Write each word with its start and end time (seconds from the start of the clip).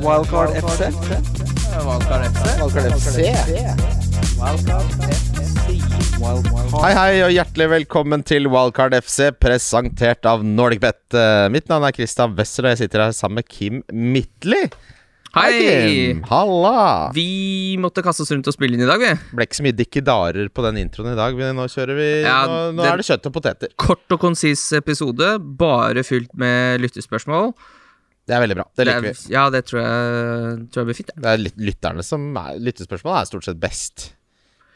Wildcard 0.00 0.50
FC. 0.54 0.80
Wildcard 1.84 2.22
FC. 2.30 2.44
Wildcard 2.62 2.92
FC. 2.94 3.18
Hei, 6.78 6.92
hei, 6.94 7.14
og 7.26 7.32
hjertelig 7.34 7.66
velkommen 7.72 8.22
til 8.26 8.46
Wildcard 8.52 8.94
FC, 9.02 9.28
presentert 9.42 10.26
av 10.28 10.44
NordicBet. 10.46 11.00
Eh, 11.18 11.46
Mitt 11.52 11.68
navn 11.70 11.86
er 11.88 11.96
Christian 11.96 12.36
Wessel, 12.38 12.68
og 12.68 12.74
jeg 12.76 12.84
sitter 12.84 13.04
her 13.06 13.16
sammen 13.16 13.40
med 13.42 13.48
Kim 13.50 13.82
Midtly. 13.92 14.64
Hei! 15.36 15.52
Kim. 15.58 16.22
Halla! 16.30 17.10
Vi 17.14 17.76
måtte 17.82 18.02
kaste 18.06 18.24
oss 18.24 18.32
rundt 18.32 18.48
og 18.48 18.54
spille 18.56 18.78
inn 18.78 18.84
i 18.86 18.88
dag, 18.88 19.02
vi. 19.02 19.10
Ble 19.36 19.46
ikke 19.48 19.58
så 19.60 19.66
mye 19.66 19.76
dikkedarer 19.76 20.48
på 20.54 20.64
den 20.64 20.78
introen 20.86 21.12
i 21.12 21.18
dag. 21.18 21.36
men 21.36 21.58
Nå 21.58 21.66
kjører 21.70 21.98
vi 21.98 22.06
Ja, 22.24 22.38
Nå, 22.48 22.60
nå 22.78 22.86
er 22.86 23.02
det 23.02 23.06
kjøtt 23.10 23.28
og 23.28 23.34
poteter. 23.36 23.74
Kort 23.78 24.14
og 24.16 24.22
konsis 24.22 24.62
episode, 24.78 25.34
bare 25.60 26.06
fylt 26.06 26.32
med 26.38 26.80
lyttespørsmål. 26.86 27.52
Det 28.28 28.36
er 28.36 28.42
veldig 28.44 28.56
bra. 28.60 28.66
Det 28.76 28.84
liker 28.86 29.06
vi. 29.06 29.14
er- 29.14 29.32
Ja, 29.32 29.46
det 29.54 29.64
tror 29.70 29.80
jeg, 29.80 30.58
tror 30.68 30.82
jeg 30.84 30.88
blir 30.90 30.98
fint. 31.00 31.10
ja. 31.14 31.20
Det 31.24 31.30
er 31.32 31.42
lyt- 31.46 31.62
lytterne 31.70 32.04
som 32.04 32.28
er 32.36 32.58
Lyttespørsmål 32.60 33.16
er 33.22 33.28
stort 33.30 33.46
sett 33.48 33.58
best. 33.62 34.10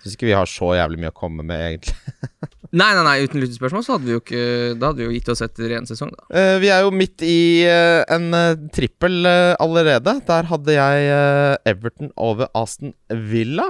Syns 0.03 0.17
ikke 0.17 0.27
vi 0.31 0.35
har 0.35 0.49
så 0.51 0.73
jævlig 0.75 0.99
mye 0.99 1.13
å 1.13 1.19
komme 1.21 1.45
med, 1.47 1.61
egentlig. 1.69 1.95
Nei, 2.73 2.89
nei, 2.97 3.03
nei, 3.05 3.19
uten 3.27 3.43
lyttespørsmål 3.43 3.83
så 3.85 3.93
hadde 3.99 4.07
vi 4.09 4.15
jo 4.15 4.21
ikke 4.23 4.79
Da 4.81 4.89
hadde 4.89 5.03
vi 5.03 5.05
jo 5.05 5.13
gitt 5.13 5.27
oss 5.29 5.43
etter 5.45 5.75
én 5.77 5.85
sesong, 5.85 6.09
da. 6.17 6.23
Uh, 6.33 6.55
vi 6.63 6.71
er 6.73 6.81
jo 6.87 6.91
midt 6.97 7.21
i 7.29 7.35
uh, 7.69 8.01
en 8.09 8.31
eh, 8.33 8.55
trippel 8.73 9.27
allerede. 9.61 10.15
Der 10.25 10.49
hadde 10.49 10.73
jeg 10.79 11.59
Everton 11.69 12.09
over 12.17 12.49
Aston 12.57 12.95
Villa. 13.13 13.69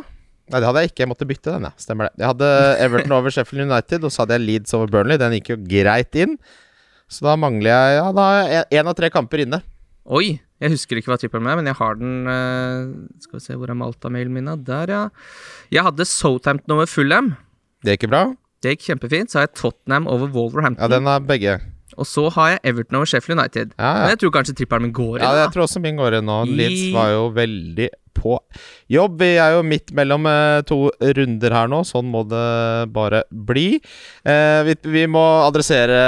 Nei, 0.52 0.60
det 0.60 0.68
hadde 0.68 0.84
jeg 0.84 0.92
ikke. 0.92 1.02
Jeg 1.02 1.10
måtte 1.10 1.26
bytte 1.26 1.50
den, 1.56 1.66
ja. 1.66 1.72
Stemmer 1.82 2.06
det. 2.12 2.22
Jeg 2.22 2.30
hadde 2.30 2.52
Everton 2.86 3.16
over 3.18 3.34
Sheffield 3.34 3.66
United, 3.66 4.06
og 4.06 4.14
så 4.14 4.22
hadde 4.22 4.38
jeg 4.38 4.46
Leeds 4.46 4.74
over 4.78 4.86
Burnley. 4.94 5.18
Den 5.18 5.34
gikk 5.40 5.50
jo 5.56 5.58
greit 5.66 6.14
inn. 6.22 6.38
Så 7.10 7.26
da 7.26 7.34
mangler 7.36 7.72
jeg 7.74 7.96
Ja, 7.98 8.06
da 8.14 8.28
har 8.30 8.48
jeg 8.54 8.64
én 8.78 8.86
av 8.88 8.94
tre 9.02 9.10
kamper 9.10 9.42
inne. 9.48 9.58
Oi! 10.06 10.40
Jeg 10.62 10.70
husker 10.76 10.98
ikke 10.98 11.10
hva 11.10 11.18
trippelen 11.18 11.46
er, 11.50 11.56
men 11.58 11.66
jeg 11.66 11.74
har 11.78 11.96
den 11.98 12.28
eh, 12.30 12.90
Skal 13.24 13.38
vi 13.38 13.42
se 13.42 13.56
hvor 13.58 13.70
er 13.72 13.78
Malta-mailen 13.78 14.34
min? 14.34 14.50
Der, 14.66 14.90
ja. 14.90 15.02
Jeg 15.74 15.82
hadde 15.88 16.06
Southampton 16.06 16.76
over 16.76 16.86
Fulham. 16.90 17.32
Det 17.82 17.96
gikk 17.96 18.08
bra. 18.12 18.24
Det 18.62 18.76
gikk 18.76 18.84
kjempefint. 18.92 19.30
Så 19.32 19.40
har 19.40 19.48
jeg 19.48 19.56
Tottenham 19.58 20.06
over 20.10 20.30
Wolverhampton. 20.30 20.82
Ja, 20.84 20.90
den 20.92 21.06
er 21.10 21.22
begge. 21.26 21.56
Og 21.98 22.06
så 22.08 22.28
har 22.32 22.54
jeg 22.54 22.60
Everton 22.70 22.96
over 23.00 23.10
Sheffield 23.10 23.38
United. 23.40 23.74
Ja, 23.78 23.90
Men 24.06 24.14
jeg 24.14 24.20
tror 24.22 24.30
kanskje 24.38 24.54
trippelen 24.62 24.86
min 24.88 24.94
går 24.96 25.18
inn. 25.18 25.24
ja 25.26 25.32
da. 25.34 25.42
jeg 25.44 25.52
tror 25.56 25.66
også 25.66 25.82
min 25.84 25.98
går 25.98 26.16
inn 26.20 26.30
nå. 26.30 26.38
I- 26.46 26.54
Leeds 26.60 26.84
var 26.94 27.10
jo 27.12 27.24
veldig 27.36 27.88
på 28.16 28.38
jobb. 28.92 29.18
Vi 29.20 29.32
er 29.42 29.56
jo 29.58 29.62
midt 29.66 29.90
mellom 29.98 30.26
eh, 30.30 30.60
to 30.68 30.78
runder 31.18 31.52
her 31.58 31.68
nå. 31.72 31.82
Sånn 31.88 32.06
må 32.12 32.22
det 32.30 32.46
bare 32.94 33.24
bli. 33.32 33.66
Eh, 34.24 34.62
vi, 34.70 34.76
vi 34.94 35.04
må 35.10 35.22
adressere 35.48 35.98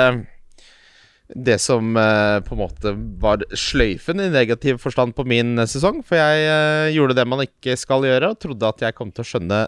det 1.35 1.59
som 1.59 1.97
eh, 1.97 2.41
på 2.47 2.55
en 2.55 2.61
måte 2.61 2.93
var 3.21 3.43
sløyfen 3.59 4.23
i 4.23 4.31
negativ 4.31 4.79
forstand 4.83 5.17
på 5.19 5.27
min 5.27 5.59
eh, 5.59 5.69
sesong. 5.69 6.01
For 6.07 6.19
jeg 6.19 6.47
eh, 6.47 6.95
gjorde 6.95 7.17
det 7.19 7.27
man 7.29 7.43
ikke 7.45 7.77
skal 7.81 8.07
gjøre, 8.07 8.31
og 8.33 8.41
trodde 8.43 8.71
at 8.71 8.87
jeg 8.87 8.97
kom 8.97 9.11
til 9.11 9.25
å 9.25 9.31
skjønne 9.33 9.65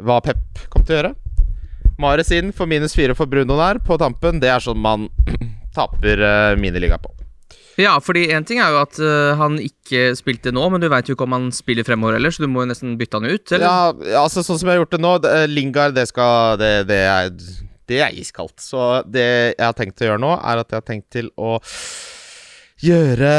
hva 0.00 0.18
Pep 0.24 0.66
kom 0.72 0.84
til 0.84 0.96
å 0.96 1.00
gjøre. 1.00 1.14
Mares 2.00 2.32
inn 2.34 2.50
for 2.56 2.70
minus 2.70 2.96
fire 2.96 3.14
for 3.16 3.30
Bruno 3.30 3.58
der 3.60 3.80
på 3.84 3.98
tampen. 4.00 4.40
Det 4.42 4.50
er 4.50 4.62
sånn 4.64 4.80
man 4.80 5.08
taper 5.76 6.22
uh, 6.24 6.58
miniliga 6.58 6.98
på. 6.98 7.12
Ja, 7.80 7.94
fordi 8.02 8.26
en 8.34 8.44
ting 8.48 8.58
er 8.60 8.72
jo 8.72 8.80
at 8.80 8.98
uh, 9.00 9.36
han 9.38 9.58
ikke 9.62 10.10
spilte 10.18 10.52
nå, 10.52 10.64
men 10.72 10.82
du 10.82 10.88
veit 10.90 11.08
jo 11.08 11.14
ikke 11.16 11.26
om 11.28 11.36
han 11.36 11.48
spiller 11.54 11.86
fremover 11.86 12.16
heller, 12.16 12.32
så 12.34 12.44
du 12.44 12.50
må 12.50 12.64
jo 12.64 12.70
nesten 12.72 12.96
bytte 13.00 13.20
han 13.20 13.28
ut, 13.28 13.52
eller? 13.52 13.66
Ja, 13.66 14.20
altså 14.24 14.44
sånn 14.44 14.58
som 14.60 14.68
jeg 14.68 14.78
har 14.78 14.82
gjort 14.82 14.96
det 14.96 15.02
nå 15.04 15.12
det, 15.24 15.34
Lingard, 15.52 15.94
det 15.96 16.08
skal 16.10 16.58
det, 16.60 16.72
det, 16.90 17.00
er, 17.04 17.30
det 17.90 18.00
er 18.06 18.14
iskaldt. 18.16 18.56
Så 18.62 19.02
det 19.10 19.26
jeg 19.56 19.64
har 19.66 19.76
tenkt 19.78 20.00
å 20.00 20.08
gjøre 20.08 20.22
nå, 20.22 20.32
er 20.38 20.62
at 20.62 20.70
jeg 20.72 20.78
har 20.80 20.86
tenkt 20.88 21.10
til 21.14 21.28
å 21.40 21.56
gjøre 22.80 23.32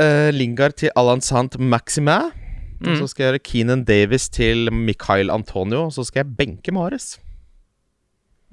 uh, 0.00 0.28
Lingard 0.32 0.78
til 0.80 0.92
Alan 0.96 1.20
Sant 1.24 1.58
Maxima. 1.60 2.30
Og 2.80 2.94
så 2.96 3.02
Mm. 3.04 3.08
skal 3.10 3.22
jeg 3.24 3.28
gjøre 3.28 3.44
Keenan 3.44 3.82
Davis 3.84 4.30
til 4.32 4.70
Mikhail 4.72 5.28
Antonio, 5.30 5.82
og 5.84 5.92
så 5.92 6.00
skal 6.08 6.22
jeg 6.24 6.36
benke 6.38 6.72
Mares. 6.72 7.18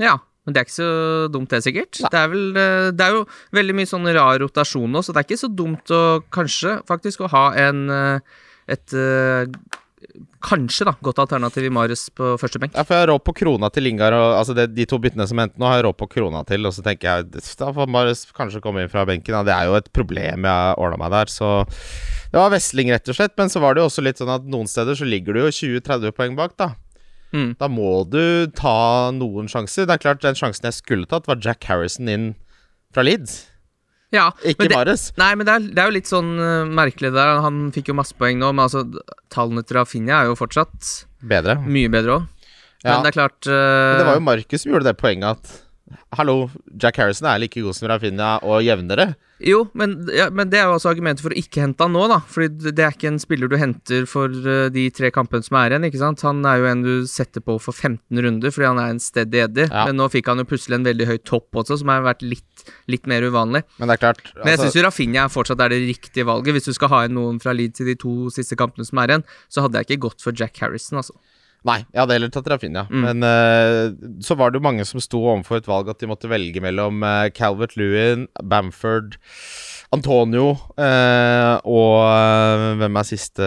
Ja, 0.04 0.18
men 0.44 0.52
det 0.54 0.60
er 0.60 0.66
ikke 0.68 0.76
så 0.84 1.32
dumt 1.32 1.50
det, 1.50 1.62
sikkert. 1.64 1.96
Det 2.12 2.20
er, 2.20 2.28
vel, 2.28 2.44
øh, 2.60 2.92
det 2.92 3.06
er 3.06 3.16
jo 3.16 3.22
veldig 3.56 3.76
mye 3.80 3.88
sånn 3.88 4.10
rar 4.12 4.42
rotasjon 4.44 4.92
nå, 4.92 5.00
så 5.00 5.16
det 5.16 5.22
er 5.24 5.28
ikke 5.30 5.40
så 5.46 5.50
dumt 5.56 5.88
å 5.96 6.02
kanskje 6.36 6.76
faktisk 6.92 7.24
å 7.24 7.32
ha 7.32 7.46
en 7.56 7.86
øh, 7.90 8.20
et 8.68 8.92
Kanskje, 10.48 10.86
da, 10.88 10.94
godt 11.04 11.20
alternativ 11.20 11.66
i 11.68 11.72
Marius 11.74 12.06
på 12.16 12.36
første 12.40 12.62
benk. 12.62 12.76
Ja, 12.78 12.86
for 12.88 12.96
jeg 12.96 13.04
har 13.04 13.12
råd 13.12 13.24
på 13.28 13.34
krona 13.42 13.70
til 13.74 13.84
Lingard, 13.88 14.16
og 14.16 14.38
altså 14.38 14.56
det, 14.56 14.70
de 14.78 14.86
to 14.88 15.00
byttene 15.04 15.28
som 15.28 15.42
endte 15.44 15.60
nå, 15.60 15.68
har 15.68 15.82
jeg 15.82 15.88
råd 15.90 15.98
på 16.00 16.08
krona 16.14 16.44
til, 16.48 16.64
og 16.70 16.76
så 16.76 16.86
tenker 16.86 17.10
jeg 17.10 17.44
da 17.60 17.72
får 17.76 17.92
Marius 17.92 18.24
kanskje 18.38 18.64
komme 18.64 18.86
inn 18.86 18.92
fra 18.92 19.04
benken. 19.10 19.36
Ja, 19.36 19.44
det 19.44 19.56
er 19.56 19.68
jo 19.68 19.76
et 19.80 19.92
problem 19.96 20.48
jeg 20.48 20.80
ordna 20.80 21.02
meg 21.04 21.14
der, 21.16 21.32
så 21.32 21.52
Det 22.32 22.40
var 22.40 22.52
Vestling 22.52 22.92
rett 22.92 23.08
og 23.08 23.16
slett, 23.16 23.36
men 23.40 23.52
så 23.52 23.62
var 23.64 23.76
det 23.76 23.84
jo 23.84 23.88
også 23.88 24.04
litt 24.04 24.20
sånn 24.20 24.32
at 24.34 24.48
noen 24.52 24.68
steder 24.68 24.98
så 25.00 25.08
ligger 25.08 25.36
du 25.36 25.46
jo 25.46 25.52
20-30 25.52 26.16
poeng 26.16 26.36
bak, 26.40 26.58
da. 26.60 26.74
Mm. 27.36 27.54
Da 27.60 27.68
må 27.72 28.04
du 28.08 28.48
ta 28.56 29.12
noen 29.16 29.48
sjanser. 29.52 29.88
Det 29.88 29.98
er 29.98 30.04
klart, 30.04 30.24
den 30.24 30.38
sjansen 30.38 30.68
jeg 30.68 30.80
skulle 30.80 31.08
tatt, 31.08 31.28
var 31.28 31.40
Jack 31.44 31.68
Harrison 31.68 32.12
inn 32.12 32.28
fra 32.96 33.04
Leeds, 33.04 33.46
Ja, 34.16 34.30
ikke 34.48 34.70
Mares. 34.72 35.10
Nei, 35.20 35.34
men 35.36 35.48
det 35.48 35.54
er, 35.54 35.68
det 35.68 35.84
er 35.84 35.90
jo 35.90 35.96
litt 35.98 36.10
sånn 36.10 36.30
uh, 36.40 36.64
merkelig 36.70 37.12
der. 37.16 37.42
Han 37.44 37.68
fikk 37.76 37.92
jo 37.92 37.98
masse 37.98 38.16
poeng 38.16 38.40
nå, 38.40 38.54
men 38.56 38.64
altså, 38.64 38.86
tallene 39.34 39.66
til 39.68 39.80
Rafinha 39.82 40.22
er 40.22 40.32
jo 40.32 40.38
fortsatt 40.40 40.94
Bedre. 41.28 41.58
mye 41.66 41.92
bedre 41.92 42.20
òg. 42.22 42.28
Ja. 42.86 42.94
Men 42.94 43.04
det 43.04 43.12
er 43.12 43.18
klart 43.18 43.50
uh, 43.50 43.54
Men 43.58 44.00
det 44.00 44.08
var 44.08 44.20
jo 44.20 44.26
Markus 44.30 44.64
som 44.64 44.72
gjorde 44.72 44.88
det 44.88 44.96
poenget 45.02 45.36
at 45.36 45.56
Hallo, 46.16 46.50
Jack 46.82 46.98
Harrison 47.00 47.28
er 47.30 47.40
like 47.40 47.62
god 47.64 47.76
som 47.76 47.88
Rafinha 47.90 48.38
og 48.44 48.62
jevnere. 48.66 49.16
Jo, 49.44 49.68
men, 49.78 50.08
ja, 50.10 50.32
men 50.34 50.50
det 50.50 50.58
er 50.58 50.66
jo 50.66 50.74
altså 50.80 50.90
argumentet 50.90 51.22
for 51.22 51.30
å 51.30 51.38
ikke 51.38 51.62
hente 51.62 51.86
han 51.86 51.94
nå, 51.94 52.08
da. 52.10 52.18
Fordi 52.26 52.72
det- 52.74 52.80
er 52.82 52.92
ikke 52.96 53.08
en 53.12 53.20
spiller 53.22 53.48
du 53.48 53.56
henter 53.56 54.08
for 54.10 54.26
eh, 54.26 54.70
de 54.74 54.90
tre 54.90 55.12
kampene 55.12 55.46
som 55.46 55.58
er 55.58 55.70
igjen, 55.76 55.86
ikke 55.86 56.00
sant. 56.02 56.24
Han 56.26 56.44
er 56.44 56.58
jo 56.58 56.66
en 56.66 56.82
du 56.82 57.06
setter 57.06 57.40
på 57.46 57.60
for 57.62 57.72
15 57.72 58.18
runder 58.18 58.50
fordi 58.50 58.66
han 58.66 58.80
er 58.82 58.90
en 58.96 59.00
steady 59.00 59.44
eddy. 59.46 59.68
Ja. 59.70 59.86
Men 59.86 59.98
nå 60.02 60.10
fikk 60.10 60.26
han 60.32 60.42
jo 60.42 60.44
plutselig 60.50 60.80
en 60.80 60.90
veldig 60.90 61.06
høy 61.08 61.18
topp 61.24 61.52
også, 61.62 61.78
som 61.84 61.88
har 61.94 62.02
vært 62.02 62.26
litt, 62.26 62.66
litt 62.90 63.06
mer 63.06 63.22
uvanlig. 63.22 63.64
Men 63.78 63.88
det 63.88 64.00
er 64.00 64.04
klart 64.08 64.34
Men 64.36 64.48
jeg 64.48 64.58
altså- 64.58 64.72
syns 64.74 64.84
Rafinha 64.90 65.28
fortsatt 65.30 65.62
er 65.62 65.70
det 65.70 65.86
riktige 65.86 66.26
valget. 66.26 66.56
Hvis 66.58 66.66
du 66.66 66.74
skal 66.74 66.90
ha 66.90 67.04
inn 67.06 67.14
noen 67.14 67.40
fra 67.40 67.54
Leeds 67.54 67.82
i 67.82 67.86
de 67.86 67.96
to 67.96 68.30
siste 68.34 68.58
kampene 68.58 68.86
som 68.86 68.98
er 68.98 69.08
igjen, 69.08 69.24
så 69.50 69.62
hadde 69.62 69.78
jeg 69.78 69.86
ikke 70.00 70.10
gått 70.10 70.22
for 70.22 70.32
Jack 70.34 70.58
Harrison, 70.58 70.98
altså. 70.98 71.14
Nei, 71.66 71.80
jeg 71.90 72.00
hadde 72.00 72.16
heller 72.16 72.32
tatt 72.32 72.50
Rafinha. 72.52 72.86
Mm. 72.92 73.06
Men 73.08 73.26
uh, 73.26 74.20
så 74.24 74.38
var 74.40 74.52
det 74.52 74.60
jo 74.60 74.68
mange 74.68 74.86
som 74.88 75.02
sto 75.04 75.24
overfor 75.24 75.60
et 75.60 75.70
valg 75.70 75.90
at 75.92 76.00
de 76.02 76.10
måtte 76.10 76.30
velge 76.32 76.62
mellom 76.64 77.02
uh, 77.04 77.28
Calvert 77.36 77.76
Lewin, 77.80 78.28
Bamford, 78.44 79.18
Antonio 79.96 80.50
uh, 80.76 81.56
og 81.64 82.76
hvem 82.82 82.98
er 83.00 83.08
siste 83.08 83.46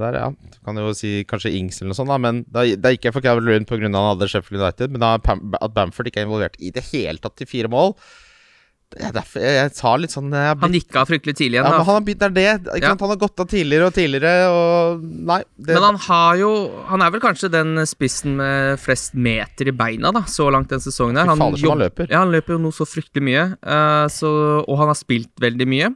der, 0.00 0.18
ja. 0.18 0.28
Du 0.54 0.60
kan 0.66 0.80
jo 0.80 0.90
si 0.96 1.22
kanskje 1.28 1.54
Ings 1.54 1.78
eller 1.80 1.92
noe 1.92 1.98
sånt, 1.98 2.12
da. 2.12 2.20
Men 2.22 2.44
da, 2.50 2.66
da 2.76 2.92
gikk 2.94 3.08
jeg 3.08 3.16
for 3.16 3.24
Calvert 3.24 3.48
Lewin 3.48 3.66
pga. 3.68 3.80
han 3.86 3.98
hadde 4.12 4.30
Sheffield 4.30 4.60
United. 4.60 4.94
Men 4.94 5.04
da 5.04 5.14
at 5.18 5.76
Bamford 5.76 6.10
ikke 6.10 6.24
er 6.24 6.28
involvert 6.28 6.58
i 6.60 6.74
det 6.74 6.84
hele 6.92 7.22
tatt 7.22 7.38
til 7.40 7.50
fire 7.50 7.70
mål 7.72 7.94
Er 8.96 9.12
derfor 9.12 9.42
jeg, 9.44 9.56
jeg 9.58 9.72
sa 9.76 9.90
litt 10.00 10.12
sånn 10.14 10.30
jeg 10.32 10.48
Han 10.48 10.60
blitt, 10.62 10.86
gikk 10.86 10.96
av 10.96 11.10
fryktelig 11.10 11.34
tidlig 11.36 11.58
ja, 11.58 11.64
igjen, 11.66 11.74
men 11.76 11.88
han 11.90 12.04
begynt, 12.06 12.22
det 12.22 12.28
er 12.28 12.62
det. 12.62 12.80
Ja. 12.80 12.94
Han 12.94 13.12
har 13.12 13.18
gått 13.20 13.42
av 13.44 13.50
tidligere 13.50 13.90
og 13.90 13.92
tidligere, 13.98 14.46
og 14.48 15.02
Nei. 15.28 15.42
Det, 15.60 15.74
Men 15.74 15.84
han 15.90 16.00
har 16.06 16.38
jo 16.40 16.50
Han 16.88 17.04
er 17.04 17.12
vel 17.12 17.20
kanskje 17.20 17.50
den 17.52 17.84
spissen 17.90 18.38
med 18.40 18.80
flest 18.80 19.12
meter 19.12 19.68
i 19.68 19.76
beina, 19.76 20.12
da, 20.16 20.24
så 20.24 20.48
langt 20.54 20.72
den 20.72 20.80
sesongen 20.80 21.20
her. 21.20 21.28
Han, 21.28 21.36
fader, 21.36 21.60
jobb- 21.60 21.76
han 21.76 21.84
løper. 21.84 22.08
Ja, 22.08 22.22
han 22.24 22.32
løper 22.32 22.56
jo 22.56 22.62
nå 22.64 22.72
så 22.72 22.88
fryktelig 22.88 23.26
mye, 23.28 23.44
uh, 23.60 24.06
så, 24.08 24.32
og 24.64 24.80
han 24.80 24.88
har 24.94 24.96
spilt 24.96 25.34
veldig 25.44 25.68
mye. 25.68 25.92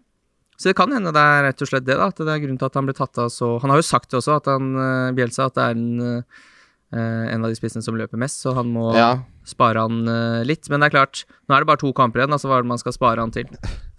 Så 0.60 0.69
det 0.70 0.76
kan 0.78 0.92
hende 0.94 1.10
det 1.16 1.19
er 1.19 1.47
rett 1.48 1.62
og 1.64 1.69
slett 1.72 1.86
det, 1.88 1.97
da, 1.98 2.06
at 2.12 2.20
det 2.20 2.28
er 2.30 2.42
grunnen 2.44 2.60
til 2.60 2.69
at 2.69 2.76
han 2.78 2.86
ble 2.86 2.94
tatt 2.94 3.19
av 3.19 3.32
så 3.34 3.56
Han 3.64 3.72
har 3.72 3.80
jo 3.80 3.86
sagt 3.88 4.12
det 4.12 4.20
også, 4.20 4.36
at 4.38 4.50
han, 4.53 4.69
eh, 4.78 5.14
Bjelsa, 5.16 5.48
at 5.48 5.56
det 5.56 5.64
er 5.64 5.74
en, 5.74 6.26
eh, 6.92 7.24
en 7.32 7.42
av 7.42 7.50
de 7.50 7.56
spissene 7.59 7.82
som 7.82 7.97
løper 7.98 8.20
mest, 8.20 8.44
så 8.44 8.53
han 8.54 8.69
må 8.70 8.92
ja. 8.94 9.16
Spare 9.48 9.82
han 9.84 10.03
uh, 10.08 10.42
litt. 10.47 10.69
Men 10.70 10.82
det 10.82 10.91
er 10.91 10.97
klart, 10.98 11.25
nå 11.48 11.56
er 11.56 11.64
det 11.64 11.70
bare 11.72 11.82
to 11.82 11.92
kamper 11.97 12.22
igjen, 12.22 12.34
altså 12.34 12.50
hva 12.50 12.60
er 12.60 12.66
det 12.66 12.72
man 12.75 12.82
skal 12.82 12.97
spare 12.97 13.25
han 13.25 13.34
til? 13.34 13.48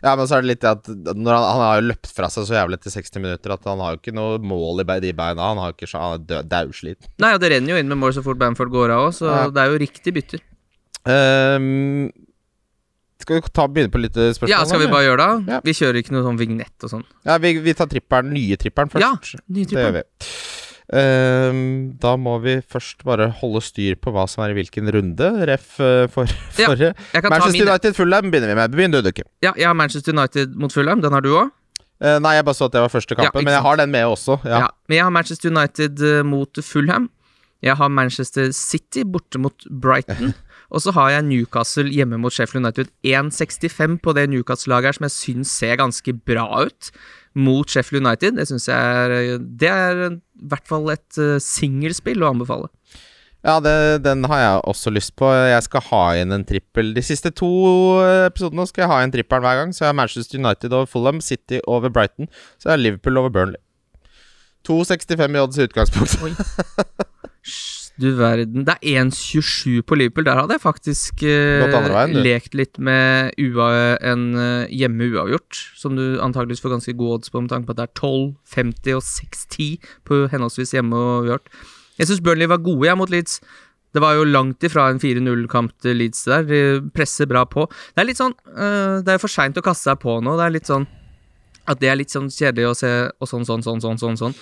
Ja, 0.00 0.14
men 0.16 0.24
så 0.26 0.38
er 0.38 0.42
det 0.42 0.48
litt 0.48 0.62
det 0.64 0.70
at 0.70 0.88
han, 0.88 1.26
han 1.28 1.60
har 1.60 1.80
jo 1.80 1.90
løpt 1.90 2.08
fra 2.16 2.30
seg 2.32 2.46
så 2.48 2.56
jævlig 2.56 2.78
etter 2.78 2.94
60 2.94 3.20
minutter 3.22 3.52
at 3.54 3.66
han 3.68 3.82
har 3.84 3.94
jo 3.94 4.00
ikke 4.00 4.14
noe 4.16 4.38
mål 4.42 4.82
i 4.82 4.96
de 5.04 5.12
beina. 5.14 5.50
Han 5.52 5.60
har 5.60 5.74
ikke 5.76 5.90
Han 5.92 6.24
er 6.24 6.48
daudsliten. 6.48 7.10
Nei, 7.22 7.34
og 7.36 7.42
det 7.42 7.52
renner 7.52 7.74
jo 7.74 7.82
inn 7.82 7.92
med 7.92 8.00
mål 8.00 8.16
så 8.16 8.24
fort 8.24 8.40
Bamford 8.40 8.72
går 8.72 8.94
av 8.96 9.04
òg, 9.04 9.12
så 9.20 9.28
Ja. 9.28 9.44
det 9.52 9.62
er 9.62 9.74
jo 9.74 9.82
riktig 9.84 10.14
bytter. 10.16 10.42
Um, 11.04 12.10
skal 13.20 13.36
vi 13.36 13.52
ta, 13.52 13.66
begynne 13.68 13.92
på 13.92 14.00
litt 14.00 14.16
eh, 14.16 14.32
spørsmål? 14.32 14.52
Ja, 14.52 14.64
skal 14.64 14.80
vi 14.80 14.88
bare 14.90 15.04
gjøre 15.04 15.26
det? 15.26 15.52
Ja. 15.52 15.60
Vi 15.64 15.76
kjører 15.76 16.00
ikke 16.00 16.14
noe 16.16 16.24
sånn 16.24 16.40
vignett 16.40 16.86
og 16.86 16.92
sånn. 16.94 17.04
Ja, 17.28 17.36
vi, 17.42 17.52
vi 17.60 17.74
tar 17.76 17.90
tripperen, 17.90 18.32
nye 18.32 18.56
tripperen 18.60 18.92
først. 18.92 19.04
Ja, 19.04 19.44
ny 19.52 19.66
Det 19.68 19.76
gjør 19.76 19.98
vi. 20.00 20.04
Ehm, 20.90 21.92
da 22.02 22.16
må 22.18 22.34
vi 22.42 22.56
først 22.66 23.04
bare 23.06 23.28
holde 23.40 23.62
styr 23.62 23.94
på 24.02 24.10
hva 24.14 24.24
som 24.30 24.42
er 24.42 24.54
i 24.54 24.56
hvilken 24.58 24.90
runde. 24.90 25.28
Ref 25.50 25.78
eh, 25.78 26.08
for, 26.10 26.26
Ja, 26.58 26.66
forrige. 26.72 26.92
Jeg 27.14 27.30
Manchester. 27.30 27.68
United 27.68 27.96
Fulham 27.98 28.32
begynner 28.32 28.50
vi 28.50 28.58
med. 28.58 28.74
Begynn 28.74 28.96
du, 28.96 29.00
Dukke. 29.06 29.24
Ja, 29.44 29.52
jeg 29.54 29.68
har 29.70 29.78
Manchester 29.78 30.16
United 30.16 30.58
mot 30.58 30.74
Fulham. 30.74 31.02
Den 31.04 31.14
har 31.14 31.22
du 31.24 31.30
òg? 31.36 31.54
Eh, 32.00 32.18
nei, 32.24 32.34
jeg 32.38 32.46
bare 32.48 32.56
så 32.56 32.66
at 32.70 32.74
det 32.74 32.80
var 32.80 32.90
første 32.90 33.14
kampen, 33.14 33.42
ja, 33.42 33.44
men 33.44 33.52
jeg 33.52 33.62
har 33.66 33.76
den 33.76 33.90
med 33.92 34.06
også. 34.08 34.38
Ja. 34.48 34.64
Ja. 34.64 34.68
Men 34.88 34.96
jeg 34.96 35.04
har 35.04 35.14
Manchester 35.14 35.52
United 35.52 36.04
eh, 36.10 36.22
mot 36.26 36.62
Fulham. 36.64 37.10
Jeg 37.62 37.76
har 37.76 37.90
Manchester 37.92 38.50
City 38.56 39.04
borte 39.04 39.38
mot 39.38 39.66
Brighton. 39.82 40.32
Og 40.70 40.82
så 40.84 40.94
har 40.94 41.10
jeg 41.14 41.26
Newcastle 41.26 41.90
hjemme 41.90 42.18
mot 42.22 42.34
Sheffield 42.34 42.64
United 42.64 42.90
1,65 43.06 43.98
på 44.04 44.14
det 44.16 44.28
Newcastle-laget 44.30 44.90
her, 44.90 44.98
som 44.98 45.08
jeg 45.08 45.16
syns 45.16 45.54
ser 45.60 45.80
ganske 45.80 46.14
bra 46.14 46.46
ut 46.66 46.90
mot 47.34 47.70
Sheffield 47.70 48.06
United. 48.06 48.38
Det 48.38 48.46
syns 48.48 48.68
jeg 48.70 48.76
er 48.76 49.38
Det 49.38 49.70
er 49.70 50.04
i 50.10 50.20
hvert 50.50 50.68
fall 50.68 50.90
et 50.94 51.18
uh, 51.18 51.38
singelspill 51.42 52.22
å 52.22 52.30
anbefale. 52.34 52.70
Ja, 53.40 53.56
det, 53.64 54.04
den 54.04 54.26
har 54.28 54.38
jeg 54.42 54.60
også 54.68 54.92
lyst 54.92 55.14
på. 55.16 55.30
Jeg 55.32 55.64
skal 55.64 55.84
ha 55.88 56.02
inn 56.20 56.34
en 56.36 56.44
trippel. 56.44 56.92
De 56.94 57.02
siste 57.02 57.32
to 57.32 57.48
episodene 58.28 58.66
skal 58.68 58.84
jeg 58.84 58.92
ha 58.92 59.00
inn 59.00 59.14
trippelen 59.14 59.46
hver 59.46 59.62
gang. 59.62 59.72
Så 59.72 59.86
jeg 59.86 59.90
har 59.94 59.96
Manchester 59.96 60.38
United 60.42 60.76
over 60.76 60.90
Fulham, 60.90 61.22
City 61.24 61.62
over 61.64 61.88
Brighton. 61.88 62.28
Så 62.60 62.68
jeg 62.68 62.74
har 62.76 62.84
Liverpool 62.84 63.22
over 63.22 63.32
Burnley. 63.32 63.62
2,65 64.68 65.24
i 65.24 65.40
odds 65.40 65.56
i 65.56 65.64
utgangspunktet. 65.64 66.26
Du 68.00 68.08
verden. 68.16 68.64
Det 68.64 68.78
er 68.80 69.02
1,27 69.04 69.82
på 69.84 69.96
Liverpool. 69.98 70.24
Der 70.24 70.38
hadde 70.38 70.56
jeg 70.56 70.62
faktisk 70.62 71.24
uh, 71.26 71.66
veien, 71.68 72.14
lekt 72.24 72.54
litt 72.56 72.78
med 72.80 73.34
UA, 73.36 73.98
en 74.12 74.22
uh, 74.38 74.70
hjemme 74.72 75.10
uavgjort, 75.12 75.58
som 75.76 75.98
du 75.98 76.16
antageligvis 76.24 76.62
får 76.64 76.78
ganske 76.78 76.94
gode 76.96 77.18
odds 77.18 77.32
på, 77.32 77.42
med 77.44 77.52
tanke 77.52 77.68
på 77.68 77.74
at 77.76 77.80
det 77.82 77.88
er 77.88 77.98
12, 77.98 78.22
50 78.54 78.96
og 78.96 79.04
6-10 79.04 79.90
på 80.08 80.22
henholdsvis 80.32 80.72
hjemme 80.78 80.96
og 80.96 81.10
uavgjort. 81.10 81.50
Jeg 82.00 82.08
syns 82.08 82.22
Burnley 82.24 82.48
var 82.48 82.62
gode 82.64 82.88
jeg, 82.88 82.96
mot 82.96 83.12
Leeds. 83.12 83.40
Det 83.92 84.00
var 84.00 84.14
jo 84.16 84.24
langt 84.24 84.64
ifra 84.64 84.86
en 84.88 85.02
4-0-kamp 85.02 85.74
til 85.82 86.00
Leeds 86.00 86.24
der. 86.30 86.46
De 86.48 86.60
presser 86.94 87.28
bra 87.28 87.42
på. 87.44 87.66
Det 87.92 88.00
er 88.00 88.08
litt 88.08 88.20
sånn 88.20 88.36
uh, 88.54 89.02
Det 89.04 89.12
er 89.12 89.20
for 89.20 89.32
seint 89.32 89.58
å 89.60 89.64
kaste 89.66 89.90
seg 89.90 90.00
på 90.00 90.16
nå. 90.24 90.38
Det 90.38 90.46
er 90.46 90.56
litt 90.56 90.70
sånn 90.70 90.88
at 91.68 91.82
det 91.82 91.90
er 91.90 91.98
litt 92.00 92.10
sånn 92.10 92.30
kjedelig 92.32 92.70
å 92.70 92.76
se 92.78 92.90
og 93.12 93.28
sånn, 93.28 93.44
sånn, 93.46 93.62
sånn, 93.66 93.82
sånn, 93.84 94.00
sånn, 94.00 94.16
sånn. 94.22 94.38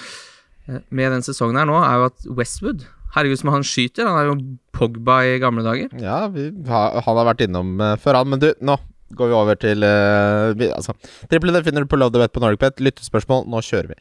Uh, 0.69 0.79
med 0.95 1.11
den 1.17 1.27
sesongen 1.27 1.59
her 1.59 1.67
nå, 1.67 1.81
er 1.83 1.99
jo 1.99 2.09
at 2.13 2.31
Westwood 2.39 2.87
Herregud, 3.15 3.41
som 3.41 3.51
han 3.55 3.65
skyter. 3.67 4.09
Han 4.09 4.19
er 4.21 4.29
jo 4.29 4.37
Pogba 4.77 5.23
i 5.27 5.39
gamle 5.43 5.65
dager. 5.65 5.93
Ja, 6.03 6.27
har, 6.29 7.01
han 7.05 7.21
har 7.21 7.29
vært 7.31 7.45
innom 7.47 7.77
uh, 7.81 7.95
før, 8.01 8.21
han. 8.21 8.33
Men 8.35 8.43
du, 8.43 8.51
nå 8.61 8.77
går 9.17 9.31
vi 9.31 9.37
over 9.39 9.57
til 9.57 9.85
uh, 9.87 10.53
vi, 10.59 10.69
altså, 10.75 10.93
Triple 11.31 11.55
D 11.55 11.63
finner 11.65 11.85
du 11.87 11.89
på 11.91 11.97
Love 11.97 12.13
the 12.15 12.21
Bet 12.23 12.35
på 12.35 12.43
NorgPet. 12.45 12.83
Lyttespørsmål. 12.85 13.47
Nå 13.49 13.63
kjører 13.65 13.95
vi. 13.95 13.99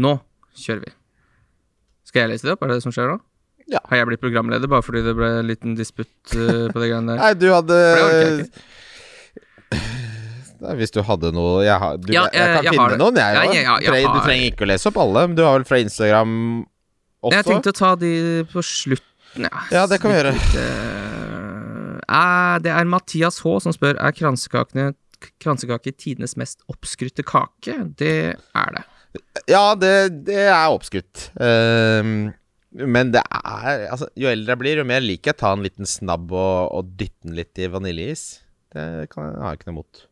Nå 0.00 0.16
kjører 0.56 0.86
vi. 0.86 0.94
Skal 2.08 2.24
jeg 2.24 2.32
lese 2.32 2.48
det 2.48 2.56
opp? 2.56 2.64
Er 2.64 2.72
det 2.72 2.80
det 2.80 2.86
som 2.88 2.94
skjer 2.94 3.12
nå? 3.12 3.20
Ja. 3.70 3.82
Har 3.86 4.00
jeg 4.00 4.08
blitt 4.08 4.22
programleder 4.24 4.70
bare 4.70 4.82
fordi 4.82 5.04
det 5.06 5.14
ble 5.14 5.28
en 5.38 5.46
liten 5.46 5.76
disputt 5.78 6.34
uh, 6.34 6.66
på 6.72 6.80
det 6.80 6.88
greiene 6.90 7.14
der? 7.14 7.20
Nei, 7.22 7.34
du 7.38 7.50
hadde 7.54 7.76
Nei, 10.60 10.72
Hvis 10.80 10.90
du 10.92 10.98
hadde 11.06 11.30
noe 11.32 11.62
Jeg, 11.62 11.76
har, 11.80 12.00
du, 12.00 12.10
ja, 12.12 12.24
jeg, 12.34 12.40
jeg 12.40 12.56
kan 12.56 12.66
jeg 12.66 12.74
finne 12.74 12.98
noen, 13.00 13.20
jeg 13.20 13.38
òg. 13.38 13.54
Ja, 13.54 13.76
du 14.10 14.18
trenger 14.24 14.48
ikke 14.48 14.66
å 14.66 14.70
lese 14.72 14.90
opp 14.90 14.98
alle. 15.04 15.28
Men 15.28 15.38
du 15.38 15.44
har 15.46 15.54
vel 15.60 15.68
fra 15.68 15.78
Instagram 15.84 16.34
også? 17.20 17.36
Jeg 17.36 17.46
tenkte 17.48 17.72
å 17.72 17.76
ta 17.76 17.92
de 18.00 18.12
på 18.50 18.64
slutten. 18.64 19.46
Ja, 19.46 19.62
ja 19.70 19.84
det 19.90 20.00
kan 20.02 20.10
vi 20.12 20.18
gjøre. 20.18 20.34
Uh, 22.10 22.56
det 22.64 22.72
er 22.74 22.88
Mathias 22.90 23.38
H. 23.44 23.60
som 23.62 23.74
spør 23.76 24.00
Er 24.00 24.10
kransekake 24.16 25.92
tidenes 25.94 26.34
mest 26.40 26.64
oppskrytte 26.72 27.22
kake. 27.26 27.76
Det 28.00 28.34
er 28.34 28.74
det. 28.76 28.84
Ja, 29.50 29.74
det, 29.78 30.24
det 30.26 30.44
er 30.48 30.72
oppskrytt. 30.72 31.30
Uh, 31.38 32.30
men 32.70 33.10
det 33.10 33.22
er 33.26 33.88
altså, 33.90 34.06
Jo 34.18 34.30
eldre 34.30 34.54
jeg 34.54 34.60
blir, 34.62 34.78
jo 34.78 34.86
mer 34.86 35.02
liker 35.02 35.32
jeg 35.32 35.38
å 35.38 35.42
ta 35.42 35.50
en 35.56 35.64
liten 35.66 35.88
snabb 35.88 36.30
og, 36.30 36.70
og 36.70 36.92
dytte 36.98 37.26
den 37.26 37.36
litt 37.38 37.58
i 37.58 37.70
vaniljeis. 37.70 38.24
Det 38.70 39.10
kan, 39.10 39.34
har 39.42 39.54
jeg 39.54 39.60
ikke 39.60 39.70
noe 39.70 39.78
imot. 39.78 40.04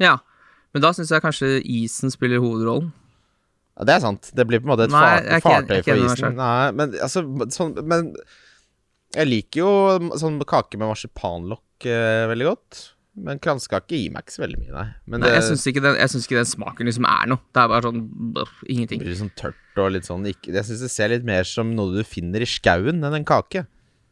Ja, 0.00 0.16
men 0.72 0.84
da 0.84 0.92
syns 0.96 1.12
jeg 1.12 1.24
kanskje 1.24 1.58
isen 1.60 2.12
spiller 2.12 2.40
hovedrollen. 2.40 2.88
Ja, 3.80 3.88
det 3.88 3.96
er 3.96 4.04
sant. 4.04 4.28
Det 4.36 4.44
blir 4.44 4.60
på 4.60 4.68
en 4.68 4.74
måte 4.74 4.84
et 4.84 4.92
Nei, 4.92 5.40
fart, 5.40 5.64
fartøy 5.64 5.78
for 5.86 6.04
isen. 6.04 6.34
Nei, 6.36 6.70
men 6.76 6.92
altså 7.00 7.24
sånn, 7.54 7.78
Men 7.88 8.10
jeg 9.16 9.26
liker 9.26 9.62
jo 9.62 9.70
sånn 10.20 10.36
kake 10.44 10.76
med 10.76 10.90
marsipanlokk 10.90 11.86
eh, 11.88 12.26
veldig 12.28 12.48
godt. 12.50 12.82
Men 13.20 13.40
kransekake 13.42 13.96
gir 13.96 14.12
meg 14.12 14.26
ikke 14.26 14.36
så 14.36 14.44
veldig 14.44 14.58
mye, 14.60 14.74
nei. 14.74 14.84
Men 15.08 15.24
nei, 15.24 15.30
det, 15.30 15.38
jeg 15.38 15.46
syns 15.48 15.64
ikke, 15.66 15.94
ikke, 15.96 16.36
den 16.36 16.48
smaken 16.48 16.88
liksom 16.90 17.08
er 17.08 17.32
noe. 17.32 17.42
Det 17.48 17.62
er 17.62 17.72
bare 17.72 17.88
sånn 17.88 18.02
brr, 18.36 18.52
ingenting. 18.68 19.00
Det 19.00 19.08
blir 19.08 19.18
sånn 19.18 19.32
tørt 19.40 19.80
og 19.80 19.90
litt 19.96 20.06
sånn 20.08 20.28
ikke, 20.28 20.52
Jeg 20.54 20.68
syns 20.68 20.84
det 20.84 20.92
ser 20.92 21.12
litt 21.14 21.26
mer 21.26 21.48
som 21.48 21.72
noe 21.74 21.96
du 21.96 22.04
finner 22.06 22.44
i 22.44 22.48
skauen 22.48 23.00
enn 23.00 23.16
en 23.18 23.26
kake. 23.28 23.64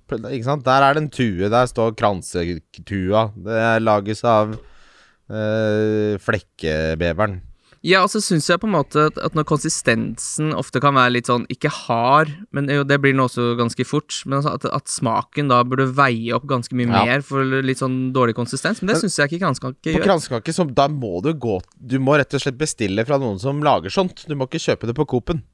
Ikke 0.09 0.47
sant? 0.47 0.65
Der 0.65 0.87
er 0.87 0.97
det 0.97 1.05
en 1.05 1.13
tue. 1.13 1.51
Der 1.53 1.69
står 1.69 1.93
kransetua. 2.01 3.29
Det 3.45 3.67
lages 3.85 4.25
av 4.25 4.57
øh, 4.57 6.15
flekkebeveren. 6.25 7.43
Ja, 7.87 8.01
og 8.03 8.11
så 8.11 8.21
syns 8.23 8.49
jeg 8.51 8.59
på 8.59 8.67
en 8.67 8.75
måte 8.75 9.07
at 9.09 9.37
når 9.39 9.47
konsistensen 9.47 10.51
ofte 10.57 10.81
kan 10.83 10.97
være 10.99 11.15
litt 11.15 11.31
sånn 11.31 11.45
ikke 11.53 11.71
hard, 11.71 12.33
men 12.55 12.67
jo, 12.73 12.83
det 12.89 12.99
blir 13.03 13.15
den 13.15 13.23
også 13.23 13.53
ganske 13.59 13.87
fort, 13.87 14.17
men 14.27 14.41
altså 14.41 14.57
at, 14.57 14.67
at, 14.75 14.91
smaken 14.91 15.53
da 15.53 15.61
burde 15.69 15.87
veie 15.99 16.35
opp 16.35 16.49
ganske 16.51 16.75
mye 16.79 16.89
ja. 16.89 17.05
mer 17.07 17.27
for 17.27 17.45
litt 17.63 17.83
sånn 17.83 18.09
dårlig 18.17 18.35
konsistens, 18.39 18.83
men 18.83 18.93
det 18.93 18.99
syns 19.03 19.21
jeg 19.21 19.31
ikke 19.31 19.45
kransekake 19.45 19.93
gjør. 19.93 20.01
På 20.01 20.09
kransekake, 20.11 20.57
så 20.57 20.67
da 20.67 20.89
må 20.91 21.19
du 21.25 21.31
gå 21.39 21.61
Du 21.79 21.99
må 22.03 22.17
rett 22.19 22.35
og 22.35 22.43
slett 22.43 22.59
bestille 22.59 23.05
fra 23.07 23.21
noen 23.21 23.39
som 23.43 23.63
lager 23.65 23.93
sånt. 23.93 24.25
Du 24.27 24.35
må 24.39 24.49
ikke 24.49 24.63
kjøpe 24.63 24.91
det 24.91 24.97
på 24.99 25.07
Coop-en. 25.09 25.45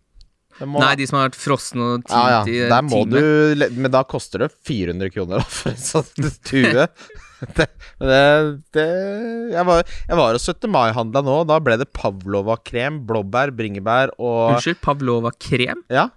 Må... 0.62 0.78
Nei, 0.78 0.94
de 0.98 1.06
som 1.10 1.18
har 1.18 1.28
vært 1.28 1.38
frosne 1.40 1.82
og 1.82 2.04
tint 2.06 2.14
ja, 2.14 2.26
ja. 2.30 2.42
i 2.46 2.60
en 2.68 2.90
time. 2.90 3.22
du 3.58 3.64
Men 3.74 3.90
da 3.90 4.04
koster 4.06 4.44
det 4.44 4.52
400 4.68 5.10
kroner 5.10 5.42
for 5.50 5.72
en 5.74 5.80
sånn 5.82 6.28
tue. 6.46 6.86
det, 8.10 8.18
det, 8.76 8.88
jeg, 9.54 9.64
var, 9.68 9.94
jeg 10.08 10.20
var 10.20 10.38
og 10.38 10.42
17. 10.42 10.68
mai-handla 10.72 11.24
nå, 11.26 11.38
da 11.50 11.60
ble 11.62 11.78
det 11.80 11.90
Pavlova-krem, 11.96 13.02
blåbær, 13.08 13.54
bringebær 13.56 14.14
og 14.18 14.56
Unnskyld, 14.56 14.82
Pavlova-krem? 14.84 15.86
Ja 15.92 16.10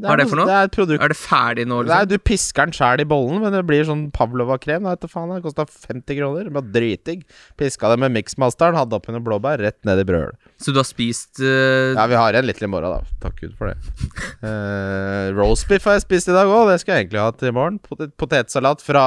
hva 0.00 0.14
er 0.14 0.22
det 0.22 0.26
for 0.30 0.40
noe? 0.40 0.48
Det 0.48 0.56
er, 0.56 0.96
er 0.96 1.12
det 1.12 1.18
ferdig 1.18 1.66
nå? 1.68 1.80
Liksom? 1.84 1.92
Nei, 1.92 2.08
du 2.08 2.16
pisker 2.24 2.68
den 2.68 2.76
sjæl 2.76 3.02
i 3.02 3.06
bollen, 3.08 3.40
men 3.42 3.52
det 3.54 3.62
blir 3.68 3.84
sånn 3.86 4.06
Pavlova-krem. 4.16 4.88
Det 4.88 5.10
kosta 5.44 5.66
50 5.68 6.18
kroner. 6.18 6.48
Det 6.48 6.54
var 6.56 6.70
dritdigg. 6.76 7.26
Piska 7.60 7.92
det 7.92 8.00
med 8.04 8.14
miksmasteren, 8.16 8.78
hadde 8.78 8.96
oppi 8.96 9.14
noen 9.14 9.26
blåbær, 9.26 9.60
rett 9.60 9.78
ned 9.88 10.00
i 10.02 10.06
brølet. 10.08 10.38
Så 10.60 10.74
du 10.74 10.80
har 10.80 10.88
spist 10.88 11.42
uh... 11.42 11.92
Ja, 11.96 12.06
vi 12.10 12.18
har 12.20 12.38
en 12.38 12.48
litt 12.48 12.62
i 12.62 12.70
morgen, 12.70 13.00
da. 13.00 13.18
Takk 13.24 13.42
Gud 13.42 13.56
for 13.58 13.72
det. 13.72 13.76
uh, 14.46 15.30
Roastbiff 15.36 15.88
har 15.88 15.98
jeg 15.98 16.06
spist 16.06 16.32
i 16.32 16.36
dag 16.36 16.48
òg, 16.48 16.70
det 16.72 16.80
skal 16.82 16.96
jeg 16.96 17.06
egentlig 17.06 17.24
ha 17.24 17.32
til 17.36 17.52
i 17.52 17.56
morgen. 17.56 17.80
Potet 17.84 18.16
potetsalat 18.20 18.84
fra 18.84 19.04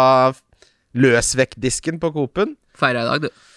løsvektdisken 0.98 2.00
på 2.02 2.14
Coop-en. 2.16 2.56
Feira 2.78 3.04
i 3.04 3.10
dag, 3.10 3.28
du. 3.28 3.50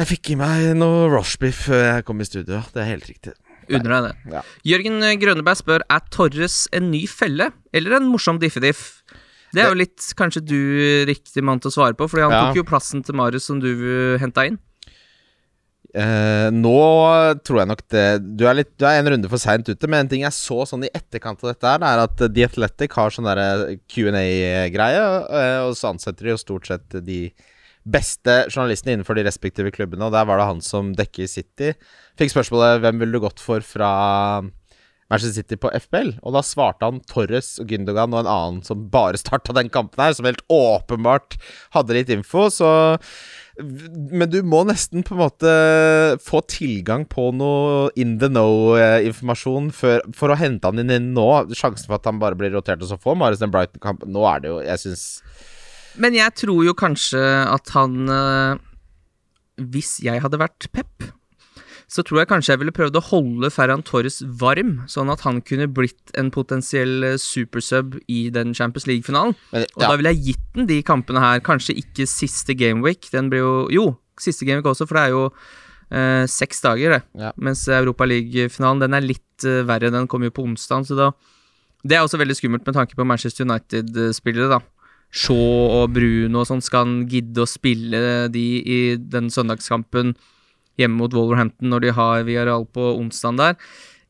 Jeg 0.00 0.08
fikk 0.14 0.32
i 0.32 0.38
meg 0.40 0.70
noe 0.78 1.08
rushbiff 1.12 1.66
før 1.68 1.82
jeg 1.84 2.06
kom 2.08 2.22
i 2.22 2.28
studio. 2.28 2.62
Det 2.72 2.82
er 2.82 2.92
helt 2.94 3.08
riktig. 3.10 3.34
Unner 3.70 3.92
deg 3.92 4.06
det. 4.06 4.14
Ja. 4.32 4.44
Jørgen 4.72 5.02
Grønneberg 5.20 5.58
spør 5.60 5.84
Er 5.86 6.06
Torres 6.10 6.64
en 6.74 6.88
ny 6.90 7.04
felle 7.10 7.50
eller 7.76 7.98
en 7.98 8.08
morsom 8.10 8.40
diffediff. 8.42 9.02
Det 9.54 9.62
er 9.64 9.72
jo 9.72 9.78
litt 9.78 10.08
kanskje 10.18 10.42
du 10.46 10.58
riktig 11.10 11.42
mann 11.46 11.60
til 11.62 11.72
å 11.72 11.74
svare 11.74 11.96
på, 11.98 12.06
Fordi 12.06 12.22
han 12.22 12.34
ja. 12.34 12.42
tok 12.48 12.60
jo 12.60 12.66
plassen 12.66 13.02
til 13.06 13.18
Marius 13.18 13.48
som 13.50 13.58
du 13.62 13.70
henta 14.22 14.46
inn. 14.46 14.60
Eh, 15.90 16.48
nå 16.54 16.80
tror 17.42 17.56
jeg 17.58 17.66
nok 17.66 17.80
det 17.90 18.02
Du 18.38 18.44
er, 18.46 18.54
litt, 18.60 18.68
du 18.78 18.84
er 18.86 19.00
en 19.00 19.08
runde 19.10 19.30
for 19.32 19.42
seint 19.42 19.66
ute, 19.66 19.88
men 19.90 20.04
en 20.04 20.10
ting 20.12 20.22
jeg 20.22 20.36
så 20.36 20.62
sånn 20.68 20.86
i 20.86 20.92
etterkant 20.94 21.42
av 21.42 21.50
dette, 21.50 21.66
her 21.66 21.82
er 21.82 22.02
at 22.04 22.20
The 22.20 22.44
Athletic 22.46 22.94
har 22.94 23.10
sånn 23.10 23.26
Q&A-greie, 23.90 25.00
uh, 25.02 25.66
og 25.66 25.74
så 25.78 25.90
ansetter 25.90 26.28
de 26.28 26.36
jo 26.36 26.38
stort 26.44 26.70
sett 26.70 27.00
de 27.02 27.24
beste 27.90 28.36
journalistene 28.52 28.94
innenfor 28.94 29.18
de 29.18 29.26
respektive 29.26 29.72
klubbene, 29.74 30.06
og 30.06 30.14
der 30.14 30.28
var 30.28 30.38
det 30.38 30.46
han 30.52 30.62
som 30.62 30.94
dekker 30.94 31.26
City. 31.30 31.72
Fikk 32.20 32.36
spørsmålet 32.36 32.84
hvem 32.84 33.02
ville 33.02 33.16
du 33.16 33.24
gått 33.24 33.42
for 33.42 33.64
fra 33.64 33.90
Manchester 35.10 35.40
City 35.40 35.58
på 35.58 35.72
FBL, 35.74 36.12
og 36.22 36.36
da 36.36 36.42
svarte 36.46 36.86
han 36.86 37.00
Torres 37.10 37.56
og 37.58 37.72
Gündogan 37.72 38.14
og 38.14 38.22
en 38.22 38.30
annen 38.30 38.60
som 38.66 38.86
bare 38.92 39.18
starta 39.18 39.56
den 39.56 39.72
kampen 39.72 40.04
her, 40.04 40.14
som 40.14 40.28
helt 40.28 40.44
åpenbart 40.52 41.34
hadde 41.74 41.96
litt 41.96 42.12
info, 42.14 42.46
så 42.54 42.70
men 43.60 44.26
du 44.32 44.40
må 44.46 44.62
nesten 44.68 45.04
på 45.06 45.14
en 45.14 45.22
måte 45.22 45.52
få 46.24 46.42
tilgang 46.50 47.06
på 47.10 47.28
noe 47.36 47.90
in 48.00 48.18
the 48.22 48.30
know-informasjon 48.32 49.70
for 49.74 50.32
å 50.32 50.38
hente 50.38 50.70
han 50.70 50.82
inn 50.82 51.12
nå. 51.16 51.28
Sjansen 51.52 51.88
for 51.88 51.98
at 51.98 52.08
han 52.08 52.20
bare 52.22 52.38
blir 52.38 52.54
rotert 52.54 52.82
og 52.82 52.90
så 52.90 53.00
får 53.00 53.18
Marius 53.20 53.42
den 53.42 53.52
Brighton-kampen 53.54 54.12
Nå 54.14 54.24
er 54.28 54.42
det 54.42 54.50
jo 54.52 54.58
Jeg 54.64 54.82
syns 54.82 55.06
men 55.98 56.14
jeg 56.14 56.34
tror 56.38 56.62
jo 56.64 56.74
kanskje 56.78 57.20
at 57.50 57.72
han 57.74 57.96
øh, 58.08 58.60
Hvis 59.58 59.98
jeg 60.04 60.22
hadde 60.22 60.40
vært 60.40 60.68
Pep, 60.74 61.08
så 61.90 62.04
tror 62.06 62.20
jeg 62.20 62.30
kanskje 62.30 62.52
jeg 62.54 62.60
ville 62.62 62.74
prøvd 62.74 62.98
å 63.00 63.02
holde 63.08 63.48
Ferran 63.50 63.82
Torres 63.86 64.20
varm, 64.38 64.76
sånn 64.90 65.10
at 65.10 65.24
han 65.26 65.40
kunne 65.42 65.66
blitt 65.74 66.12
en 66.20 66.30
potensiell 66.30 67.02
eh, 67.08 67.16
supersub 67.18 67.96
i 68.06 68.20
den 68.34 68.54
Champions 68.54 68.86
League-finalen. 68.86 69.34
Ja. 69.50 69.64
Og 69.74 69.82
da 69.82 69.96
ville 69.98 70.12
jeg 70.14 70.22
gitt 70.28 70.46
den 70.54 70.70
de 70.70 70.78
kampene 70.86 71.22
her. 71.24 71.42
Kanskje 71.42 71.74
ikke 71.82 72.06
siste 72.10 72.54
gameweek. 72.54 73.10
Den 73.10 73.32
blir 73.32 73.42
jo 73.42 73.52
Jo, 73.74 73.88
siste 74.22 74.46
gameweek 74.46 74.70
også, 74.70 74.86
for 74.86 75.00
det 75.00 75.02
er 75.08 75.16
jo 75.16 75.24
øh, 75.26 76.24
seks 76.30 76.62
dager, 76.62 76.94
det. 76.94 77.02
Ja. 77.18 77.34
Mens 77.42 77.66
Europa 77.66 78.06
League-finalen, 78.06 78.86
den 78.86 78.94
er 78.94 79.10
litt 79.10 79.50
øh, 79.50 79.64
verre. 79.66 79.90
Den 79.90 80.06
kommer 80.06 80.30
jo 80.30 80.38
på 80.38 80.46
onsdag, 80.46 80.86
så 80.86 80.98
da 80.98 81.12
Det 81.82 81.96
er 81.96 82.04
også 82.04 82.20
veldig 82.20 82.36
skummelt 82.36 82.66
med 82.66 82.76
tanke 82.76 82.94
på 82.94 83.04
Manchester 83.08 83.48
United-spillere, 83.48 84.50
da. 84.52 84.62
Shaw 85.10 85.80
og 85.80 85.94
Bruno 85.96 86.44
og 86.44 86.46
sånn, 86.46 86.62
skal 86.62 86.84
han 86.84 86.98
gidde 87.10 87.42
å 87.42 87.48
spille 87.50 88.28
de 88.30 88.44
i 88.62 88.82
den 88.94 89.26
søndagskampen 89.32 90.14
hjemme 90.84 91.00
mot 91.00 91.14
Wolverhampton 91.16 91.72
når 91.72 91.86
de 91.86 91.94
har 91.96 92.26
Villarreal 92.28 92.66
på 92.70 92.92
onsdag 92.96 93.40
der? 93.40 93.58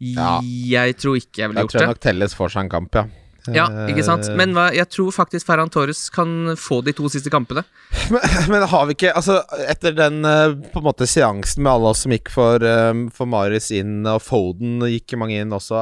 Ja. 0.00 0.38
Jeg 0.42 0.96
tror 1.00 1.18
ikke 1.20 1.42
jeg 1.42 1.52
ville 1.52 1.66
gjort 1.66 1.74
det. 1.74 1.80
Jeg 1.80 1.88
tror 1.88 1.94
nok 1.94 2.04
Telles 2.06 2.36
får 2.36 2.54
seg 2.54 2.66
en 2.66 2.72
kamp, 2.78 2.96
ja. 2.96 3.08
Ja, 3.48 3.66
ikke 3.88 4.02
sant? 4.04 4.26
Men 4.36 4.52
hva, 4.56 4.66
jeg 4.74 4.88
tror 4.92 5.12
faktisk 5.14 5.48
Ferran 5.48 5.70
Torres 5.72 6.02
kan 6.12 6.52
få 6.60 6.80
de 6.84 6.92
to 6.96 7.08
siste 7.12 7.32
kampene. 7.32 7.62
Men, 8.12 8.22
men 8.50 8.64
har 8.70 8.84
vi 8.86 8.94
ikke 8.94 9.12
Altså, 9.16 9.40
etter 9.70 9.94
den 9.96 10.20
eh, 10.26 10.52
på 10.72 10.80
en 10.80 10.86
måte 10.86 11.06
seansen 11.08 11.62
med 11.64 11.72
alle 11.72 11.90
oss 11.92 12.04
som 12.04 12.12
gikk 12.14 12.30
for, 12.32 12.62
eh, 12.66 13.04
for 13.14 13.30
Maris 13.30 13.70
inn, 13.74 14.04
og 14.06 14.20
Foden 14.22 14.82
gikk 14.90 15.16
mange 15.18 15.40
inn 15.40 15.54
også 15.54 15.80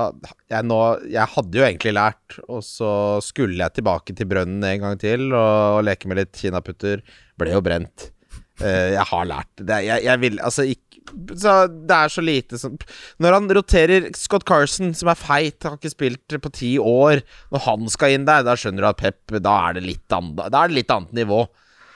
jeg, 0.49 0.63
nå, 0.69 0.79
jeg 1.09 1.33
hadde 1.35 1.61
jo 1.61 1.65
egentlig 1.67 1.95
lært, 1.97 2.39
og 2.47 2.63
så 2.65 2.91
skulle 3.25 3.61
jeg 3.61 3.79
tilbake 3.79 4.17
til 4.17 4.29
brønnen 4.31 4.65
en 4.65 4.85
gang 4.87 5.01
til 5.01 5.29
og, 5.31 5.79
og 5.79 5.83
leke 5.89 6.09
med 6.11 6.23
litt 6.23 6.37
kinaputter. 6.37 7.05
Ble 7.39 7.53
jo 7.53 7.65
brent. 7.65 8.11
Eh, 8.59 8.93
jeg 8.97 9.07
har 9.11 9.29
lært 9.29 9.61
det. 9.61 9.81
Jeg, 9.87 10.05
jeg 10.09 10.23
vil 10.25 10.39
Altså, 10.43 10.67
ikke 10.67 10.85
det 11.09 11.95
er 11.95 12.11
så 12.13 12.21
lite 12.21 12.59
som 12.61 12.75
Når 13.23 13.33
han 13.33 13.47
roterer 13.57 14.11
Scott 14.19 14.45
Carson, 14.45 14.91
som 14.93 15.09
er 15.09 15.17
feit, 15.17 15.57
har 15.65 15.79
ikke 15.79 15.93
spilt 15.95 16.37
på 16.45 16.51
ti 16.53 16.75
år 16.77 17.23
Når 17.55 17.65
han 17.65 17.89
skal 17.89 18.13
inn 18.13 18.27
der, 18.29 18.45
da 18.45 18.53
skjønner 18.59 18.85
du 18.85 18.91
at 18.91 19.01
Pep 19.01 19.39
Da 19.41 19.55
er 19.71 19.79
det 19.79 19.87
litt, 19.87 20.05
andre, 20.13 20.51
er 20.51 20.69
det 20.69 20.77
litt 20.83 20.93
annet 20.93 21.17
nivå. 21.17 21.47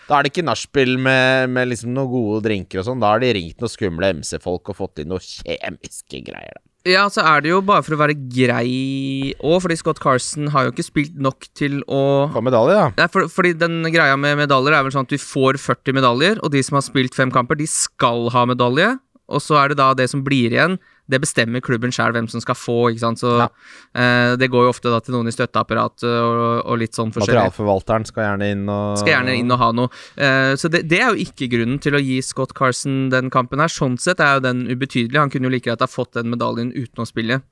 Da 0.09 0.16
er 0.16 0.25
det 0.25 0.33
ikke 0.33 0.47
nachspiel 0.49 0.97
med, 1.00 1.52
med 1.52 1.71
liksom 1.71 1.92
noen 1.95 2.11
gode 2.11 2.42
drinker 2.49 2.81
og 2.81 2.88
sånn. 2.88 3.02
Da 3.02 3.12
har 3.14 3.23
de 3.23 3.35
ringt 3.37 3.62
noen 3.62 3.73
skumle 3.73 4.11
MC-folk 4.19 4.73
og 4.73 4.78
fått 4.81 5.02
inn 5.02 5.12
noen 5.12 5.25
kjemiske 5.25 6.25
greier. 6.26 6.59
Ja, 6.88 7.04
så 7.12 7.22
er 7.22 7.44
det 7.44 7.52
jo 7.52 7.60
bare 7.62 7.84
for 7.86 7.94
å 7.94 8.00
være 8.00 8.16
grei 8.18 9.34
òg, 9.38 9.60
fordi 9.62 9.76
Scott 9.78 10.00
Carson 10.02 10.48
har 10.50 10.66
jo 10.66 10.72
ikke 10.72 10.86
spilt 10.86 11.14
nok 11.14 11.46
til 11.58 11.78
å 11.86 12.00
Få 12.34 12.42
medalje, 12.42 12.74
da. 12.74 12.88
Nei, 12.98 13.06
for, 13.12 13.28
fordi 13.30 13.52
den 13.58 13.86
greia 13.94 14.16
med 14.18 14.40
medaljer 14.40 14.74
er 14.74 14.82
vel 14.86 14.94
sånn 14.94 15.06
at 15.06 15.14
du 15.14 15.22
får 15.22 15.60
40 15.62 15.94
medaljer, 16.00 16.42
og 16.42 16.50
de 16.54 16.62
som 16.66 16.80
har 16.80 16.86
spilt 16.86 17.14
fem 17.14 17.30
kamper, 17.34 17.60
de 17.60 17.68
skal 17.70 18.26
ha 18.34 18.42
medalje. 18.50 18.96
Og 19.32 19.40
så 19.40 19.60
er 19.60 19.70
det 19.70 19.78
da 19.78 19.92
det 19.96 20.08
som 20.10 20.24
blir 20.26 20.50
igjen, 20.50 20.74
det 21.11 21.18
bestemmer 21.21 21.61
klubben 21.61 21.90
sjøl 21.92 22.12
hvem 22.14 22.28
som 22.30 22.40
skal 22.40 22.54
få, 22.56 22.76
ikke 22.92 23.02
sant. 23.02 23.18
Så 23.21 23.32
Ja. 23.42 23.49
eh, 23.94 24.37
det 24.37 24.49
går 24.50 24.64
jo 24.64 24.71
ofte 24.71 24.88
da 24.90 25.00
til 25.00 25.14
noen 25.16 25.28
i 25.28 25.35
støtteapparatet 25.35 26.04
og, 26.06 26.66
og 26.66 26.78
litt 26.78 26.94
sånn 26.94 27.11
forskjellig. 27.12 27.42
Materialforvalteren 27.42 28.06
skal 28.06 28.25
gjerne 28.28 28.50
inn 28.54 28.68
og 28.71 28.99
Skal 28.99 29.14
gjerne 29.16 29.35
inn 29.37 29.50
og 29.50 29.59
ha 29.59 29.71
noe. 29.73 29.88
Eh, 30.16 30.54
så 30.56 30.71
det, 30.71 30.85
det 30.88 31.00
er 31.02 31.11
jo 31.12 31.25
ikke 31.26 31.50
grunnen 31.52 31.80
til 31.82 31.94
å 31.99 32.00
gi 32.02 32.21
Scott 32.23 32.54
Carson 32.54 33.11
den 33.11 33.30
kampen 33.35 33.59
her. 33.61 33.68
Sånn 33.68 33.99
sett 33.99 34.21
er 34.21 34.38
jo 34.38 34.44
den 34.47 34.64
ubetydelig. 34.71 35.18
Han 35.18 35.30
kunne 35.35 35.50
jo 35.50 35.54
like 35.56 35.66
greit 35.68 35.80
ha 35.85 35.90
fått 35.90 36.14
den 36.14 36.30
medaljen 36.30 36.71
uten 36.73 37.02
å 37.02 37.09
spille 37.09 37.42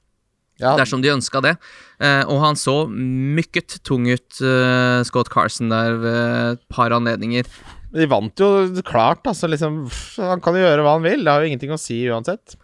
ja, 0.61 0.77
dersom 0.77 1.01
de 1.03 1.09
ønska 1.09 1.41
det. 1.43 1.57
Eh, 2.01 2.23
og 2.29 2.41
han 2.45 2.55
så 2.61 2.85
mykket 2.89 3.81
tung 3.83 4.07
ut, 4.09 4.41
eh, 4.45 5.03
Scott 5.09 5.31
Carson, 5.33 5.71
der 5.73 5.97
ved 5.97 6.53
et 6.55 6.65
par 6.69 6.91
anledninger. 6.93 7.45
De 7.93 8.07
vant 8.07 8.39
jo 8.39 8.51
klart, 8.87 9.25
altså. 9.27 9.49
Liksom, 9.51 9.83
han 10.23 10.41
kan 10.45 10.55
jo 10.55 10.63
gjøre 10.63 10.85
hva 10.87 10.93
han 10.99 11.03
vil. 11.03 11.25
Det 11.25 11.33
har 11.33 11.43
jo 11.43 11.49
ingenting 11.51 11.73
å 11.75 11.81
si 11.81 12.05
uansett. 12.07 12.55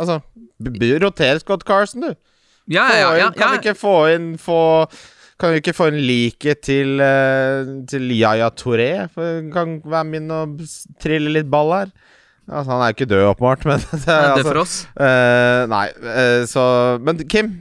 Altså 0.00 0.20
b- 0.60 0.72
b- 0.78 0.96
Roter 1.02 1.40
Scott 1.42 1.64
Carson, 1.68 2.04
du. 2.08 2.14
Ja, 2.70 2.86
ja, 2.94 2.98
ja, 3.00 3.14
ja. 3.26 3.30
kan 3.34 3.56
ikke 3.58 3.74
få 3.78 3.94
inn 4.14 4.34
få, 4.38 4.60
Kan 5.40 5.54
vi 5.54 5.62
ikke 5.62 5.74
få 5.74 5.88
en 5.90 5.98
liket 6.04 6.60
til 6.68 7.00
uh, 7.02 7.70
Til 7.90 8.04
Yaya 8.14 8.50
Touré? 8.54 9.08
Kan 9.54 9.80
være 9.84 10.04
med 10.06 10.20
inn 10.22 10.34
og 10.36 10.60
trille 11.02 11.32
litt 11.34 11.48
ball 11.50 11.72
her. 11.74 11.90
Altså, 12.50 12.70
han 12.72 12.82
er 12.82 12.90
jo 12.90 12.96
ikke 12.96 13.08
død, 13.10 13.24
åpenbart, 13.30 13.64
men 13.68 13.80
det 13.80 14.04
ja, 14.04 14.14
er, 14.18 14.30
altså, 14.34 14.46
for 14.48 14.60
oss. 14.64 14.76
Uh, 14.98 15.64
Nei, 15.70 15.86
uh, 16.04 16.42
så 16.50 16.62
Men 17.06 17.20
Kim, 17.30 17.52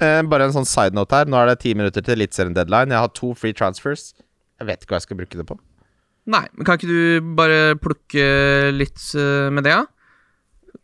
uh, 0.00 0.20
bare 0.30 0.48
en 0.48 0.54
sånn 0.56 0.68
side 0.68 0.96
note 0.96 1.16
her. 1.16 1.28
Nå 1.30 1.38
er 1.42 1.52
det 1.52 1.60
ti 1.64 1.74
minutter 1.76 2.04
til 2.04 2.16
Eliteserien 2.18 2.56
deadline. 2.56 2.92
Jeg 2.94 3.04
har 3.04 3.12
to 3.16 3.34
free 3.38 3.56
transfers. 3.56 4.10
Jeg 4.60 4.68
vet 4.68 4.82
ikke 4.84 4.94
hva 4.96 5.00
jeg 5.00 5.08
skal 5.08 5.20
bruke 5.20 5.40
det 5.40 5.46
på. 5.48 5.56
Nei, 6.30 6.44
men 6.52 6.66
kan 6.68 6.76
ikke 6.76 6.90
du 6.90 7.30
bare 7.38 7.60
plukke 7.80 8.24
litt 8.76 9.00
eh, 9.16 9.48
med 9.50 9.64
det, 9.66 9.72
da? 9.72 9.86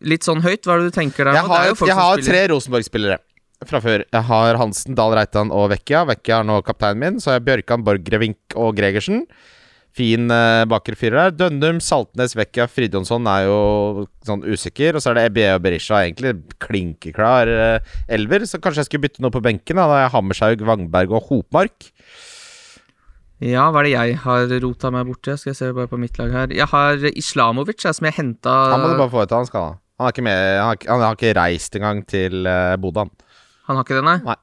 Litt 0.04 0.26
sånn 0.26 0.42
høyt, 0.44 0.66
hva 0.66 0.76
er 0.76 0.84
det 0.84 0.92
du 0.92 0.98
tenker 0.98 1.24
der? 1.24 1.38
Jeg 1.38 1.48
har, 1.48 1.66
jo 1.70 1.88
jeg 1.88 1.96
har 1.96 2.22
tre 2.26 2.42
Rosenborg-spillere 2.52 3.18
fra 3.64 3.80
før. 3.80 4.04
Jeg 4.04 4.28
har 4.28 4.58
Hansen, 4.60 4.96
Dahl 4.98 5.14
Reitan 5.16 5.52
og 5.54 5.70
Vecchia. 5.72 6.04
Vecchia 6.08 6.42
er 6.42 6.48
nå 6.48 6.60
kapteinen 6.66 7.00
min. 7.00 7.20
Så 7.22 7.32
har 7.32 7.38
jeg 7.38 7.46
Bjørkan, 7.46 7.84
Borgrevink 7.86 8.56
og 8.58 8.76
Gregersen. 8.76 9.24
Fin 9.96 10.28
uh, 10.28 10.66
bakre 10.68 10.98
firer 10.98 11.30
der. 11.30 11.36
Dønnum, 11.40 11.80
Saltnes, 11.80 12.36
Vecchia, 12.36 12.66
Fridjonsson 12.68 13.28
er 13.32 13.46
jo 13.46 14.04
sånn 14.28 14.44
usikker. 14.44 14.98
Og 14.98 15.04
så 15.04 15.14
er 15.14 15.16
det 15.18 15.26
Ebie 15.30 15.48
og 15.54 15.64
Berisha, 15.64 16.02
egentlig 16.04 16.34
klinkeklar 16.60 17.48
uh, 17.48 17.96
elver. 18.12 18.44
Så 18.44 18.60
kanskje 18.60 18.84
jeg 18.84 18.90
skulle 18.90 19.06
bytte 19.08 19.24
noe 19.24 19.32
på 19.32 19.44
benken. 19.44 19.80
Da 19.80 19.88
Da 19.88 19.94
har 19.94 20.04
jeg 20.04 20.14
Hammershaug, 20.18 20.66
Vangberg 20.68 21.16
og 21.16 21.30
Hopmark. 21.30 21.88
Ja, 23.40 23.66
hva 23.68 23.82
er 23.82 23.88
det 23.88 23.96
jeg 23.96 24.20
har 24.22 24.52
rota 24.64 24.92
meg 24.92 25.08
borti? 25.08 25.32
Skal 25.36 25.52
jeg 25.52 25.58
se 25.58 25.72
bare 25.76 25.88
på 25.88 25.98
mitt 26.00 26.20
lag 26.20 26.32
her. 26.32 26.52
Jeg 26.56 26.68
har 26.72 27.08
Islamovic, 27.12 27.84
jeg, 27.84 27.96
som 27.96 28.08
jeg 28.08 28.16
henta 28.20 28.52
Han 28.72 28.84
må 28.84 28.92
du 28.92 29.00
bare 29.00 29.12
få 29.12 29.24
ut 29.24 29.32
av, 29.32 29.42
han 29.42 29.48
skal 29.48 29.64
ha. 29.64 29.74
Han, 29.96 30.08
er 30.08 30.12
ikke 30.12 30.26
med, 30.26 30.40
han, 30.60 30.72
har, 30.72 30.82
han 30.90 31.04
har 31.06 31.16
ikke 31.16 31.36
reist 31.38 31.76
engang 31.78 32.02
til 32.08 32.44
uh, 32.44 32.74
Bodø. 32.80 33.06
han. 33.06 33.14
Han 33.68 33.78
har 33.78 33.86
ikke 33.86 33.98
det, 33.98 34.04
nei? 34.06 34.18
Nei. 34.26 34.36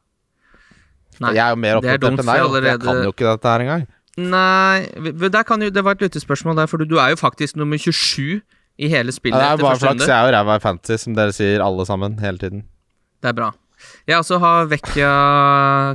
Nei, 1.21 1.35
jeg 1.37 1.43
er 1.45 1.53
jo 1.53 1.59
mer 1.61 1.75
er 1.75 1.79
opptatt 1.79 2.07
enn 2.09 2.19
deg. 2.19 2.31
Allerede... 2.33 2.71
Jeg 2.71 2.81
kan 2.83 3.03
jo 3.05 3.13
ikke 3.13 3.27
dette 3.29 3.53
her 3.53 3.65
engang. 3.65 3.85
Nei 4.13 4.83
jo, 4.93 5.69
Det 5.73 5.81
var 5.85 5.95
et 5.97 6.03
lyttespørsmål 6.05 6.57
der, 6.57 6.69
for 6.69 6.81
du, 6.81 6.97
er 7.01 7.13
jo 7.13 7.19
faktisk 7.21 7.57
nummer 7.57 7.77
27 7.77 8.41
i 8.77 8.89
hele 8.89 9.13
spillet. 9.13 9.37
Ja, 9.37 9.53
det 9.53 9.61
er 9.61 9.67
bare 9.67 9.81
flaks. 9.81 10.07
Jeg 10.07 10.17
er 10.17 10.29
jo 10.29 10.37
ræva 10.37 10.57
i 10.57 10.63
fantasy, 10.63 11.03
som 11.05 11.17
dere 11.17 11.33
sier 11.35 11.61
alle 11.65 11.85
sammen 11.85 12.17
hele 12.21 12.41
tiden. 12.41 12.65
Det 13.21 13.31
er 13.31 13.37
bra. 13.37 13.51
Jeg 14.07 14.17
også 14.21 14.37
har 14.39 14.67
Vekka 14.71 15.11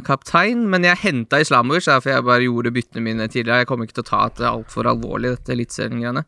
kaptein, 0.05 0.67
men 0.71 0.85
jeg 0.85 1.01
henta 1.03 1.41
Islamovic 1.41 1.89
derfor 1.89 2.13
jeg 2.13 2.27
bare 2.27 2.45
gjorde 2.45 2.73
byttene 2.75 3.05
mine 3.05 3.29
tidligere. 3.29 3.63
Jeg 3.63 3.69
kommer 3.71 3.89
ikke 3.89 3.99
til 4.01 4.07
å 4.07 4.11
ta 4.11 4.23
det 4.39 4.49
altfor 4.51 4.91
alvorlig, 4.91 5.35
dette 5.37 5.55
eliteseriengreiene. 5.55 6.25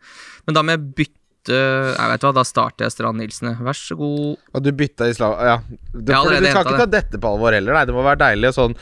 Men 0.46 0.56
da 0.56 0.64
må 0.64 0.76
jeg 0.76 0.86
bytte 1.02 1.19
Jeg 1.48 2.10
vet 2.12 2.20
hva, 2.26 2.34
Da 2.34 2.42
starter 2.44 2.84
jeg 2.84 2.92
Strand 2.92 3.16
Nilsen. 3.20 3.54
Vær 3.64 3.72
så 3.78 3.96
god. 3.96 4.36
Og 4.54 4.62
du 4.62 4.72
bytta 4.72 5.08
islam 5.08 5.32
Ja. 5.40 5.56
Du, 5.94 6.12
Jeg 6.12 6.16
for 6.20 6.30
du 6.30 6.46
skal 6.50 6.64
ikke 6.66 6.78
ta 6.84 6.86
dette 6.86 7.18
på 7.22 7.30
alvor 7.32 7.52
heller. 7.56 7.72
Nei, 7.72 7.84
det 7.88 7.94
må 7.94 8.02
være 8.04 8.20
deilig 8.26 8.48
og 8.52 8.54
sånn. 8.58 8.76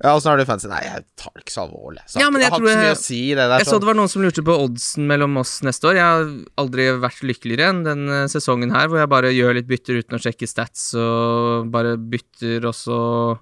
Ja, 0.00 0.14
åssen 0.16 0.32
er 0.32 0.38
du 0.40 0.46
fancy? 0.48 0.66
Nei, 0.66 0.80
jeg 0.80 1.04
tar 1.20 1.32
det 1.36 1.42
ikke 1.44 1.52
så 1.52 1.66
alvorlig. 1.66 2.00
Så 2.08 2.20
Ja, 2.22 2.30
men 2.30 2.40
jeg 2.40 2.50
mye 2.52 2.72
jeg- 2.72 2.96
å 2.96 2.96
si, 2.96 3.34
det 3.34 3.36
der. 3.36 3.58
Jeg 3.58 3.66
så 3.66 3.72
Sånn. 3.76 3.80
det 3.80 3.86
var 3.90 3.94
noen 3.94 4.08
som 4.08 4.22
lurte 4.22 4.42
på 4.42 4.54
oddsen 4.64 5.06
mellom 5.06 5.36
oss 5.36 5.60
neste 5.60 5.84
år. 5.90 5.94
Jeg 5.94 6.08
har 6.08 6.24
aldri 6.56 6.86
vært 6.98 7.20
lykkeligere 7.20 7.68
enn 7.68 7.84
den 7.84 8.08
eh, 8.08 8.24
sesongen 8.32 8.72
her, 8.72 8.88
hvor 8.88 8.96
jeg 8.98 9.08
bare 9.10 9.28
gjør 9.28 9.54
litt 9.54 9.68
bytter 9.68 10.00
uten 10.00 10.16
å 10.16 10.22
sjekke 10.24 10.48
stats, 10.48 10.94
og 10.96 11.70
bare 11.70 11.98
bytter, 11.98 12.64
og 12.64 12.72
så 12.72 13.38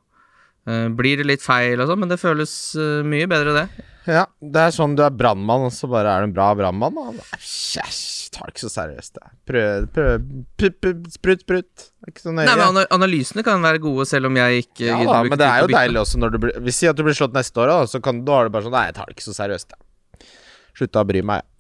blir 0.98 1.20
det 1.20 1.26
litt 1.28 1.44
feil 1.44 1.80
og 1.80 1.88
sånn, 1.90 2.02
men 2.02 2.10
det 2.10 2.18
føles 2.20 2.52
eh, 2.78 3.00
mye 3.06 3.28
bedre, 3.30 3.54
det. 3.56 3.86
Ja, 4.08 4.24
det 4.40 4.62
er 4.62 4.72
sånn 4.72 4.94
du 4.96 5.02
er 5.04 5.12
brannmann, 5.12 5.66
og 5.68 5.72
så 5.74 5.88
bare 5.90 6.14
er 6.14 6.24
du 6.24 6.30
en 6.30 6.34
bra 6.36 6.48
brannmann. 6.56 7.18
Æsj, 7.36 8.30
tar 8.32 8.48
det 8.48 8.54
ikke 8.54 8.64
så 8.64 8.70
seriøst, 8.72 9.18
det. 9.18 9.32
Prøv, 9.50 9.88
prøv 9.92 11.02
Sprut, 11.12 11.44
sprut. 11.44 11.84
Ikke 12.08 12.24
så 12.24 12.32
nøye. 12.32 12.46
Nei, 12.48 12.56
men 12.60 12.80
Analysene 12.94 13.44
kan 13.44 13.60
være 13.64 13.82
gode, 13.84 14.06
selv 14.08 14.30
om 14.30 14.40
jeg 14.40 14.64
ikke 14.64 14.88
ja, 14.88 14.96
da, 15.04 15.20
men 15.28 15.40
det 15.40 15.48
er 15.48 15.64
jo 15.64 15.70
deilig 15.74 16.00
også 16.00 16.22
når 16.22 16.32
du 16.34 16.40
blir 16.46 16.56
Vi 16.64 16.72
sier 16.74 16.94
at 16.94 16.98
du 16.98 17.04
blir 17.04 17.16
slått 17.16 17.36
neste 17.36 17.60
år, 17.60 17.72
da, 17.72 17.88
så 17.90 18.00
kan, 18.04 18.22
da 18.24 18.40
er 18.40 18.48
det 18.48 18.54
bare 18.56 18.68
sånn 18.68 18.76
Nei, 18.78 18.86
jeg 18.88 18.96
tar 18.96 19.10
det 19.10 19.18
ikke 19.18 19.28
så 19.28 19.36
seriøst, 19.42 19.76
jeg. 19.76 20.32
Slutta 20.80 21.04
å 21.04 21.08
bry 21.08 21.24
meg, 21.32 21.42
jeg. 21.44 21.52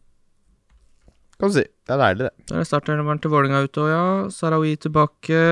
Kan 1.38 1.52
du 1.52 1.54
si. 1.60 1.66
Det 1.86 1.94
er 1.94 2.00
deilig, 2.02 2.28
det. 2.30 2.46
Der 2.50 2.62
er 2.62 2.66
startelveren 2.66 3.20
til 3.22 3.30
Vålinga 3.30 3.60
ute 3.68 3.84
òg, 3.84 3.90
ja. 3.92 4.06
Sarawi 4.34 4.72
tilbake. 4.82 5.42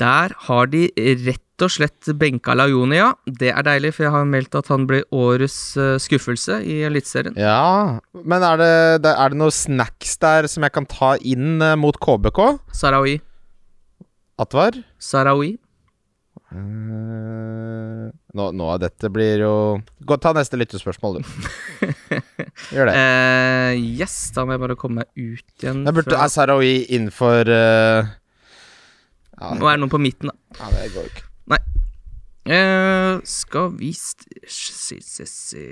Der 0.00 0.32
har 0.46 0.70
de 0.72 0.86
rett 1.26 1.43
og 1.62 1.70
slett 1.70 2.08
benka 2.18 2.54
Lajoni, 2.58 2.96
ja. 2.98 3.12
Det 3.26 3.52
er 3.52 3.62
deilig, 3.66 3.92
for 3.94 4.06
jeg 4.08 4.12
har 4.14 4.24
meldt 4.26 4.56
at 4.58 4.70
han 4.72 4.86
blir 4.90 5.04
årets 5.14 5.58
eh, 5.78 5.94
skuffelse 6.02 6.56
i 6.66 6.80
Eliteserien. 6.88 7.36
Ja, 7.38 8.00
men 8.24 8.42
er 8.46 8.58
det, 8.58 9.12
er 9.12 9.30
det 9.34 9.38
noen 9.38 9.54
snacks 9.54 10.16
der 10.22 10.48
som 10.50 10.66
jeg 10.66 10.74
kan 10.74 10.88
ta 10.90 11.14
inn 11.22 11.62
eh, 11.62 11.76
mot 11.78 11.98
KBK? 12.02 12.40
Sarawi. 12.74 13.20
Atvar? 14.42 14.80
Sarawi. 14.98 15.52
Eh, 16.54 18.08
nå, 18.34 18.46
nå, 18.54 18.66
dette 18.82 19.08
blir 19.10 19.42
jo 19.42 19.52
Gå, 20.06 20.18
Ta 20.22 20.30
neste 20.36 20.58
lyttespørsmål, 20.60 21.20
du. 21.20 21.86
Gjør 22.74 22.90
det. 22.90 22.94
Uh, 22.94 23.72
yes, 23.98 24.16
da 24.34 24.44
må 24.46 24.54
jeg 24.54 24.62
bare 24.62 24.76
komme 24.78 25.02
meg 25.02 25.10
ut 25.18 25.62
igjen. 25.62 25.82
Jeg 25.86 25.96
burde, 25.96 26.10
fra- 26.10 26.26
er 26.26 26.32
Sarawi 26.34 26.74
innenfor 26.94 27.50
uh, 27.50 28.10
ja, 29.34 29.54
Nå 29.58 29.66
er 29.66 29.74
det 29.78 29.82
noen 29.84 29.92
på 29.94 30.02
midten, 30.02 30.30
da. 30.30 30.58
ja, 30.60 30.70
det 30.74 30.90
går 30.94 31.08
jo 31.10 31.30
ikke. 31.52 31.60
Eh, 32.44 33.20
skal 33.24 33.70
vi 33.78 33.92
st 33.96 34.24
se, 34.46 35.00
se, 35.00 35.24
se. 35.26 35.64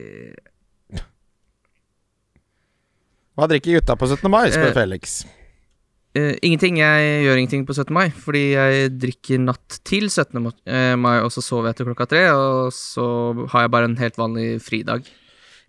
Hva 3.36 3.48
drikker 3.48 3.78
gutta 3.78 3.96
på 3.96 4.08
17. 4.08 4.28
mai? 4.32 4.50
spør 4.52 4.70
Eh, 4.70 4.76
Felix. 4.76 5.24
Eh, 6.14 6.36
ingenting. 6.44 6.76
Jeg 6.80 7.24
gjør 7.24 7.36
ingenting 7.40 7.66
på 7.68 7.72
17. 7.72 7.92
mai, 7.96 8.10
fordi 8.12 8.52
jeg 8.52 8.92
drikker 9.00 9.40
natt 9.40 9.80
til 9.88 10.08
17. 10.10 10.52
eh, 10.66 10.96
mai, 10.96 11.20
og 11.24 11.32
så 11.32 11.40
sover 11.40 11.70
jeg 11.70 11.76
til 11.76 11.86
klokka 11.86 12.08
tre, 12.08 12.30
og 12.32 12.72
så 12.72 13.46
har 13.52 13.60
jeg 13.64 13.70
bare 13.70 13.84
en 13.88 13.96
helt 13.96 14.16
vanlig 14.20 14.60
fridag. 14.60 15.08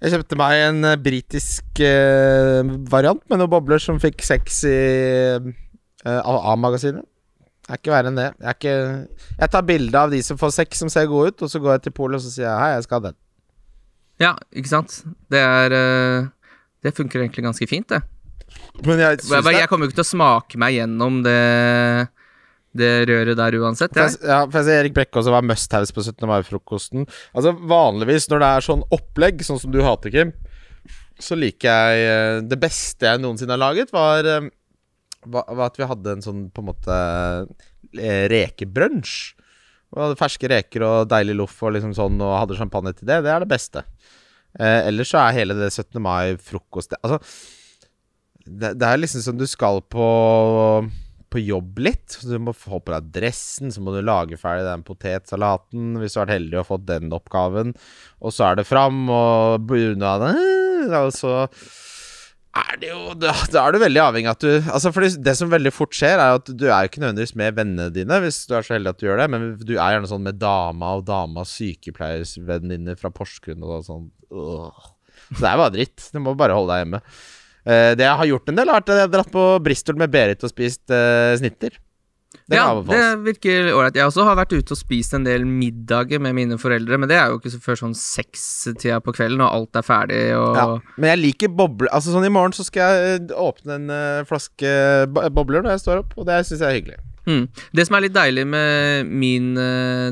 Jeg 0.03 0.12
kjøpte 0.12 0.36
meg 0.36 0.60
en 0.67 0.83
eh, 0.83 1.00
britisk 1.00 1.79
eh, 1.79 2.60
variant 2.91 3.24
med 3.29 3.39
noen 3.39 3.51
bobler 3.51 3.79
som 3.79 4.01
fikk 4.03 4.19
seks 4.27 4.63
i 4.67 4.75
eh, 5.39 6.19
A-magasinet. 7.63 7.70
Er 7.70 7.79
ikke 7.79 7.93
verre 7.93 8.12
enn 8.12 8.17
det. 8.20 8.29
Jeg, 8.39 8.48
er 8.50 8.58
ikke, 8.58 9.27
jeg 9.39 9.51
tar 9.53 9.67
bilde 9.67 10.00
av 10.00 10.12
de 10.12 10.22
som 10.24 10.38
får 10.38 10.51
seks 10.51 10.84
som 10.84 10.89
ser 10.89 11.08
gode 11.08 11.32
ut, 11.32 11.43
og 11.46 11.50
så 11.51 11.60
går 11.63 11.77
jeg 11.77 11.84
til 11.84 11.96
polet 11.96 12.20
og 12.20 12.24
så 12.25 12.32
sier 12.34 12.48
jeg, 12.50 12.60
hei, 12.60 12.72
jeg 12.75 12.84
skal 12.88 13.00
ha 13.00 13.05
den. 13.10 13.20
Ja, 14.22 14.34
ikke 14.53 14.70
sant? 14.70 14.98
Det 15.32 15.39
er 15.41 15.74
eh, 15.74 16.27
Det 16.84 16.93
funker 16.96 17.24
egentlig 17.24 17.43
ganske 17.43 17.67
fint, 17.67 17.89
det. 17.89 18.03
Men 18.86 19.00
jeg 19.00 19.24
Jeg, 19.24 19.55
jeg 19.55 19.70
kommer 19.70 19.86
jo 19.88 19.91
ikke 19.91 20.01
til 20.01 20.05
å 20.05 20.12
smake 20.12 20.60
meg 20.62 20.75
gjennom 20.75 21.24
det 21.25 21.39
det 22.74 23.05
røret 23.05 23.38
der 23.38 23.53
uansett. 23.62 23.93
Jeg. 23.93 24.15
jeg, 24.15 24.25
ja, 24.25 24.39
for 24.48 24.58
jeg 24.58 24.65
ser 24.65 24.79
Erik 24.82 24.96
Brekke 24.96 25.20
også 25.22 25.29
var 25.29 25.46
must-haves 25.46 25.93
på 25.93 26.01
17. 26.01 26.25
mai-frokosten. 26.25 27.03
Altså 27.38 27.53
Vanligvis 27.53 28.25
når 28.32 28.41
det 28.41 28.48
er 28.50 28.65
sånn 28.65 28.82
opplegg, 28.98 29.43
sånn 29.46 29.62
som 29.62 29.70
du 29.70 29.77
hater, 29.86 30.10
Kim, 30.10 30.32
så 31.22 31.38
liker 31.38 31.70
jeg 31.70 32.08
eh, 32.10 32.39
Det 32.50 32.58
beste 32.58 33.05
jeg 33.05 33.22
noensinne 33.22 33.53
har 33.53 33.62
laget, 33.62 33.93
var, 33.93 34.25
eh, 34.25 34.50
var, 35.25 35.48
at 35.65 35.80
vi 35.80 35.88
hadde 35.89 36.18
en 36.18 36.25
sånn 36.25 36.44
på 36.53 36.63
en 36.63 36.70
måte 36.72 36.98
eh, 37.98 38.25
rekebrunsj. 38.32 39.15
Vi 39.94 40.01
hadde 40.01 40.20
ferske 40.20 40.50
reker 40.50 40.86
og 40.88 41.10
deilig 41.12 41.38
loff 41.38 41.60
og 41.62 41.75
liksom 41.75 41.94
sånn, 41.98 42.22
og 42.24 42.38
hadde 42.39 42.58
champagne 42.58 42.96
til 42.98 43.10
det. 43.10 43.22
Det 43.25 43.34
er 43.34 43.44
det 43.44 43.51
beste. 43.51 43.86
Eh, 44.60 44.89
ellers 44.89 45.13
så 45.13 45.22
er 45.22 45.39
hele 45.39 45.58
det 45.58 45.72
17. 45.72 45.98
mai-frokost 46.01 46.94
Altså 47.00 47.18
det, 48.46 48.75
det 48.77 48.86
er 48.86 49.00
liksom 49.00 49.24
som 49.25 49.39
du 49.39 49.48
skal 49.50 49.80
på 49.89 50.08
på 51.34 51.42
jobb 51.42 51.80
litt. 51.82 52.20
Du 52.22 52.36
må 52.42 52.53
få 52.53 52.80
på 52.84 52.94
deg 52.94 53.10
dressen, 53.15 53.72
så 53.74 53.82
må 53.82 53.94
du 53.96 54.03
lage 54.06 54.38
ferdig 54.39 54.68
den 54.68 54.86
potetsalaten 54.86 55.98
hvis 55.98 56.13
du 56.13 56.20
har 56.20 56.27
vært 56.27 56.38
heldig 56.38 56.60
og 56.62 56.68
fått 56.70 56.86
den 56.89 57.15
oppgaven. 57.15 57.74
Og 58.22 58.36
så 58.36 58.51
er 58.51 58.60
det 58.60 58.68
fram 58.70 59.08
og 59.10 59.65
bunaden 59.70 60.94
Og 61.00 61.10
så 61.15 61.48
er 62.62 62.79
det 62.81 62.89
jo 62.91 63.13
Da, 63.17 63.33
da 63.53 63.63
er 63.63 63.74
du 63.74 63.81
veldig 63.81 64.01
avhengig 64.03 64.29
av 64.29 64.38
at 64.38 64.43
du 64.45 64.72
Altså 64.74 64.91
for 64.93 65.05
det, 65.05 65.36
som 65.39 65.51
veldig 65.51 65.74
fort 65.74 65.95
skjer, 65.98 66.22
er 66.22 66.39
at 66.39 66.50
du 66.50 66.65
er 66.69 66.88
ikke 66.88 67.01
nødvendigvis 67.03 67.36
med 67.39 67.57
vennene 67.57 67.89
dine, 67.93 68.19
hvis 68.24 68.43
du 68.50 68.55
er 68.57 68.65
så 68.65 68.75
heldig 68.77 68.93
at 68.93 69.01
du 69.01 69.07
gjør 69.07 69.24
det, 69.24 69.29
men 69.33 69.48
du 69.62 69.75
er 69.75 69.95
gjerne 69.95 70.10
sånn 70.12 70.25
med 70.25 70.41
dama 70.41 70.95
og 71.00 71.05
damas 71.07 71.53
sykepleiervenninne 71.57 72.98
fra 73.00 73.13
Porsgrunn 73.13 73.65
og 73.65 73.88
sånn. 73.88 74.10
Øh. 74.33 74.91
Så 75.29 75.39
det 75.39 75.50
er 75.50 75.62
bare 75.62 75.74
dritt. 75.74 76.10
Du 76.13 76.19
må 76.22 76.36
bare 76.38 76.57
holde 76.57 76.74
deg 76.74 76.83
hjemme. 76.83 77.01
Uh, 77.63 77.91
det 77.98 78.05
jeg 78.05 78.19
har 78.19 78.29
gjort 78.29 78.51
en 78.51 78.60
del, 78.60 78.72
vært 78.75 78.89
at 78.91 79.00
jeg 79.00 79.07
har 79.07 79.13
dratt 79.13 79.33
på 79.33 79.43
Bristol 79.63 80.00
med 80.01 80.12
Berit 80.13 80.43
og 80.43 80.51
spist 80.51 80.83
uh, 80.93 81.33
snitter. 81.39 81.77
Det 82.43 82.57
ja, 82.57 82.65
det 82.75 83.01
virker 83.23 83.69
ålreit. 83.71 83.95
Jeg 83.95 84.09
også 84.09 84.25
har 84.27 84.35
vært 84.35 84.51
ute 84.51 84.75
og 84.75 84.79
spist 84.79 85.15
en 85.15 85.23
del 85.23 85.45
middager 85.47 86.19
med 86.23 86.35
mine 86.35 86.57
foreldre, 86.59 86.97
men 86.99 87.09
det 87.09 87.15
er 87.15 87.31
jo 87.31 87.39
ikke 87.39 87.53
så 87.53 87.61
før 87.63 87.79
sånn 87.79 87.95
sekstida 87.97 88.99
på 89.03 89.13
kvelden, 89.15 89.43
og 89.45 89.53
alt 89.53 89.79
er 89.79 89.87
ferdig 89.87 90.21
og 90.35 90.59
Ja, 90.59 90.67
men 90.97 91.13
jeg 91.13 91.21
liker 91.21 91.53
bobler 91.55 91.91
Altså 91.95 92.11
sånn 92.11 92.27
I 92.27 92.33
morgen 92.33 92.55
så 92.55 92.65
skal 92.67 92.83
jeg 92.83 93.21
eh, 93.21 93.33
åpne 93.39 93.77
en 93.79 93.87
uh, 93.93 94.25
flaske 94.27 94.73
bobler 95.13 95.63
når 95.63 95.77
jeg 95.77 95.85
står 95.85 96.03
opp, 96.03 96.13
og 96.17 96.27
det 96.27 96.41
syns 96.47 96.59
jeg 96.59 96.67
er 96.67 96.77
hyggelig. 96.81 96.99
Mm. 97.23 97.43
Det 97.79 97.87
som 97.87 97.97
er 97.97 98.05
litt 98.05 98.15
deilig 98.17 98.45
med 98.51 99.11
min 99.23 99.51
uh, 99.55 100.11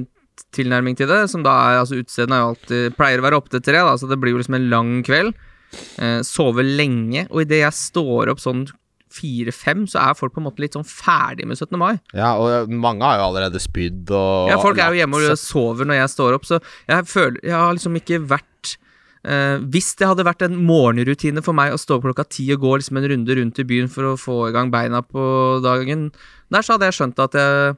tilnærming 0.55 0.95
til 0.99 1.11
det, 1.11 1.25
som 1.31 1.43
da 1.45 1.55
er 1.67 1.81
altså 1.81 1.99
utestedene 1.99 2.37
er 2.37 2.45
jo 2.45 2.51
alltid 2.53 2.99
Pleier 2.99 3.21
å 3.21 3.27
være 3.27 3.41
opp 3.41 3.51
til 3.51 3.63
tre, 3.65 3.83
da, 3.83 3.95
så 3.99 4.07
det 4.07 4.19
blir 4.21 4.35
jo 4.35 4.41
liksom 4.41 4.57
en 4.57 4.69
lang 4.71 4.93
kveld. 5.07 5.35
Uh, 5.99 6.19
sove 6.27 6.63
lenge, 6.67 7.27
og 7.29 7.43
idet 7.43 7.65
jeg 7.65 7.77
står 7.77 8.31
opp 8.31 8.41
sånn 8.43 8.65
fire-fem, 9.11 9.85
så 9.89 10.01
er 10.01 10.17
folk 10.17 10.35
på 10.35 10.41
en 10.41 10.47
måte 10.49 10.63
litt 10.63 10.77
sånn 10.77 10.87
ferdig 10.87 11.47
med 11.49 11.59
17. 11.59 11.77
mai. 11.79 11.95
Ja, 12.17 12.33
og 12.39 12.71
mange 12.71 13.05
har 13.07 13.19
jo 13.19 13.27
allerede 13.29 13.61
spydd 13.61 14.11
og 14.15 14.51
Ja, 14.51 14.59
folk 14.61 14.79
er 14.81 14.93
jo 14.93 15.01
hjemme 15.01 15.19
og 15.21 15.37
sover 15.39 15.89
når 15.89 16.01
jeg 16.01 16.13
står 16.15 16.37
opp, 16.39 16.47
så 16.47 16.61
jeg 16.89 17.07
føler 17.09 17.43
Jeg 17.43 17.57
har 17.57 17.75
liksom 17.77 17.99
ikke 18.01 18.23
vært 18.31 18.47
Uh, 19.21 19.61
Hvis 19.69 19.91
det 19.99 20.07
hadde 20.09 20.25
vært 20.25 20.41
en 20.41 20.55
morgenrutine 20.65 21.43
for 21.45 21.53
meg 21.53 21.75
å 21.75 21.77
stå 21.77 21.99
opp 21.99 22.07
klokka 22.07 22.23
ti 22.25 22.47
og 22.55 22.63
gå 22.63 22.71
liksom 22.79 22.97
en 22.97 23.05
runde 23.11 23.35
rundt 23.37 23.59
i 23.61 23.65
byen 23.69 23.91
for 23.91 24.07
å 24.09 24.17
få 24.17 24.37
i 24.47 24.55
gang 24.55 24.71
beina 24.73 25.03
på 25.05 25.25
dagen, 25.61 26.07
der 26.49 26.65
så 26.65 26.73
hadde 26.73 26.89
jeg 26.89 26.97
skjønt 26.97 27.21
at 27.21 27.37
jeg 27.37 27.75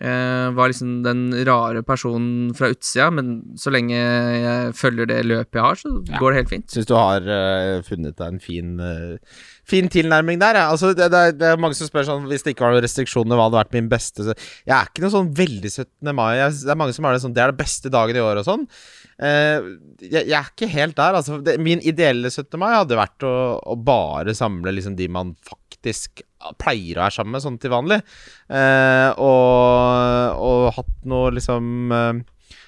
eh, 0.00 0.50
var 0.56 0.68
liksom 0.72 1.02
den 1.04 1.22
rare 1.48 1.82
personen 1.86 2.52
fra 2.56 2.68
utsida, 2.72 3.10
men 3.14 3.56
så 3.56 3.72
lenge 3.72 3.96
jeg 3.96 4.74
følger 4.76 5.08
det 5.10 5.20
løpet 5.26 5.54
jeg 5.60 5.62
har, 5.64 5.74
så 5.80 5.92
Ja. 6.10 6.18
går 6.20 6.32
det 6.32 6.36
helt 6.42 6.52
fint. 6.52 6.66
Syns 6.70 6.86
du 6.90 6.94
har 6.94 7.20
uh, 7.24 7.82
funnet 7.86 8.16
deg 8.16 8.26
en 8.34 8.40
fin 8.40 8.80
uh, 8.80 9.16
Fin 9.66 9.88
tilnærming 9.90 10.38
der. 10.38 10.54
Ja. 10.60 10.66
Altså, 10.70 10.92
det, 10.94 11.08
det, 11.10 11.18
er, 11.18 11.32
det 11.34 11.46
er 11.50 11.56
mange 11.58 11.74
som 11.74 11.88
spør 11.88 12.04
sånn 12.06 12.28
Hvis 12.30 12.44
det 12.46 12.52
ikke 12.54 12.62
var 12.68 12.76
noen 12.76 12.84
restriksjoner, 12.84 13.34
hva 13.34 13.48
hadde 13.48 13.58
vært 13.58 13.72
min 13.74 13.88
beste 13.90 14.22
så- 14.22 14.36
Jeg 14.62 14.76
er 14.76 14.86
ikke 14.86 15.02
noe 15.02 15.10
sånn 15.10 15.32
veldig 15.34 15.72
17. 15.72 16.12
mai. 16.14 16.36
Jeg, 16.38 16.52
det 16.62 16.70
er 16.70 16.78
mange 16.78 16.94
som 16.94 17.04
har 17.08 17.16
det 17.16 17.22
sånn 17.24 17.34
Det 17.34 17.42
er 17.42 17.50
det 17.50 17.58
beste 17.64 17.90
dagen 17.90 18.14
i 18.14 18.22
år 18.22 18.38
og 18.38 18.46
sånn. 18.46 18.68
Eh, 19.16 19.68
jeg, 20.04 20.28
er 20.28 20.50
ikke 20.50 20.68
helt 20.72 20.96
der. 20.98 21.16
Altså, 21.16 21.40
min 21.62 21.82
ideelle 21.84 22.30
17. 22.30 22.58
mai 22.60 22.72
hadde 22.74 22.98
vært 22.98 23.26
å, 23.26 23.34
å 23.60 23.76
bare 23.80 24.36
samle 24.36 24.74
liksom 24.76 24.96
de 24.98 25.08
man 25.12 25.34
faktisk 25.46 26.24
pleier 26.60 26.98
å 26.98 27.06
være 27.06 27.16
sammen 27.16 27.36
med, 27.36 27.44
sånn 27.44 27.60
til 27.62 27.72
vanlig. 27.72 28.00
Eh, 28.52 29.10
og, 29.16 30.40
og 30.46 30.70
hatt 30.76 30.96
noe 31.08 31.32
liksom 31.34 31.94
eh, 31.96 32.24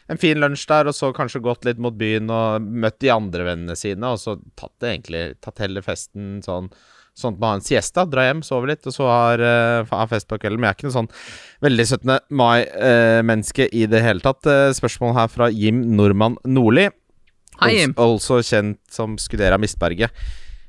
en 0.08 0.20
fin 0.20 0.40
lunsj 0.40 0.64
der, 0.70 0.88
og 0.88 0.96
så 0.96 1.12
kanskje 1.16 1.44
gått 1.44 1.66
litt 1.68 1.80
mot 1.82 1.96
byen 1.98 2.30
og 2.32 2.64
møtt 2.64 3.00
de 3.04 3.12
andre 3.12 3.50
vennene 3.50 3.76
sine, 3.78 4.14
og 4.14 4.20
så 4.22 4.38
tatt 4.58 4.74
det 4.80 4.94
egentlig 4.94 5.24
Tatt 5.44 5.60
hele 5.62 5.84
festen 5.84 6.38
sånn 6.44 6.70
Sånn 7.18 7.34
at 7.34 7.40
man 7.42 7.50
har 7.50 7.58
en 7.58 7.66
siesta, 7.66 8.04
drar 8.06 8.28
hjem, 8.28 8.44
sover 8.46 8.70
litt, 8.70 8.84
og 8.86 8.94
så 8.94 9.08
har, 9.10 9.42
uh, 9.42 10.06
fest 10.10 10.28
på 10.30 10.38
kvelden. 10.38 10.60
Men 10.62 10.68
jeg 10.68 10.76
er 10.76 10.78
ikke 10.78 10.88
noe 10.88 10.96
sånn 11.00 11.12
veldig 11.66 11.86
17. 11.88 12.12
mai-menneske 12.38 13.66
i 13.74 13.86
det 13.90 14.02
hele 14.04 14.22
tatt. 14.22 14.46
Uh, 14.46 14.70
spørsmål 14.76 15.16
her 15.16 15.32
fra 15.32 15.50
Jim 15.50 15.82
Normann 15.98 16.38
Nordli, 16.46 16.86
Hei, 17.58 17.72
Jim. 17.74 17.96
også 17.98 18.38
kjent 18.46 18.78
som 18.94 19.18
Skudera 19.18 19.58
Mistberget. 19.58 20.14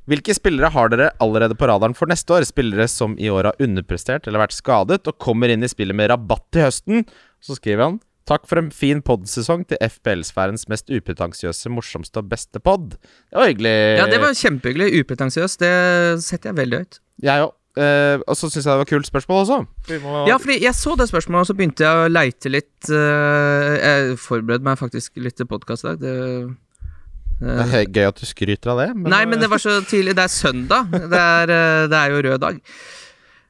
Hvilke 0.09 0.33
spillere 0.33 0.71
har 0.73 0.89
dere 0.89 1.11
allerede 1.21 1.53
på 1.53 1.67
radaren 1.69 1.93
for 1.93 2.09
neste 2.09 2.33
år? 2.33 2.47
Spillere 2.49 2.87
som 2.89 3.13
i 3.21 3.29
år 3.29 3.51
har 3.51 3.61
underprestert 3.61 4.25
eller 4.25 4.41
vært 4.41 4.57
skadet, 4.57 5.03
og 5.05 5.21
kommer 5.21 5.53
inn 5.53 5.61
i 5.61 5.69
spillet 5.69 5.93
med 5.93 6.09
rabatt 6.09 6.47
til 6.49 6.65
høsten? 6.65 7.05
Så 7.45 7.59
skriver 7.59 7.85
han 7.85 7.99
Takk 8.29 8.45
for 8.49 8.61
en 8.61 8.69
fin 8.73 8.99
podsesong 9.05 9.63
til 9.69 9.79
FBL-sfærens 9.81 10.67
mest 10.69 10.91
upretensiøse, 10.93 11.71
morsomste 11.73 12.21
og 12.21 12.27
beste 12.29 12.61
pod. 12.61 12.91
Det 12.93 13.39
var 13.39 13.49
hyggelig. 13.49 13.77
Ja, 13.97 14.05
det 14.11 14.19
var 14.21 14.35
kjempehyggelig. 14.37 15.01
Upretensiøst. 15.01 15.63
Det 15.63 15.71
setter 16.25 16.51
jeg 16.51 16.59
veldig 16.61 16.83
høyt. 16.83 16.99
Jeg 17.25 17.47
òg. 17.47 17.55
Eh, 17.79 18.21
og 18.25 18.35
så 18.35 18.49
syns 18.49 18.65
jeg 18.65 18.73
det 18.73 18.81
var 18.81 18.89
kult 18.89 19.07
spørsmål 19.07 19.43
også. 19.43 19.59
Må 20.03 20.23
Ja, 20.27 20.37
fordi 20.41 20.57
jeg 20.63 20.75
så 20.75 20.95
det 20.99 21.07
spørsmålet, 21.09 21.45
og 21.45 21.49
så 21.49 21.55
begynte 21.55 21.85
jeg 21.85 21.99
å 22.01 22.09
leite 22.11 22.51
litt 22.51 22.89
eh, 22.91 23.75
Jeg 23.77 24.17
forberedte 24.19 24.65
meg 24.65 24.79
faktisk 24.81 25.21
litt 25.21 25.37
til 25.39 25.47
podkast 25.49 25.85
i 25.85 25.91
dag. 25.91 26.01
Det, 26.01 26.15
Det 27.39 27.57
eh, 27.69 27.75
er 27.81 27.85
gøy 27.87 28.09
at 28.09 28.19
du 28.19 28.25
skryter 28.27 28.73
av 28.73 28.81
det. 28.83 28.89
Men, 28.97 29.11
Nei, 29.13 29.23
men 29.29 29.41
det 29.41 29.49
var 29.51 29.61
så 29.63 29.79
tidlig. 29.87 30.17
Det 30.17 30.25
er 30.25 30.33
søndag. 30.33 30.89
Det 30.91 31.21
er, 31.21 31.53
det 31.93 32.01
er 32.01 32.13
jo 32.13 32.25
rød 32.25 32.41
dag. 32.45 32.59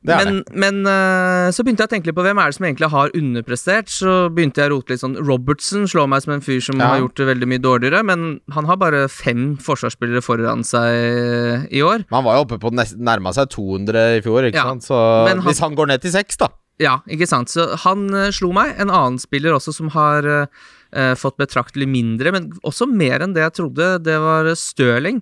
Men 0.07 0.43
men 0.55 0.77
uh, 0.87 1.51
så 1.51 1.63
begynte 1.65 1.83
jeg 1.83 1.89
å 1.89 1.91
tenke 1.91 2.07
litt 2.07 2.15
på 2.15 2.23
hvem 2.23 2.39
er 2.39 2.51
det 2.51 2.55
som 2.55 2.65
egentlig 2.69 2.89
har 2.93 3.11
underprestert. 3.17 3.91
Så 3.91 4.13
begynte 4.31 4.61
jeg 4.61 4.71
å 4.71 4.77
rote 4.77 4.93
litt 4.93 5.01
sånn 5.03 5.17
Robertson 5.19 5.87
slår 5.91 6.07
meg 6.11 6.23
som 6.23 6.33
en 6.37 6.45
fyr 6.45 6.61
som 6.63 6.79
Ja. 6.79 6.93
har 6.93 7.01
gjort 7.03 7.19
det 7.19 7.27
veldig 7.27 7.49
mye 7.51 7.63
dårligere, 7.63 8.03
men 8.07 8.39
han 8.55 8.65
har 8.69 8.77
bare 8.79 9.07
fem 9.11 9.57
forsvarsspillere 9.57 10.23
foran 10.23 10.63
seg 10.63 11.67
i 11.71 11.83
år. 11.83 12.05
Men 12.07 12.21
han 12.21 12.27
var 12.29 12.39
jo 12.39 12.45
oppe 12.47 12.59
på 12.63 12.71
nærma 12.71 13.33
seg 13.35 13.51
200 13.51 14.17
i 14.17 14.21
fjor, 14.23 14.47
ikke 14.47 14.55
Ja, 14.55 14.63
sant? 14.71 14.87
Så 14.87 15.27
han- 15.27 15.43
hvis 15.43 15.59
han 15.59 15.75
går 15.75 15.87
ned 15.87 16.01
til 16.01 16.11
seks, 16.11 16.37
da 16.37 16.47
Ja, 16.79 17.01
ikke 17.09 17.27
sant. 17.27 17.49
Så 17.49 17.75
han 17.83 18.13
uh, 18.13 18.31
slo 18.31 18.53
meg. 18.53 18.75
En 18.79 18.89
annen 18.89 19.19
spiller 19.19 19.51
også 19.51 19.73
som 19.75 19.89
har 19.89 20.23
uh, 20.23 20.45
eh, 20.93 21.13
fått 21.15 21.35
betraktelig 21.35 21.89
mindre, 21.89 22.31
men 22.31 22.53
også 22.63 22.87
mer 22.87 23.19
enn 23.19 23.33
det 23.33 23.43
jeg 23.43 23.53
trodde, 23.59 24.01
det 24.01 24.17
var 24.17 24.45
Stirling. 24.55 25.21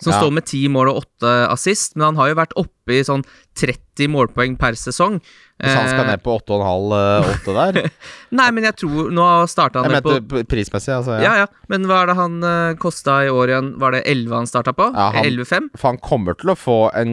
Som 0.00 0.12
Ja. 0.14 0.20
står 0.22 0.32
med 0.32 0.44
ti 0.48 0.62
mål 0.72 0.88
og 0.94 1.02
åtte 1.04 1.30
assist, 1.52 1.94
men 1.96 2.06
han 2.10 2.16
har 2.16 2.28
jo 2.30 2.34
vært 2.38 2.54
oppe 2.56 2.94
i 2.96 3.02
sånn 3.04 3.20
30 3.60 4.08
målpoeng 4.08 4.54
per 4.58 4.72
sesong. 4.72 5.18
Hvis 5.60 5.74
han 5.76 5.88
skal 5.90 6.06
Eh, 6.06 6.10
ned 6.14 6.22
på 6.24 6.32
8,5-8 6.40 7.52
der. 7.52 7.90
Nei, 8.38 8.46
men 8.56 8.64
jeg 8.64 8.76
tror 8.80 9.10
Nå 9.12 9.26
starta 9.46 9.82
han 9.82 9.92
Jeg 9.92 10.00
ned 10.06 10.28
på 10.30 10.40
prismessig, 10.48 10.88
altså. 10.94 11.18
ja, 11.20 11.34
ja, 11.42 11.46
men 11.68 11.84
hva 11.84 11.98
er 12.00 12.06
det 12.08 12.14
han 12.16 12.38
uh, 12.42 12.72
kosta 12.80 13.18
i 13.26 13.28
år 13.28 13.52
igjen? 13.52 13.68
Var 13.82 13.92
det 13.92 14.00
11 14.08 14.32
han 14.38 14.48
starta 14.48 14.72
på? 14.72 14.86
Ja, 14.96 15.10
han- 15.18 15.28
11,5? 15.28 15.68
For 15.76 15.90
han 15.92 15.98
kommer 16.00 16.38
til 16.40 16.48
å 16.54 16.56
få 16.56 16.78
en 16.96 17.12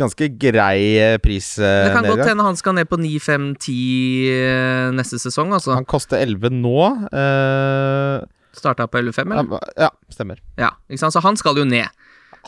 ganske 0.00 0.30
grei 0.40 0.96
eh, 0.96 1.18
Det 1.20 1.92
kan 1.92 2.08
godt 2.08 2.24
hende 2.24 2.42
han 2.48 2.56
skal 2.56 2.78
ned 2.80 2.88
på 2.88 2.96
9-5-10 2.96 3.76
uh, 4.32 4.88
neste 4.96 5.20
sesong, 5.20 5.52
altså. 5.52 5.74
han 5.76 5.84
koster 5.84 6.16
11 6.24 6.48
nå. 6.56 6.78
Uh, 7.12 8.24
Starta 8.54 8.86
på 8.86 9.00
11,5, 9.02 9.32
eller? 9.34 9.70
ja, 9.76 9.88
stemmer. 10.14 10.38
Ja, 10.56 10.70
ikke 10.88 11.00
sant? 11.02 11.12
Så 11.16 11.20
han 11.24 11.36
skal 11.36 11.58
jo 11.58 11.64
ned. 11.66 11.90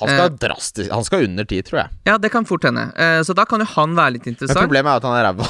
Han 0.00 0.10
skal 0.10 0.34
drastisk 0.40 0.92
Han 0.92 1.04
skal 1.06 1.26
under 1.28 1.46
ti, 1.48 1.60
tror 1.64 1.80
jeg. 1.82 1.94
Ja, 2.08 2.16
det 2.20 2.30
kan 2.34 2.46
fort 2.48 2.66
hende. 2.68 2.88
Eh, 3.00 3.20
så 3.26 3.36
da 3.36 3.46
kan 3.48 3.62
jo 3.62 3.68
han 3.74 3.94
være 3.96 4.16
litt 4.18 4.26
interessant. 4.30 4.58
Men 4.58 4.68
problemet 4.68 4.92
er 4.92 5.00
at 5.00 5.06
han 5.08 5.16
er 5.16 5.26
ræva. 5.28 5.46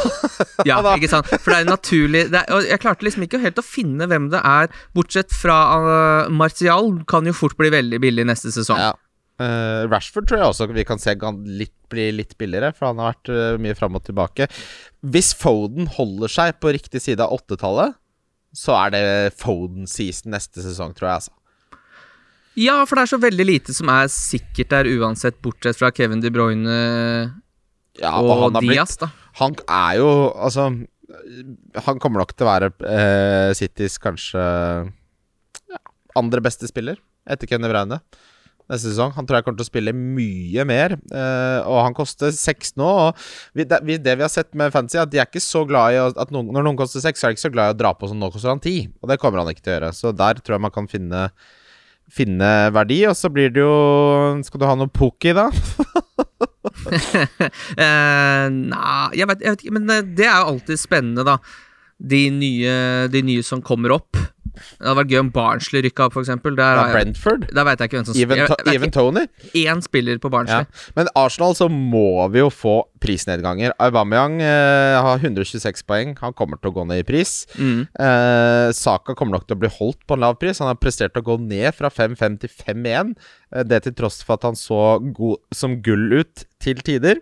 Ja, 0.68 0.78
ikke 0.98 1.10
sant? 1.10 1.32
For 1.32 1.52
det 1.52 1.58
er 1.62 1.70
naturlig 1.70 2.22
det 2.32 2.42
er, 2.42 2.52
og 2.54 2.68
Jeg 2.68 2.82
klarte 2.82 3.06
liksom 3.06 3.26
ikke 3.26 3.42
helt 3.42 3.58
å 3.60 3.66
finne 3.66 4.08
hvem 4.10 4.30
det 4.34 4.42
er, 4.42 4.70
bortsett 4.96 5.34
fra 5.34 5.58
uh, 5.82 6.30
Martial 6.32 6.94
kan 7.10 7.26
jo 7.26 7.34
fort 7.36 7.58
bli 7.58 7.72
veldig 7.74 8.00
billig 8.02 8.28
neste 8.28 8.54
sesong. 8.54 8.80
ja. 8.90 8.94
Uh, 9.36 9.84
Rashford 9.92 10.24
tror 10.30 10.40
jeg 10.40 10.48
også 10.48 10.66
vi 10.72 10.84
kan 10.88 10.96
se 10.96 11.12
kan 11.20 11.42
litt, 11.44 11.74
bli 11.92 12.06
litt 12.14 12.30
billigere, 12.40 12.70
for 12.72 12.88
han 12.88 13.02
har 13.02 13.12
vært 13.12 13.28
uh, 13.28 13.58
mye 13.60 13.76
fram 13.76 13.98
og 13.98 14.06
tilbake. 14.06 14.48
Hvis 15.04 15.34
Foden 15.36 15.90
holder 15.92 16.32
seg 16.32 16.56
på 16.62 16.72
riktig 16.72 17.02
side 17.04 17.20
av 17.20 17.34
åttetallet, 17.36 17.98
så 18.56 18.72
er 18.78 18.94
det 18.94 19.02
Foden-season 19.36 20.32
neste 20.32 20.64
sesong, 20.64 20.96
tror 20.96 21.10
jeg. 21.10 21.20
altså 21.20 21.35
Ja, 22.56 22.80
for 22.88 22.96
det 22.96 23.04
er 23.04 23.12
så 23.12 23.20
veldig 23.20 23.46
lite 23.46 23.74
som 23.76 23.90
er 23.92 24.08
sikkert 24.12 24.72
der 24.72 24.88
uansett, 24.96 25.38
bortsett 25.44 25.76
fra 25.76 25.90
Kevin 25.94 26.22
De 26.24 26.32
Bruyne 26.32 26.76
Ja, 28.00 28.14
og, 28.20 28.48
og 28.48 28.60
Diaz, 28.64 28.96
da. 29.00 29.10
Han 29.40 29.56
er 29.68 29.98
jo 30.00 30.08
Altså 30.32 30.70
Han 31.86 32.00
kommer 32.00 32.22
nok 32.22 32.32
til 32.34 32.46
å 32.46 32.50
være 32.50 32.70
eh, 32.88 33.50
Citys 33.56 33.98
kanskje 34.02 34.40
ja, 34.40 35.82
andre 36.16 36.42
beste 36.44 36.68
spiller 36.70 36.98
etter 37.26 37.48
Kenny 37.50 37.68
Braune. 37.68 37.98
neste 38.70 38.90
sesong. 38.92 39.12
Han 39.16 39.26
tror 39.26 39.38
jeg 39.38 39.46
kommer 39.46 39.58
til 39.60 39.66
å 39.66 39.68
spille 39.68 39.94
mye 39.94 40.64
mer, 40.66 40.94
eh, 40.94 41.66
og 41.66 41.80
han 41.82 41.94
koster 41.94 42.32
seks 42.34 42.74
nå. 42.78 42.86
Og 42.86 43.24
vi, 43.58 43.66
det, 43.66 43.80
vi, 43.86 43.98
det, 43.98 44.16
vi, 44.18 44.24
har 44.26 44.32
sett 44.32 44.54
med 44.58 44.74
fantasy, 44.74 45.00
at 45.02 45.10
de 45.12 45.20
er 45.22 45.28
ikke 45.28 45.42
så 45.42 45.64
glad 45.66 45.94
i 45.94 46.00
at 46.06 46.34
noen, 46.34 46.52
når 46.54 46.66
noen 46.66 46.78
koster 46.78 47.02
seks, 47.02 47.22
så 47.22 47.26
er 47.26 47.34
de 47.34 47.38
ikke 47.38 47.46
så 47.48 47.54
glad 47.54 47.70
i 47.70 47.76
å 47.76 47.80
dra 47.82 47.92
på 47.98 48.10
som 48.10 48.18
nå 48.22 48.30
koster 48.34 48.52
han 48.52 48.62
ti. 48.62 48.76
Og 49.02 49.10
det 49.10 49.18
kommer 49.22 49.42
han 49.42 49.50
ikke 49.50 49.64
til 49.64 49.74
å 49.74 49.78
gjøre. 49.78 49.92
Så 49.98 50.14
der 50.14 50.42
tror 50.42 50.56
jeg 50.56 50.66
man 50.66 50.74
kan 50.74 50.90
finne 50.90 51.28
finne 52.12 52.50
verdi, 52.74 53.00
og 53.08 53.16
så 53.18 53.30
blir 53.32 53.50
det 53.54 53.62
jo 53.64 54.40
Skal 54.46 54.62
du 54.62 54.66
ha 54.68 54.74
noe 54.78 54.90
poki, 54.92 55.34
da? 55.36 55.48
uh, 56.86 58.46
Nei, 58.52 59.08
jeg 59.16 59.26
jeg 59.26 59.30
vet, 59.32 59.62
ikke, 59.62 59.74
men 59.78 59.90
eh, 59.90 60.04
det 60.16 60.28
er 60.28 60.36
jo 60.38 60.52
alltid 60.54 60.80
spennende, 60.80 61.26
da. 61.26 61.38
De 61.96 62.26
nye, 62.30 62.72
de 63.12 63.22
nye 63.24 63.44
som 63.46 63.62
kommer 63.64 63.94
opp. 63.96 64.18
Det 64.56 64.86
hadde 64.86 64.96
vært 65.00 65.12
gøy 65.12 65.20
om 65.20 65.30
Barnsley 65.34 65.84
rykka 65.84 66.06
opp, 66.08 66.16
f.eks. 66.16 66.30
Ja, 66.32 66.86
Brentford? 66.92 67.46
Der 67.52 67.66
veit 67.68 67.82
jeg 67.82 67.90
ikke 67.90 67.98
hvem 67.98 68.08
som 68.08 68.18
Even, 68.20 68.42
to 68.48 68.72
Even 68.72 68.92
Tony? 68.94 69.24
Én 69.58 69.82
spiller 69.84 70.20
på 70.22 70.30
Barnsley. 70.32 70.66
Ja. 70.66 70.92
Men 70.96 71.10
Arsenal 71.18 71.56
så 71.58 71.68
må 71.72 72.26
vi 72.32 72.42
jo 72.42 72.50
få 72.52 72.76
prisnedganger. 73.02 73.74
Aubameyang 73.82 74.40
eh, 74.44 74.96
har 75.06 75.22
126 75.22 75.84
poeng. 75.88 76.16
Han 76.22 76.36
kommer 76.36 76.60
til 76.60 76.72
å 76.72 76.76
gå 76.78 76.86
ned 76.88 77.04
i 77.04 77.06
pris. 77.08 77.38
Mm. 77.60 77.86
Eh, 77.86 78.68
Saka 78.76 79.16
kommer 79.18 79.38
nok 79.38 79.48
til 79.48 79.58
å 79.58 79.62
bli 79.64 79.72
holdt 79.78 80.02
på 80.08 80.16
en 80.16 80.24
lav 80.24 80.38
pris. 80.40 80.60
Han 80.62 80.72
har 80.72 80.80
prestert 80.80 81.18
å 81.20 81.24
gå 81.26 81.38
ned 81.42 81.72
fra 81.76 81.92
5-5 81.92 82.40
til 82.44 82.52
5-1. 82.52 83.16
Eh, 83.52 83.66
det 83.68 83.84
til 83.86 83.96
tross 83.98 84.22
for 84.24 84.40
at 84.40 84.48
han 84.48 84.58
så 84.58 84.98
god 85.16 85.42
som 85.54 85.80
gull 85.84 86.22
ut 86.22 86.46
til 86.62 86.80
tider. 86.86 87.20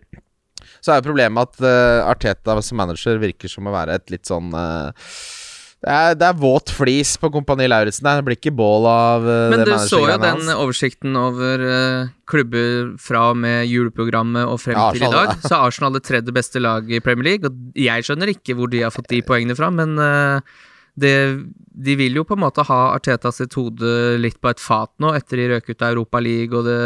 Så 0.80 0.92
er 0.92 1.00
jo 1.00 1.08
problemet 1.08 1.48
at 1.48 1.64
uh, 1.64 2.10
Arteta 2.10 2.58
som 2.64 2.78
manager 2.80 3.20
virker 3.22 3.50
som 3.50 3.68
å 3.68 3.74
være 3.74 3.98
et 3.98 4.14
litt 4.14 4.28
sånn 4.30 4.52
uh, 4.54 4.92
det 5.84 5.92
er, 5.92 6.14
det 6.16 6.24
er, 6.30 6.36
våt 6.40 6.70
flis 6.72 7.10
på 7.20 7.28
Kompani 7.28 7.66
Lauritzen. 7.68 8.06
Det 8.08 8.24
blir 8.24 8.38
ikke 8.38 8.54
bål 8.56 8.86
av 8.88 9.26
uh, 9.28 9.50
Men 9.52 9.66
du 9.68 9.72
så 9.82 10.00
jo 10.00 10.14
den 10.22 10.48
oversikten 10.54 11.18
over 11.20 11.64
klubber 12.24 12.94
fra 12.96 13.26
og 13.34 13.42
med 13.42 13.66
juleprogrammet 13.68 14.48
og 14.48 14.62
frem 14.62 14.80
ja, 14.80 14.86
til 14.96 15.04
i 15.04 15.12
dag. 15.12 15.34
Så 15.44 15.58
Arsenal 15.58 15.98
det 15.98 16.06
tredje 16.08 16.32
beste 16.32 16.62
laget 16.64 16.96
i 16.96 17.02
Premier 17.04 17.34
League. 17.34 17.50
Og 17.50 17.82
jeg 17.84 18.06
skjønner 18.06 18.32
ikke 18.32 18.56
hvor 18.56 18.72
de 18.72 18.80
har 18.86 18.94
fått 18.94 19.12
de 19.12 19.20
poengene 19.28 19.58
fra, 19.58 19.68
men 19.76 19.92
det, 20.94 21.12
de 21.74 21.96
vil 21.98 22.20
jo 22.20 22.24
på 22.24 22.36
en 22.36 22.44
måte 22.44 22.64
ha 22.68 22.80
Arteta 22.94 23.32
sitt 23.34 23.56
hode 23.58 24.16
litt 24.22 24.40
på 24.40 24.52
et 24.52 24.62
fat 24.62 24.92
nå, 25.02 25.10
etter 25.18 25.40
de 25.40 25.48
røk 25.52 25.72
ut 25.72 25.82
av 25.82 25.90
Europa 25.90 26.20
League 26.22 26.54
og 26.54 26.68
det 26.68 26.82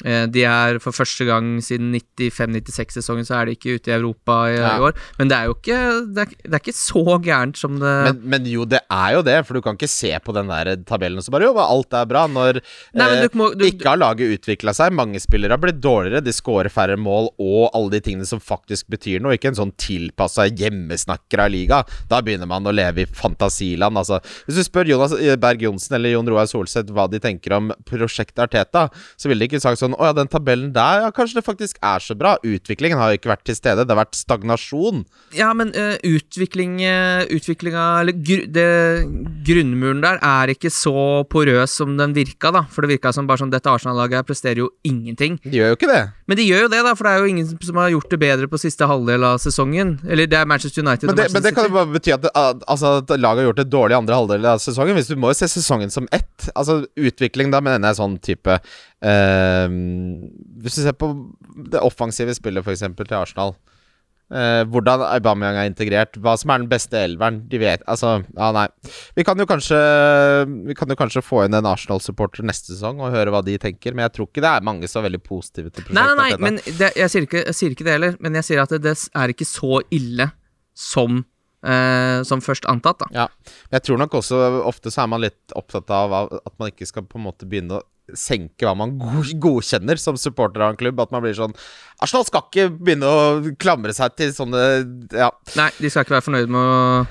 de 0.00 0.44
er 0.48 0.78
for 0.82 0.96
første 0.96 1.26
gang 1.28 1.58
siden 1.64 1.92
95-96-sesongen 1.96 3.26
så 3.28 3.38
er 3.38 3.48
de 3.48 3.56
ikke 3.56 3.76
ute 3.78 3.92
i 3.92 3.96
Europa 3.96 4.36
i, 4.48 4.56
ja. 4.56 4.74
i, 4.76 4.84
år. 4.88 4.96
Men 5.18 5.30
det 5.30 5.36
er 5.36 5.48
jo 5.50 5.56
ikke 5.56 5.78
det 6.14 6.24
er, 6.24 6.34
det 6.44 6.52
er, 6.54 6.62
ikke 6.62 6.76
så 6.76 7.04
gærent 7.24 7.60
som 7.60 7.78
det 7.80 7.94
men, 8.06 8.22
men, 8.34 8.48
jo, 8.48 8.64
det 8.68 8.80
er 8.86 9.16
jo 9.16 9.24
det, 9.26 9.36
for 9.46 9.58
du 9.58 9.64
kan 9.64 9.78
ikke 9.78 9.90
se 9.90 10.12
på 10.24 10.34
den 10.36 10.50
der 10.50 10.72
tabellen 10.88 11.20
og 11.20 11.26
så 11.26 11.34
bare 11.34 11.48
jo, 11.48 11.54
alt 11.60 11.96
er 11.96 12.08
bra, 12.08 12.24
når 12.30 12.60
Nei, 12.96 13.08
eh, 13.08 13.24
du 13.26 13.38
må, 13.38 13.50
du, 13.56 13.64
ikke 13.68 13.88
har 13.92 14.00
laget 14.00 14.36
utvikla 14.36 14.74
seg. 14.76 14.94
Mange 14.96 15.20
spillere 15.22 15.56
har 15.56 15.62
blitt 15.62 15.80
dårligere, 15.82 16.22
de 16.24 16.34
scorer 16.34 16.72
færre 16.72 16.96
mål 17.00 17.30
og 17.40 17.70
alle 17.76 17.96
de 17.96 18.02
tingene 18.06 18.28
som 18.28 18.42
faktisk 18.42 18.88
betyr 18.92 19.22
noe. 19.22 19.36
Ikke 19.36 19.50
en 19.52 19.58
sånn 19.58 19.74
tilpassa 19.80 20.46
hjemmesnakker 20.48 21.44
av 21.44 21.52
liga. 21.52 21.82
Da 22.10 22.20
begynner 22.24 22.50
man 22.50 22.66
å 22.66 22.74
leve 22.74 23.04
i 23.04 23.08
fantasiland. 23.08 24.00
Altså, 24.00 24.20
hvis 24.46 24.60
du 24.60 24.64
spør 24.66 24.90
Jonas 24.90 25.14
Berg 25.40 25.64
Johnsen 25.66 25.98
eller 25.98 26.14
Jon 26.14 26.30
Roar 26.30 26.48
Solseth 26.50 26.92
hva 26.94 27.06
de 27.10 27.20
tenker 27.22 27.56
om 27.56 27.70
prosjektet 27.88 28.44
Arteta, 28.46 28.88
så 29.16 29.30
ville 29.30 29.44
de 29.44 29.50
ikke 29.50 29.62
sagt 29.62 29.82
sånn 29.82 29.89
sånn 29.90 29.98
Å 30.00 30.10
ja, 30.10 30.16
den 30.16 30.30
tabellen 30.30 30.72
der, 30.74 31.04
ja, 31.04 31.10
kanskje 31.14 31.40
det 31.40 31.46
faktisk 31.46 31.78
er 31.82 32.02
så 32.02 32.16
bra. 32.18 32.36
Utviklingen 32.46 32.98
har 32.98 33.12
jo 33.12 33.20
ikke 33.20 33.32
vært 33.32 33.44
til 33.48 33.56
stede. 33.58 33.84
Det 33.84 33.94
har 33.94 34.00
vært 34.02 34.18
stagnasjon. 34.18 35.04
Ja, 35.36 35.52
men 35.56 35.72
uh, 35.76 35.96
utvikling 36.06 36.80
uh, 36.82 37.26
Utviklinga 37.30 37.84
Eller 38.02 38.16
gr 38.16 38.46
det, 38.50 38.66
grunnmuren 39.46 40.02
der 40.02 40.18
er 40.24 40.50
ikke 40.52 40.70
så 40.72 41.22
porøs 41.30 41.76
som 41.80 41.96
den 41.98 42.14
virka, 42.16 42.52
da. 42.54 42.64
For 42.70 42.84
det 42.84 42.96
virka 42.96 43.12
som 43.14 43.28
bare 43.28 43.42
sånn 43.42 43.52
Dette 43.52 43.70
Arsenal-laget 43.70 44.26
presterer 44.28 44.62
jo 44.62 44.70
ingenting. 44.86 45.38
De 45.44 45.60
gjør 45.60 45.74
jo 45.74 45.78
ikke 45.78 45.90
det. 45.90 46.02
Men 46.30 46.38
de 46.38 46.46
gjør 46.46 46.66
jo 46.66 46.72
det, 46.72 46.82
da, 46.86 46.94
for 46.96 47.06
det 47.06 47.12
er 47.12 47.24
jo 47.24 47.30
ingen 47.34 47.50
som 47.50 47.80
har 47.80 47.92
gjort 47.92 48.12
det 48.12 48.20
bedre 48.22 48.50
på 48.50 48.60
siste 48.60 48.86
halvdel 48.88 49.26
av 49.26 49.40
sesongen. 49.42 49.96
Eller 50.08 50.30
det 50.30 50.38
er 50.38 50.48
Manchester 50.48 50.84
United 50.84 51.10
men 51.10 51.18
det, 51.18 51.28
men 51.34 51.44
det 51.44 51.52
kan 51.56 51.66
jo 51.66 51.74
bare 51.74 51.90
bety 51.90 52.14
at, 52.14 52.28
altså, 52.70 52.98
at 53.00 53.12
laget 53.18 53.42
har 53.42 53.48
gjort 53.50 53.60
det 53.62 53.68
dårlig 53.72 53.96
andre 53.98 54.18
halvdel 54.20 54.46
av 54.52 54.62
sesongen. 54.62 54.96
Hvis 54.98 55.10
du 55.10 55.16
må 55.20 55.32
jo 55.32 55.38
se 55.40 55.48
sesongen 55.50 55.92
som 55.92 56.08
ett. 56.14 56.50
Altså 56.54 56.80
utvikling, 56.98 57.50
da 57.52 57.62
mener 57.64 57.90
jeg 57.90 58.00
sånn 58.00 58.16
type 58.22 58.60
Hvis 59.00 60.76
du 60.76 60.82
ser 60.84 60.96
på 60.98 61.12
det 61.72 61.80
offensive 61.80 62.34
spillet, 62.36 62.64
f.eks. 62.66 62.84
til 62.98 63.16
Arsenal 63.16 63.54
uh, 64.34 64.62
Hvordan 64.70 65.02
Aubameyang 65.06 65.58
er 65.60 65.68
integrert, 65.70 66.18
hva 66.22 66.36
som 66.40 66.52
er 66.52 66.62
den 66.62 66.70
beste 66.70 66.98
elveren. 67.00 67.42
De 67.50 67.60
vet 67.62 67.84
Altså, 67.90 68.18
ja, 68.36 68.50
nei. 68.56 68.66
Vi 69.16 69.24
kan 69.26 69.40
jo 69.40 69.46
kanskje 69.48 69.80
Vi 70.68 70.76
kan 70.78 70.92
jo 70.92 70.98
kanskje 71.00 71.24
få 71.24 71.44
inn 71.46 71.56
en 71.56 71.68
Arsenal-supporter 71.70 72.46
neste 72.46 72.74
sesong 72.74 73.02
og 73.02 73.14
høre 73.14 73.34
hva 73.34 73.42
de 73.46 73.56
tenker, 73.62 73.96
men 73.96 74.06
jeg 74.06 74.16
tror 74.18 74.30
ikke 74.30 74.44
det 74.44 74.52
er 74.52 74.68
mange 74.70 74.90
som 74.90 75.02
er 75.02 75.10
veldig 75.10 75.24
positive 75.26 75.72
til 75.72 75.88
prosjektet. 75.88 75.98
Nei, 75.98 76.06
nei, 76.14 76.30
nei 76.30 76.44
men 76.44 76.60
det, 76.66 76.92
jeg, 76.98 77.12
sier 77.12 77.28
ikke, 77.28 77.44
jeg, 77.46 77.58
sier 77.58 77.76
ikke, 77.76 77.88
det 77.88 77.96
heller, 77.96 78.16
men 78.20 78.38
jeg 78.40 78.50
sier 78.50 78.62
at 78.64 78.76
det, 78.76 78.82
det 78.86 78.96
er 79.24 79.34
ikke 79.34 79.48
så 79.48 79.82
ille 79.94 80.30
som 80.76 81.24
Eh, 81.60 82.22
som 82.24 82.40
først 82.40 82.64
antatt. 82.64 83.02
da 83.02 83.06
Ja, 83.12 83.28
Jeg 83.70 83.82
tror 83.84 83.98
nok 84.00 84.14
også 84.16 84.64
ofte 84.64 84.88
så 84.90 85.02
er 85.02 85.08
man 85.12 85.20
litt 85.20 85.52
opptatt 85.54 85.90
av 85.92 86.12
at 86.14 86.54
man 86.58 86.70
ikke 86.70 86.86
skal 86.88 87.02
på 87.02 87.18
en 87.18 87.26
måte 87.26 87.44
begynne 87.44 87.80
å 87.80 87.82
senke 88.16 88.64
hva 88.66 88.72
man 88.74 88.96
godkjenner 88.98 89.98
som 90.00 90.16
supporter 90.16 90.64
av 90.64 90.72
en 90.72 90.76
klubb. 90.80 90.98
At 91.00 91.12
man 91.12 91.22
blir 91.22 91.36
sånn 91.36 91.52
Arsenal 92.00 92.24
skal 92.24 92.46
ikke 92.48 92.70
begynne 92.80 93.06
å 93.06 93.56
klamre 93.60 93.92
seg 93.94 94.16
til 94.16 94.32
sånne 94.32 94.62
Ja. 95.12 95.30
Nei, 95.56 95.70
de 95.78 95.90
skal 95.90 96.04
ikke 96.06 96.16
være 96.16 96.26
fornøyd 96.30 96.48
med 96.48 96.60
å 96.60 97.06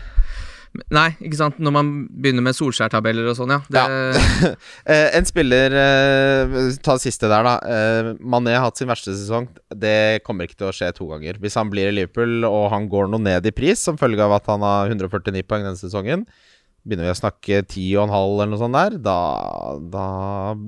Nei, 0.93 1.08
ikke 1.25 1.39
sant. 1.39 1.58
Når 1.62 1.73
man 1.73 1.88
begynner 2.10 2.45
med 2.45 2.58
Solskjær-tabeller 2.58 3.32
og 3.32 3.38
sånn, 3.39 3.55
ja. 3.55 3.62
Det... 3.67 3.86
ja. 3.86 4.51
Eh, 4.89 5.15
en 5.17 5.25
spiller 5.27 5.73
uh, 5.73 6.53
Ta 6.84 6.95
det 6.97 7.03
siste 7.03 7.27
der, 7.29 7.45
da. 7.45 7.55
Uh, 7.62 8.12
Mané 8.21 8.55
har 8.55 8.67
hatt 8.67 8.79
sin 8.79 8.89
verste 8.89 9.13
sesong. 9.13 9.49
Det 9.75 10.21
kommer 10.25 10.47
ikke 10.47 10.60
til 10.62 10.69
å 10.69 10.75
skje 10.75 10.91
to 10.97 11.10
ganger. 11.10 11.39
Hvis 11.41 11.58
han 11.60 11.71
blir 11.73 11.89
i 11.89 11.95
Liverpool 11.95 12.45
og 12.47 12.69
han 12.73 12.88
går 12.91 13.10
noe 13.12 13.21
ned 13.21 13.49
i 13.49 13.55
pris 13.55 13.82
som 13.86 13.99
følge 13.99 14.23
av 14.25 14.38
at 14.39 14.49
han 14.49 14.65
har 14.65 14.93
149 14.93 15.45
poeng 15.49 15.67
denne 15.67 15.79
sesongen, 15.79 16.25
Begynner 16.88 17.10
vi 17.10 17.12
å 17.12 17.17
snakke 17.17 17.58
10,5 17.67 18.13
eller 18.15 18.47
noe 18.53 18.60
sånt 18.62 18.77
der, 18.77 18.93
da, 19.03 19.17
da, 19.91 20.05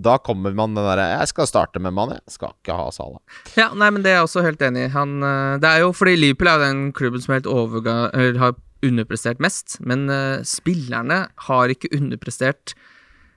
da 0.06 0.18
kommer 0.20 0.52
man 0.54 0.76
den 0.76 0.84
derre 0.84 1.06
Jeg 1.14 1.30
skal 1.32 1.48
starte 1.48 1.80
med 1.80 1.96
Mané, 1.96 2.18
jeg 2.20 2.36
skal 2.36 2.52
ikke 2.52 2.76
ha 2.76 2.90
Sala. 2.92 3.22
Ja, 3.56 3.70
nei, 3.72 3.88
men 3.96 4.04
det 4.04 4.12
er 4.12 4.20
jeg 4.20 4.28
også 4.28 4.44
helt 4.44 4.62
enig 4.68 4.90
i. 4.90 4.92
Han, 4.92 5.16
eh, 5.24 5.56
det 5.64 5.72
er 5.72 5.86
jo 5.86 5.94
fordi 5.96 6.18
Liverpool 6.20 6.52
er 6.52 6.60
jo 6.60 6.68
den 6.68 6.84
klubben 6.98 7.24
som 7.24 7.36
helt 7.38 7.48
overga, 7.50 7.96
har 8.44 8.60
underprestert 8.86 9.42
mest, 9.44 9.80
men 9.86 10.08
uh, 10.12 10.44
spillerne 10.48 11.24
har 11.48 11.74
ikke 11.74 11.92
underprestert 11.98 12.76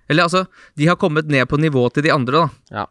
Eller 0.09 0.26
altså, 0.26 0.44
de 0.76 0.88
har 0.90 1.00
kommet 1.00 1.30
ned 1.33 1.46
på 1.48 1.57
nivå 1.57 1.87
til 1.92 2.04
de 2.04 2.12
andre, 2.12 2.44
da. 2.44 2.76
Ja. 2.83 2.87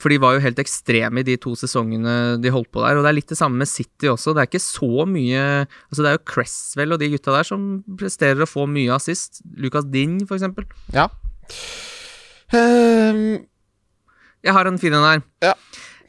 For 0.00 0.12
de 0.12 0.18
var 0.22 0.36
jo 0.36 0.42
helt 0.44 0.60
ekstreme 0.62 1.20
i 1.20 1.26
de 1.26 1.34
to 1.40 1.54
sesongene 1.58 2.36
de 2.40 2.52
holdt 2.52 2.70
på 2.72 2.82
der. 2.84 2.96
Og 2.96 3.04
det 3.04 3.10
er 3.10 3.16
litt 3.16 3.32
det 3.32 3.38
samme 3.38 3.60
med 3.60 3.68
City 3.68 4.08
også. 4.08 4.32
Det 4.32 4.42
er 4.42 4.48
ikke 4.48 4.62
så 4.62 5.06
mye 5.08 5.40
Altså 5.66 5.98
Det 5.98 6.10
er 6.10 6.16
jo 6.16 6.22
Cresswell 6.30 6.94
og 6.94 7.00
de 7.02 7.10
gutta 7.12 7.34
der 7.34 7.48
som 7.48 7.66
presterer 8.00 8.44
å 8.44 8.48
få 8.48 8.68
mye 8.70 8.94
assist. 8.96 9.42
Lucas 9.60 9.88
din 9.92 10.20
for 10.28 10.38
eksempel. 10.38 10.68
Ja. 10.94 11.08
Um, 12.54 13.44
jeg 14.44 14.56
har 14.56 14.68
en 14.68 14.80
fin 14.80 14.94
en 14.94 15.08
her. 15.08 15.24
Ja. 15.44 15.54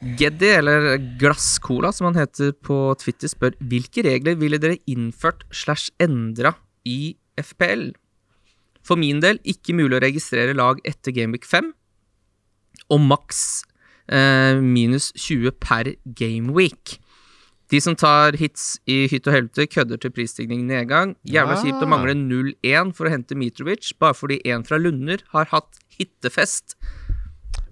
Geddy, 0.00 0.48
eller 0.58 0.96
Glasscola 1.20 1.92
som 1.94 2.10
han 2.10 2.18
heter 2.20 2.52
på 2.64 2.78
Twitter, 3.00 3.30
spør 3.32 3.56
hvilke 3.64 4.04
regler 4.06 4.36
ville 4.40 4.60
dere 4.60 4.80
innført 4.90 5.46
slash 5.54 5.92
endra 6.02 6.54
i 6.86 7.16
FPL? 7.40 7.90
For 8.86 9.00
min 9.00 9.22
del 9.24 9.40
ikke 9.48 9.74
mulig 9.74 9.98
å 9.98 10.04
registrere 10.04 10.54
lag 10.56 10.78
etter 10.86 11.14
Gameweek 11.16 11.48
5 11.48 11.72
og 12.92 13.02
maks 13.02 13.40
eh, 14.12 14.60
minus 14.62 15.10
20 15.16 15.56
per 15.62 15.90
gameweek. 16.18 16.98
De 17.72 17.80
som 17.82 17.96
tar 17.98 18.36
hits 18.38 18.76
i 18.86 19.08
hytt 19.10 19.26
og 19.26 19.34
helvete, 19.34 19.66
kødder 19.66 19.98
til 19.98 20.12
prisstigning 20.14 20.68
nedgang. 20.68 21.16
Jævla 21.26 21.56
kjipt 21.64 21.82
å 21.82 21.88
mangle 21.90 22.14
0-1 22.14 22.92
for 22.94 23.08
å 23.08 23.14
hente 23.16 23.38
Mitrovic, 23.38 23.90
bare 23.98 24.14
fordi 24.14 24.38
en 24.52 24.62
fra 24.66 24.78
Lunder 24.78 25.24
har 25.32 25.50
hatt 25.50 25.80
hittefest. 25.98 26.76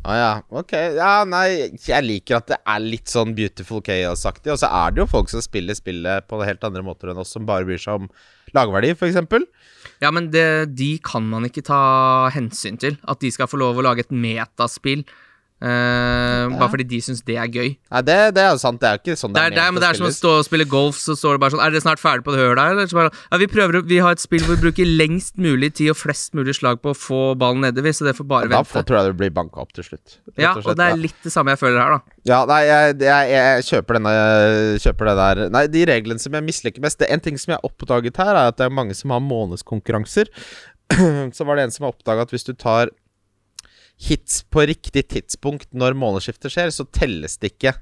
Å 0.05 0.13
ah, 0.13 0.17
ja, 0.21 0.33
ok. 0.53 0.73
Ja, 0.99 1.13
nei, 1.25 1.73
jeg 1.81 2.05
liker 2.05 2.37
at 2.37 2.51
det 2.51 2.59
er 2.69 2.83
litt 2.85 3.09
sånn 3.09 3.33
Beautiful 3.33 3.81
Chaos-aktig. 3.87 4.51
Og 4.53 4.59
så 4.61 4.69
er 4.69 4.93
det 4.93 5.01
jo 5.01 5.07
folk 5.09 5.31
som 5.33 5.41
spiller 5.41 5.79
spillet 5.79 6.27
på 6.29 6.43
helt 6.45 6.67
andre 6.69 6.83
måter 6.85 7.09
enn 7.09 7.23
oss, 7.23 7.33
som 7.33 7.47
bare 7.49 7.65
bryr 7.65 7.81
seg 7.81 8.03
om 8.03 8.11
lagverdi, 8.53 8.93
f.eks. 8.93 9.17
Ja, 10.05 10.11
men 10.13 10.29
det, 10.35 10.45
de 10.77 10.91
kan 11.05 11.25
man 11.31 11.49
ikke 11.49 11.65
ta 11.65 11.81
hensyn 12.35 12.77
til. 12.83 12.99
At 13.09 13.25
de 13.25 13.33
skal 13.33 13.49
få 13.49 13.63
lov 13.63 13.81
å 13.81 13.87
lage 13.87 14.05
et 14.05 14.13
metaspill 14.13 15.07
Uh. 15.65 16.53
Bare 16.59 16.69
fordi 16.75 16.85
de 16.91 16.99
syns 17.01 17.23
det 17.25 17.39
er 17.41 17.49
gøy. 17.49 17.71
Nei, 17.73 18.01
det, 18.05 18.17
det, 18.37 18.43
er 18.43 18.51
jo 18.53 18.61
sant. 18.61 18.77
Det 18.83 18.89
er 18.91 18.99
ikke 19.01 19.17
sånn 19.17 19.33
det 19.33 19.41
er. 19.41 19.55
Det 19.55 19.63
er, 19.63 19.71
men 19.73 19.81
det 19.81 19.89
er 19.89 19.97
som 19.97 20.09
å 20.09 20.13
stå 20.13 20.33
og 20.43 20.45
spille 20.45 20.67
golf, 20.69 20.99
så 21.01 21.17
står 21.17 21.39
det 21.39 21.43
bare 21.45 21.55
sånn 21.55 21.63
Er 21.65 21.73
dere 21.73 21.85
snart 21.85 22.03
ferdig 22.03 22.27
på 22.27 22.35
det 22.35 22.43
hølet 22.43 22.61
her? 22.61 22.91
Bare, 22.99 23.13
ja, 23.31 23.39
vi 23.41 23.49
prøver 23.49 23.79
Vi 23.89 24.01
har 24.05 24.17
et 24.17 24.21
spill 24.21 24.45
hvor 24.45 24.59
vi 24.59 24.67
bruker 24.67 24.91
lengst 25.01 25.39
mulig 25.41 25.73
tid 25.79 25.95
og 25.95 25.97
flest 25.97 26.37
mulig 26.37 26.57
slag 26.59 26.83
på 26.85 26.93
å 26.93 26.99
få 26.99 27.21
ballen 27.41 27.65
nedover, 27.65 27.97
så 27.97 28.09
det 28.09 28.17
får 28.19 28.29
bare 28.29 28.51
ja, 28.51 28.59
vente. 28.59 28.77
Da 28.77 28.85
tror 28.91 29.01
jeg 29.01 29.15
det 29.15 29.17
blir 29.23 29.33
banka 29.39 29.65
opp 29.65 29.73
til 29.77 29.89
slutt. 29.89 30.19
Ja, 30.37 30.53
og, 30.53 30.69
og 30.69 30.77
det 30.77 30.91
er 30.91 31.01
litt 31.01 31.25
det 31.25 31.33
samme 31.33 31.55
jeg 31.55 31.63
føler 31.63 31.81
her, 31.81 31.97
da. 31.97 32.19
Ja, 32.29 32.43
nei, 32.49 32.61
jeg, 32.69 32.99
jeg, 33.05 33.33
jeg 33.33 33.65
kjøper 33.71 34.01
denne 34.01 34.15
kjøper 34.85 35.11
det 35.11 35.17
der 35.19 35.41
Nei, 35.53 35.65
de 35.69 35.83
reglene 35.89 36.23
som 36.23 36.37
jeg 36.37 36.47
misliker 36.47 36.81
mest 36.85 36.97
Det 37.01 37.09
er 37.09 37.19
En 37.19 37.25
ting 37.25 37.37
som 37.41 37.53
jeg 37.53 37.61
har 37.61 37.69
oppdaget 37.69 38.21
her, 38.21 38.33
er 38.33 38.53
at 38.53 38.61
det 38.61 38.69
er 38.69 38.73
mange 38.73 38.97
som 38.97 39.13
har 39.13 39.21
månedskonkurranser. 39.25 40.31
så 41.37 41.47
var 41.49 41.57
det 41.57 41.67
en 41.67 41.75
som 41.75 41.87
har 41.87 41.95
oppdaga 41.95 42.25
at 42.27 42.33
hvis 42.35 42.47
du 42.47 42.53
tar 42.53 42.93
hits 44.01 44.43
på 44.51 44.65
riktig 44.67 45.07
tidspunkt 45.09 45.69
når 45.73 45.95
månedsskiftet 45.95 46.51
skjer, 46.53 46.71
så 46.75 46.85
telles 46.93 47.39
det 47.39 47.53
ikke 47.55 47.75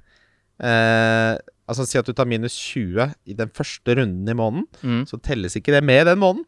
eh, 0.62 1.38
Altså 1.72 1.86
Si 1.88 1.96
at 1.96 2.04
du 2.04 2.12
tar 2.12 2.26
minus 2.28 2.52
20 2.58 3.06
i 3.30 3.34
den 3.38 3.48
første 3.54 3.94
runden 3.96 4.28
i 4.28 4.34
måneden, 4.36 4.66
Mm. 4.82 5.04
så 5.08 5.16
telles 5.22 5.54
ikke 5.56 5.72
det 5.72 5.82
med 5.84 6.04
den 6.06 6.18
måneden. 6.18 6.44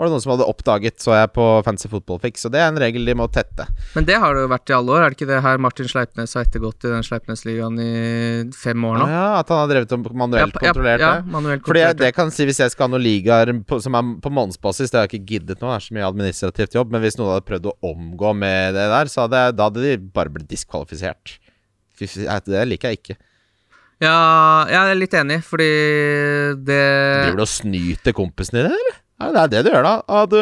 Var 0.00 0.08
det 0.08 0.14
noen 0.14 0.22
som 0.24 0.32
hadde 0.32 0.46
oppdaget, 0.48 0.96
så 1.04 1.12
jeg 1.14 1.28
på 1.36 1.44
Fancy 1.66 1.86
Football 1.92 2.18
Fix. 2.22 2.46
Og 2.48 2.52
det 2.54 2.62
er 2.62 2.70
en 2.70 2.78
regel 2.80 3.04
de 3.06 3.14
må 3.14 3.26
tette. 3.30 3.66
Men 3.92 4.06
det 4.08 4.16
har 4.22 4.34
det 4.34 4.46
jo 4.46 4.48
vært 4.50 4.72
i 4.72 4.74
alle 4.74 4.94
år, 4.94 5.04
er 5.04 5.12
det 5.12 5.18
ikke 5.18 5.28
det 5.28 5.40
her 5.44 5.60
Martin 5.62 5.90
Sleipnes 5.90 6.32
har 6.34 6.46
ettergått 6.46 6.86
i 6.88 6.92
den 6.94 7.04
Sleipnes-ligaen 7.06 7.76
i 7.82 7.90
fem 8.56 8.86
år 8.88 9.02
nå? 9.02 9.08
Ja, 9.12 9.26
At 9.42 9.52
han 9.52 9.60
har 9.60 9.70
drevet 9.70 9.92
og 9.94 10.08
manuelt 10.16 10.56
ja, 10.56 10.62
kontrollert 10.64 11.04
ja, 11.04 11.10
det. 11.20 11.34
manuelt 11.34 11.68
Fordi 11.68 11.84
jeg, 11.84 11.98
det 12.00 12.10
kan 12.16 12.32
si 12.34 12.46
Hvis 12.48 12.62
jeg 12.64 12.72
skal 12.72 12.88
ha 12.88 12.94
noen 12.94 13.04
ligaer 13.04 13.52
som 13.84 13.98
er 13.98 14.08
på 14.24 14.32
månedsbasis 14.32 14.90
Det 14.90 14.98
har 14.98 15.06
jeg 15.06 15.20
ikke 15.20 15.36
giddet 15.36 15.60
nå, 15.60 15.68
det 15.68 15.76
er 15.76 15.86
så 15.86 15.96
mye 15.98 16.08
administrativt 16.08 16.78
jobb. 16.78 16.94
Men 16.94 17.04
hvis 17.04 17.20
noen 17.20 17.34
hadde 17.34 17.46
prøvd 17.52 17.68
å 17.70 17.76
omgå 17.92 18.32
med 18.38 18.78
det 18.78 18.88
der, 18.96 19.12
så 19.12 19.26
hadde, 19.26 19.44
da 19.58 19.68
hadde 19.68 19.84
de 19.84 19.94
bare 20.16 20.32
blitt 20.32 20.50
diskvalifisert. 20.50 21.36
Det 22.00 22.64
liker 22.66 22.90
jeg 22.90 23.02
ikke. 23.02 23.18
Ja, 24.02 24.16
jeg 24.66 24.80
er 24.80 24.98
litt 24.98 25.14
enig, 25.14 25.38
fordi 25.46 25.70
det 26.58 26.82
Driver 27.28 27.38
du 27.38 27.44
og 27.44 27.50
snyter 27.52 28.16
kompisen 28.16 28.58
din, 28.58 28.72
eller? 28.72 29.01
Ja, 29.22 29.30
det 29.32 29.42
er 29.42 29.50
det 29.52 29.60
du 29.68 29.70
gjør, 29.76 29.86
da. 29.86 29.92
Ah, 30.10 30.24
du, 30.26 30.36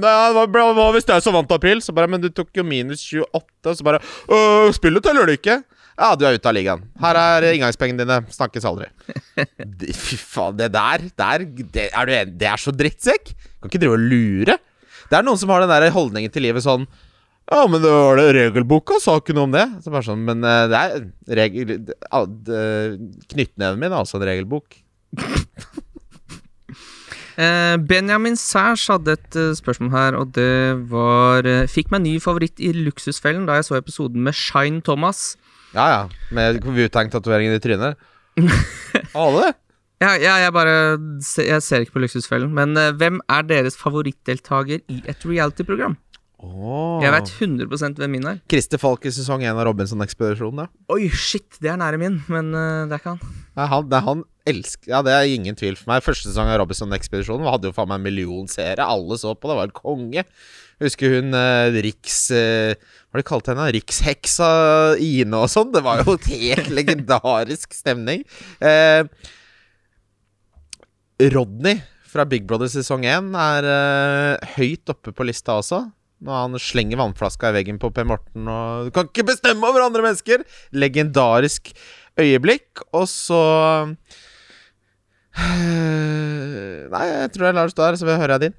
nei, 0.00 0.12
hva, 0.36 0.46
hva 0.48 0.86
hvis 0.96 1.04
det 1.08 1.14
er 1.18 1.24
så 1.24 1.32
vant 1.34 1.48
til 1.50 1.58
april? 1.58 1.82
Så 1.84 1.92
bare 1.96 2.08
Men 2.10 2.22
du 2.22 2.30
tok 2.32 2.48
jo 2.56 2.64
minus 2.64 3.02
28, 3.12 3.76
så 3.78 3.84
bare 3.86 4.00
øh, 4.32 4.72
Spillet 4.76 5.04
teller 5.04 5.28
du 5.28 5.34
ikke? 5.36 5.58
Ja, 5.92 6.14
du 6.16 6.24
er 6.24 6.38
ute 6.40 6.48
av 6.48 6.54
ligaen. 6.56 6.86
Her 7.02 7.18
er 7.20 7.44
inngangspengene 7.52 8.02
dine. 8.06 8.16
Snakkes 8.32 8.64
aldri. 8.66 8.88
Det- 9.82 9.92
Fy 9.98 10.16
faen, 10.16 10.56
det 10.58 10.70
der, 10.72 11.04
der 11.20 11.44
det, 11.44 11.88
er 11.92 12.08
du 12.08 12.12
enig? 12.16 12.36
det 12.40 12.48
er 12.48 12.60
så 12.62 12.72
drittsekk! 12.74 13.34
Kan 13.60 13.68
ikke 13.70 13.82
drive 13.84 13.98
og 14.00 14.06
lure. 14.10 14.56
Det 15.10 15.18
er 15.18 15.26
noen 15.26 15.38
som 15.38 15.52
har 15.52 15.62
den 15.66 15.70
der 15.74 15.92
holdningen 15.92 16.32
til 16.32 16.46
livet 16.48 16.64
sånn 16.64 16.88
ja, 17.52 17.64
men 17.68 17.82
det 17.82 17.90
var 17.90 18.16
det 18.16 18.28
regelboka, 18.36 18.96
sa 19.02 19.16
ikke 19.18 19.34
noe 19.36 19.48
om 19.48 19.52
det. 19.52 19.64
Så 19.82 19.90
bare 19.92 20.06
sånn, 20.06 20.20
Men 20.24 20.44
eh, 20.46 20.68
det 20.70 20.78
er 20.78 21.02
regel... 21.36 21.72
Knyttneven 23.32 23.80
min 23.82 23.90
er 23.90 23.98
også 23.98 24.20
en 24.20 24.24
regelbok. 24.30 24.78
Eh, 27.40 27.76
Benjamin 27.88 28.36
Sæsj 28.36 28.90
hadde 28.92 29.14
et 29.16 29.38
eh, 29.40 29.54
spørsmål 29.56 29.90
her, 29.94 30.16
og 30.20 30.34
det 30.36 30.76
var 30.90 31.46
eh, 31.48 31.64
Fikk 31.70 31.92
meg 31.94 32.04
ny 32.04 32.18
favoritt 32.20 32.60
i 32.60 32.74
Luksusfellen 32.76 33.46
da 33.48 33.56
jeg 33.56 33.70
så 33.70 33.78
episoden 33.78 34.20
med 34.26 34.36
Shine 34.36 34.82
Thomas. 34.84 35.38
Ja, 35.72 35.86
ja. 35.88 36.02
Med 36.34 36.60
Wu-Tang-tatoveringen 36.66 37.56
i 37.56 37.62
trynet. 37.62 37.96
Alle? 39.24 39.54
Ja, 40.02 40.16
ja, 40.18 40.34
jeg 40.42 40.52
bare 40.52 40.76
Jeg 41.38 41.62
ser 41.62 41.84
ikke 41.84 41.96
på 41.96 42.02
Luksusfellen, 42.04 42.52
men 42.52 42.76
hvem 42.98 43.20
er 43.30 43.44
deres 43.48 43.78
favorittdeltaker 43.80 44.82
i 44.90 45.02
et 45.08 45.24
reality-program? 45.24 45.96
Oh. 46.42 46.98
Jeg 46.98 47.14
vet 47.14 47.30
100 47.38 48.00
hvem 48.00 48.10
min 48.10 48.26
er. 48.26 48.40
Christer 48.50 48.80
Falk 48.82 49.06
i 49.06 49.12
sesong 49.14 49.44
1 49.46 49.54
av 49.54 49.62
Robinson-ekspedisjonen. 49.68 50.66
Oi, 50.90 51.06
shit, 51.14 51.46
det 51.62 51.70
er 51.70 51.78
nære 51.78 52.00
min, 52.02 52.18
men 52.26 52.50
uh, 52.50 52.82
det 52.90 52.96
er 52.96 53.02
ikke 53.02 53.14
han. 53.14 53.22
Det 53.54 53.62
er 53.62 53.70
han, 53.70 53.86
det 53.88 53.98
er 54.00 54.06
han 54.08 54.24
elsker 54.48 54.90
Ja, 54.90 55.02
det 55.06 55.12
er 55.14 55.30
ingen 55.30 55.56
tvil 55.58 55.76
for 55.78 55.92
meg. 55.92 56.04
Første 56.04 56.30
sesong 56.30 56.50
av 56.50 56.58
Robinson-ekspedisjonen 56.62 57.48
hadde 57.48 57.70
jo 57.70 57.76
faen 57.76 57.90
meg 57.90 58.00
en 58.00 58.06
million 58.08 58.50
seere. 58.50 58.84
Alle 58.84 59.18
så 59.20 59.34
på, 59.36 59.50
det 59.50 59.58
var 59.58 59.70
en 59.70 59.76
konge. 59.76 60.24
Husker 60.82 61.14
hun 61.16 61.36
eh, 61.38 61.78
Riks 61.84 62.18
eh, 62.34 62.74
Hva 63.12 63.20
de 63.20 63.26
kalte 63.28 63.52
henne? 63.52 63.68
Riksheksa 63.76 64.50
Ine 65.02 65.44
og 65.44 65.50
sånn. 65.52 65.70
Det 65.74 65.84
var 65.86 66.02
jo 66.02 66.16
et 66.18 66.28
helt 66.32 66.72
legendarisk 66.78 67.76
stemning. 67.76 68.26
Eh, 68.58 69.06
Rodney 71.32 71.82
fra 72.12 72.26
Big 72.28 72.44
Brother 72.48 72.68
sesong 72.68 73.06
1 73.08 73.32
er 73.38 73.68
eh, 73.72 74.54
høyt 74.58 74.90
oppe 74.92 75.14
på 75.16 75.26
lista 75.28 75.56
også. 75.60 75.84
Når 76.22 76.38
han 76.38 76.60
slenger 76.62 77.00
vannflaska 77.00 77.50
i 77.50 77.56
veggen 77.56 77.80
på 77.82 77.90
Per 77.94 78.06
Morten 78.06 78.46
og 78.50 78.86
Du 78.86 78.92
kan 78.94 79.08
ikke 79.08 79.26
bestemme 79.32 79.66
over 79.66 79.82
andre 79.82 80.04
mennesker! 80.04 80.44
Legendarisk 80.74 81.72
øyeblikk. 82.20 82.84
Og 82.94 83.08
så 83.10 83.40
Nei, 86.92 87.06
jeg 87.08 87.32
tror 87.32 87.48
jeg 87.48 87.56
lar 87.56 87.70
det 87.70 87.74
stå 87.74 87.86
her, 87.86 87.96
så 87.96 88.06
vil 88.06 88.14
jeg 88.14 88.22
høre 88.24 88.40
din. 88.42 88.56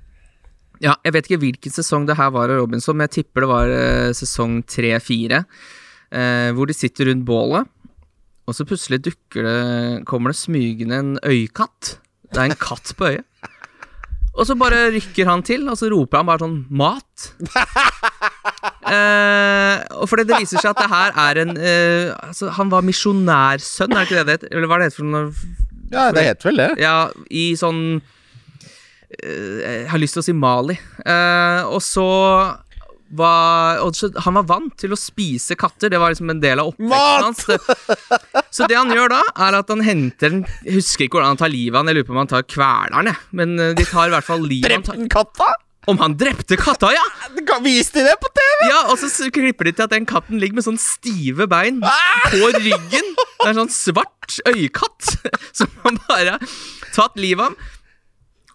Ja, 0.84 0.98
jeg 1.06 1.14
vet 1.16 1.30
ikke 1.30 1.42
hvilken 1.44 1.74
sesong 1.74 2.08
det 2.10 2.18
her 2.20 2.32
var 2.34 2.52
av 2.52 2.60
Robinson, 2.60 2.98
men 2.98 3.08
jeg 3.08 3.22
tipper 3.22 3.46
det 3.46 3.52
var 3.52 3.72
eh, 3.72 4.10
sesong 4.18 4.62
tre-fire. 4.68 5.44
Eh, 6.14 6.50
hvor 6.58 6.70
de 6.70 6.76
sitter 6.76 7.10
rundt 7.10 7.26
bålet, 7.28 7.70
og 8.44 8.58
så 8.58 8.66
plutselig 8.68 9.00
dukker 9.06 9.46
det 9.48 9.60
Kommer 10.10 10.34
det 10.34 10.42
smygende 10.42 10.98
en 11.00 11.14
øykatt. 11.24 11.98
Det 12.28 12.42
er 12.42 12.52
en 12.52 12.60
katt 12.60 12.92
på 12.98 13.14
øyet. 13.14 13.28
Og 14.34 14.48
så 14.50 14.58
bare 14.58 14.90
rykker 14.96 15.30
han 15.30 15.44
til, 15.46 15.68
og 15.70 15.78
så 15.78 15.88
roper 15.94 16.20
han 16.20 16.30
bare 16.30 16.42
sånn 16.42 16.66
'mat'. 16.70 17.30
Eh, 18.84 19.78
og 19.96 20.10
fordi 20.12 20.26
det 20.28 20.42
viser 20.44 20.60
seg 20.60 20.74
at 20.74 20.82
det 20.84 20.90
her 20.92 21.14
er 21.24 21.38
en 21.40 21.54
eh, 21.56 22.12
altså, 22.28 22.50
Han 22.52 22.70
var 22.70 22.84
misjonærsønn, 22.84 23.94
er 23.96 24.04
det 24.04 24.10
ikke 24.10 24.18
det 24.18 24.26
det 24.26 24.36
heter? 24.36 24.52
Eller 24.52 24.68
hva 24.68 24.76
er 24.76 24.84
det 24.84 24.88
heter 24.90 25.00
for 25.00 25.08
noe? 25.08 25.63
Ja, 25.94 26.10
det 26.16 26.26
heter 26.28 26.50
vel 26.50 26.62
det. 26.64 26.70
Ja, 26.82 26.98
i 27.30 27.54
sånn 27.60 27.82
eh, 29.22 29.58
Jeg 29.62 29.90
har 29.94 30.02
lyst 30.02 30.18
til 30.18 30.24
å 30.24 30.28
si 30.28 30.36
Mali. 30.36 30.78
Eh, 31.06 31.62
og 31.70 31.82
så 31.86 32.08
var 33.14 33.78
Han 34.26 34.38
var 34.40 34.46
vant 34.50 34.74
til 34.82 34.94
å 34.94 34.98
spise 34.98 35.58
katter. 35.60 35.92
Det 35.94 36.00
var 36.02 36.14
liksom 36.14 36.32
en 36.34 36.42
del 36.42 36.62
av 36.64 36.72
oppveksten 36.72 37.28
hans. 37.28 37.46
Så 38.54 38.68
det 38.70 38.78
han 38.78 38.94
gjør 38.94 39.14
da, 39.14 39.22
er 39.48 39.60
at 39.60 39.70
han 39.70 39.84
henter 39.86 40.34
den 40.34 40.44
husker 40.74 41.06
ikke 41.06 41.20
hvordan 41.20 41.36
han 41.36 41.42
tar 41.44 41.54
livet 41.54 41.78
av 41.78 41.84
den. 41.84 41.94
Jeg 41.94 42.00
lurer 42.02 42.10
på 42.10 42.16
om 42.16 42.24
han 42.24 42.32
tar 42.32 42.48
kveleren, 42.50 43.12
jeg. 43.12 43.22
Men 43.38 43.54
eh, 43.60 43.76
de 43.78 43.86
tar 43.90 44.10
i 44.10 44.16
hvert 44.16 44.28
fall 44.28 44.42
livet 44.46 44.72
han 44.72 44.82
Drepte 44.82 44.98
den 44.98 45.14
katta? 45.14 45.52
Om 45.90 46.00
han 46.00 46.16
drepte 46.20 46.56
katta, 46.60 46.94
ja! 46.96 47.04
Viste 47.64 48.00
de 48.00 48.08
det 48.08 48.16
på 48.22 48.30
TV? 48.32 48.62
Ja, 48.72 48.80
Og 48.92 48.98
så 49.02 49.28
klipper 49.34 49.68
de 49.68 49.74
til 49.76 49.86
at 49.86 49.92
den 49.94 50.08
katten 50.10 50.40
ligger 50.42 50.58
med 50.60 50.66
sånn 50.66 50.80
stive 50.82 51.48
bein 51.52 51.82
på 51.84 52.50
ryggen. 52.56 53.12
Det 53.18 53.46
er 53.46 53.52
en 53.52 53.62
sånn 53.66 53.74
svart 53.76 54.40
øyekatt 54.50 55.12
som 55.60 55.70
han 55.84 56.00
bare 56.08 56.38
har 56.38 56.56
tatt 56.96 57.20
livet 57.20 57.52
av. 57.52 57.70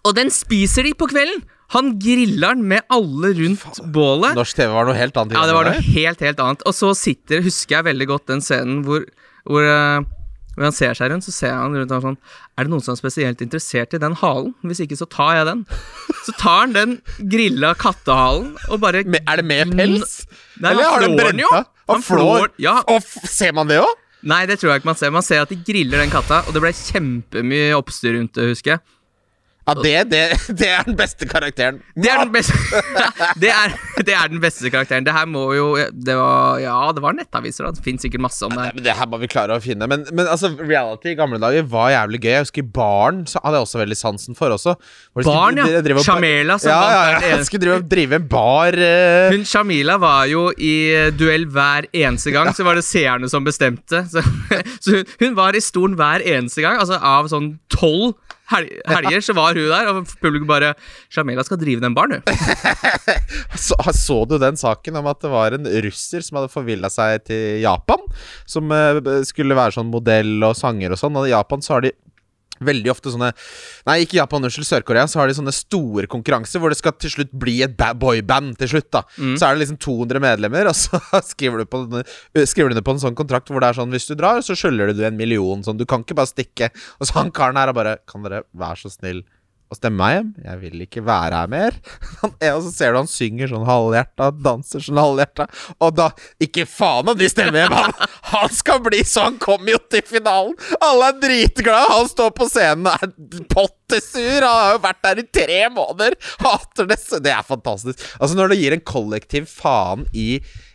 Og 0.09 0.15
den 0.17 0.31
spiser 0.33 0.87
de 0.87 0.95
på 0.97 1.09
kvelden. 1.11 1.43
Han 1.75 1.91
griller 2.01 2.55
den 2.57 2.63
med 2.71 2.87
alle 2.89 3.29
rundt 3.37 3.81
bålet. 3.93 4.33
Norsk 4.37 4.57
TV 4.57 4.71
var 4.73 4.87
noe 4.89 4.97
helt 4.97 5.17
annet. 5.21 5.35
Ja, 5.37 5.43
det 5.45 5.53
var 5.53 5.69
noe 5.69 5.83
helt, 5.85 6.23
helt 6.25 6.39
annet. 6.41 6.63
Og 6.65 6.73
så 6.73 6.95
sitter, 6.97 7.43
husker 7.45 7.77
jeg 7.77 7.87
veldig 7.91 8.07
godt 8.09 8.31
den 8.31 8.41
scenen 8.41 8.81
hvor, 8.87 9.05
hvor, 9.45 9.67
eh, 9.69 10.07
hvor 10.59 10.67
han 10.67 10.75
ser 10.75 10.97
seg 10.97 11.07
rundt, 11.13 11.23
så 11.23 11.31
ser 11.31 11.53
han 11.55 11.71
rundt 11.71 11.93
og 11.95 12.03
sånn 12.03 12.17
Er 12.59 12.67
det 12.67 12.73
noen 12.73 12.83
som 12.83 12.91
er 12.91 12.99
spesielt 12.99 13.39
interessert 13.45 13.93
i 13.95 14.01
den 14.03 14.17
halen? 14.19 14.51
Hvis 14.67 14.81
ikke, 14.83 14.97
så 14.99 15.07
tar 15.07 15.37
jeg 15.37 15.47
den. 15.47 15.61
Så 16.25 16.33
tar 16.35 16.65
han 16.65 16.75
den 16.75 16.97
grilla 17.31 17.71
kattehalen 17.79 18.51
og 18.67 18.81
bare 18.83 19.05
Er 19.07 19.39
det 19.39 19.45
med 19.47 19.71
pels? 19.77 20.25
Nei, 20.59 20.73
Eller 20.73 20.89
har 20.91 21.05
den 21.05 21.15
flår 21.15 21.31
den 21.31 21.39
brent 21.39 21.55
av? 21.55 21.69
Han 21.89 22.03
flår, 22.03 22.51
ja. 22.59 22.75
Og 22.91 23.07
ser 23.31 23.55
man 23.55 23.71
det 23.71 23.79
òg? 23.79 23.95
Nei, 24.27 24.41
det 24.51 24.59
tror 24.59 24.73
jeg 24.73 24.81
ikke 24.81 24.89
man 24.91 24.99
ser. 24.99 25.15
Man 25.15 25.23
ser 25.23 25.45
at 25.45 25.51
de 25.53 25.57
griller 25.63 26.03
den 26.03 26.11
katta, 26.11 26.41
og 26.43 26.51
det 26.51 26.61
ble 26.65 26.73
kjempemye 26.75 27.71
oppstyr 27.77 28.17
rundt 28.17 28.35
det, 28.35 28.49
husker 28.51 28.75
jeg. 28.75 28.83
Ja, 29.69 29.75
det, 29.77 29.95
det, 30.11 30.55
det 30.57 30.69
er 30.73 30.87
den 30.87 30.97
beste 30.97 31.27
karakteren. 31.29 31.79
Det 31.95 32.09
er 32.11 32.23
den 32.23 32.33
beste 32.33 32.55
det, 33.41 33.51
er, 33.53 33.75
det 34.01 34.15
er 34.15 34.31
den 34.31 34.41
beste 34.41 34.71
karakteren. 34.73 35.05
Det 35.05 35.13
her 35.13 35.27
må 35.29 35.45
jo 35.57 35.67
Det 35.93 36.15
var 36.17 36.59
Ja, 36.63 36.77
det 36.95 37.03
var 37.03 37.15
nettaviser, 37.17 37.67
da. 37.67 37.73
Det 37.75 37.85
fins 37.85 38.03
sikkert 38.05 38.23
masse 38.25 38.45
om 38.45 38.55
det 38.55 38.67
her. 38.67 38.77
men 38.77 38.85
Det 38.85 38.95
her 38.99 39.09
må 39.11 39.19
vi 39.21 39.29
klare 39.31 39.57
å 39.57 39.63
finne. 39.63 39.87
Men, 39.89 40.05
men 40.11 40.27
altså, 40.27 40.51
reality 40.57 41.13
i 41.13 41.17
gamle 41.19 41.39
dager 41.41 41.67
var 41.69 41.91
jævlig 41.93 42.23
gøy. 42.23 42.31
Jeg 42.33 42.47
husker 42.47 42.69
Barn 42.79 43.23
så 43.29 43.41
hadde 43.43 43.59
jeg 43.59 43.67
også 43.67 43.81
veldig 43.83 43.99
sansen 43.99 44.37
for 44.37 44.55
også. 44.55 44.75
Barn, 45.25 45.59
ja. 45.59 45.99
Shamela 46.03 46.57
som 46.61 46.71
ja, 46.71 46.79
ja, 46.89 47.03
ja. 47.13 47.21
Jeg 47.35 47.47
skulle 47.49 47.65
drive 47.65 47.85
drive 47.89 48.19
en 48.19 48.27
bar 48.29 48.77
Uh... 48.79 49.33
Hun 49.33 49.45
Shamila 49.47 49.97
var 50.01 50.27
jo 50.29 50.49
i 50.55 50.73
duell 51.17 51.45
hver 51.51 51.87
eneste 51.95 52.33
gang, 52.33 52.51
så 52.55 52.65
var 52.67 52.77
det 52.77 52.85
seerne 52.87 53.29
som 53.31 53.45
bestemte. 53.45 54.03
Så, 54.09 54.23
så 54.81 54.93
hun, 54.95 55.09
hun 55.19 55.35
var 55.37 55.55
i 55.55 55.61
stolen 55.63 55.95
hver 55.99 56.23
eneste 56.25 56.63
gang. 56.63 56.79
Altså 56.81 56.97
av 56.97 57.27
sånn 57.31 57.53
tolv 57.71 58.15
hel 58.49 58.67
helger 58.89 59.23
så 59.25 59.35
var 59.37 59.57
hun 59.57 59.69
der, 59.69 59.91
og 59.91 60.13
publikum 60.21 60.49
bare 60.49 60.73
Jamila 61.13 61.45
skal 61.45 61.59
drive 61.61 61.83
den 61.83 61.95
baren, 61.97 62.19
hun. 62.19 62.23
så, 63.67 63.77
så 63.95 64.19
du 64.29 64.37
den 64.41 64.59
saken 64.59 64.99
om 65.01 65.09
at 65.11 65.21
det 65.23 65.31
var 65.33 65.57
en 65.57 65.69
russer 65.85 66.25
som 66.25 66.39
hadde 66.39 66.53
forvilla 66.53 66.91
seg 66.93 67.25
til 67.29 67.61
Japan? 67.63 68.05
Som 68.49 68.73
uh, 68.73 68.99
skulle 69.27 69.57
være 69.57 69.77
sånn 69.77 69.91
modell 69.93 70.37
og 70.45 70.57
sanger 70.57 70.95
og 70.95 71.01
sånn. 71.01 71.17
Og 71.19 71.29
i 71.29 71.33
Japan 71.33 71.65
så 71.65 71.77
har 71.77 71.85
de 71.85 71.93
veldig 72.65 72.91
ofte 72.91 73.11
sånne 73.13 73.31
Nei, 73.87 73.97
ikke 74.05 74.17
Japan, 74.19 74.43
unnskyld, 74.45 74.67
Sør-Korea. 74.67 75.05
Så 75.09 75.19
har 75.21 75.27
de 75.31 75.35
sånne 75.37 75.53
store 75.55 76.07
konkurranser 76.11 76.59
hvor 76.61 76.69
det 76.73 76.77
skal 76.79 76.93
til 76.99 77.13
slutt 77.13 77.31
bli 77.39 77.57
et 77.65 77.77
ba- 77.79 77.93
boyband 77.97 78.57
til 78.59 78.67
slutt. 78.73 78.89
da 78.91 79.03
Så 79.15 79.47
er 79.47 79.55
det 79.55 79.63
liksom 79.65 79.79
200 79.79 80.19
medlemmer, 80.23 80.67
og 80.71 80.75
så 80.77 80.99
skriver 81.31 81.63
du 81.63 81.65
på 81.71 81.83
skriver 82.45 82.75
du 82.75 82.81
på 82.85 82.95
en 82.95 83.03
sånn 83.03 83.17
kontrakt 83.17 83.49
hvor 83.49 83.63
det 83.63 83.69
er 83.71 83.79
sånn 83.79 83.91
hvis 83.95 84.07
du 84.11 84.15
drar, 84.19 84.41
så 84.45 84.55
skylder 84.57 84.93
du 84.93 85.03
en 85.07 85.17
million. 85.19 85.63
Sånn, 85.65 85.77
du 85.79 85.85
kan 85.89 86.03
ikke 86.05 86.17
bare 86.19 86.29
stikke. 86.31 86.69
Og 86.99 87.07
så 87.09 87.17
han 87.21 87.31
karen 87.35 87.57
her 87.59 87.71
er 87.71 87.77
bare 87.77 87.97
Kan 88.09 88.23
dere 88.25 88.43
være 88.53 88.83
så 88.83 88.91
snill 88.93 89.23
å 89.69 89.77
stemme 89.77 89.99
meg 90.01 90.13
hjem? 90.15 90.29
Jeg 90.45 90.59
vil 90.63 90.83
ikke 90.85 91.03
være 91.05 91.41
her 91.43 91.49
mer. 91.51 91.75
Og 92.55 92.63
så 92.65 92.71
ser 92.73 92.93
du 92.93 92.99
han 93.01 93.09
synger 93.09 93.51
sånn 93.51 93.67
halvhjerta, 93.67 94.31
danser 94.41 94.81
sånn 94.83 95.01
halvhjerta, 95.01 95.45
og 95.77 95.93
da 95.97 96.07
Ikke 96.41 96.65
faen 96.69 97.11
om 97.11 97.17
de 97.17 97.29
stemmer 97.29 97.61
hjem! 97.61 97.75
Han, 97.77 98.07
han 98.31 98.53
skal 98.53 98.81
bli 98.85 99.03
så 99.05 99.27
Han 99.27 99.37
kommer 99.41 99.75
jo 99.75 99.81
til 99.91 100.05
finalen! 100.09 100.55
Alle 100.81 101.11
er 101.11 101.21
dritglade! 101.21 101.91
Han 101.93 102.09
står 102.09 102.33
på 102.37 102.49
scenen 102.49 102.89
og 102.89 103.05
er 103.05 103.45
pottesur! 103.53 104.41
Han 104.41 104.57
har 104.63 104.73
jo 104.73 104.83
vært 104.87 105.01
der 105.05 105.21
i 105.21 105.27
tre 105.39 105.61
måneder! 105.75 106.17
Hater 106.41 106.89
det! 106.89 106.99
så 107.03 107.21
Det 107.23 107.33
er 107.35 107.45
fantastisk. 107.45 108.01
Altså, 108.17 108.37
når 108.39 108.51
du 108.51 108.59
gir 108.63 108.75
en 108.75 108.85
kollektiv 108.85 109.49
faen 109.51 110.07
i 110.17 110.31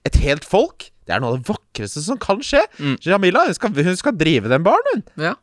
et 0.06 0.20
helt 0.22 0.46
folk. 0.46 0.90
Det 1.04 1.16
er 1.16 1.20
noe 1.20 1.34
av 1.34 1.40
det 1.40 1.50
vakreste 1.50 2.02
som 2.04 2.20
kan 2.20 2.40
skje. 2.44 2.62
Mm. 2.78 2.96
Jamila 3.04 3.44
hun 3.48 3.56
skal, 3.56 3.74
hun 3.74 3.98
skal 4.00 4.16
drive 4.16 4.50
den 4.52 4.64
baren, 4.64 4.90
hun. 4.94 5.04
Ja. 5.30 5.34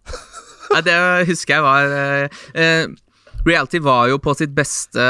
Nei, 0.72 0.84
det 0.88 0.98
husker 1.28 1.58
jeg 1.58 1.66
var 1.66 1.96
eh, 1.98 2.44
eh, 2.56 2.86
Reality 3.46 3.80
var 3.82 4.08
jo 4.12 4.20
på 4.22 4.34
sitt 4.38 4.52
beste 4.54 5.02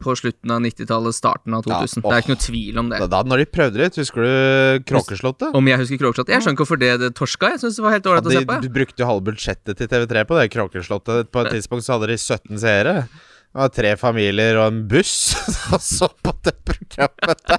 på 0.00 0.14
slutten 0.16 0.50
av 0.54 0.62
90-tallet, 0.64 1.12
starten 1.16 1.52
av 1.56 1.66
2000. 1.66 2.00
Ja, 2.00 2.08
det 2.08 2.16
er 2.16 2.22
ikke 2.24 2.32
noe 2.32 2.42
tvil 2.44 2.78
om 2.80 2.88
det. 2.88 3.00
Da, 3.04 3.08
da 3.12 3.20
når 3.28 3.42
de 3.42 3.46
prøvde 3.52 3.82
det 3.82 3.90
husker 4.00 4.24
du 4.24 4.84
Kråkeslottet? 4.88 5.50
Om 5.58 5.68
jeg 5.68 5.82
husker 5.82 6.00
Kråkeslottet? 6.00 6.32
Jeg 6.32 6.44
skjønner 6.46 6.56
ikke 6.56 6.64
hvorfor 6.64 6.80
det, 6.80 6.92
det 7.02 7.10
torska. 7.18 7.52
Jeg 7.54 7.60
synes 7.64 7.76
det 7.80 7.84
var 7.84 7.96
helt 7.96 8.08
Ja, 8.08 8.14
ålreit 8.14 8.30
å 8.30 8.34
se 8.34 8.42
på. 8.48 8.56
de 8.64 8.70
jeg. 8.70 8.74
brukte 8.78 9.04
jo 9.04 9.10
halve 9.10 9.26
budsjettet 9.28 9.80
til 9.82 9.90
TV3 9.92 10.24
på 10.30 10.40
det 10.40 10.48
Kråkeslottet. 10.56 11.30
På 11.34 11.44
et 11.44 11.52
tidspunkt 11.58 11.84
så 11.86 11.98
hadde 11.98 12.08
de 12.14 12.16
17 12.20 12.62
seere. 12.64 12.94
Det 13.54 13.60
var 13.62 13.74
tre 13.76 13.92
familier 14.00 14.56
og 14.62 14.70
en 14.72 14.80
buss 14.90 15.12
som 15.68 15.78
så 15.84 16.08
på 16.24 16.32
det 16.48 16.56
programmet. 16.66 17.52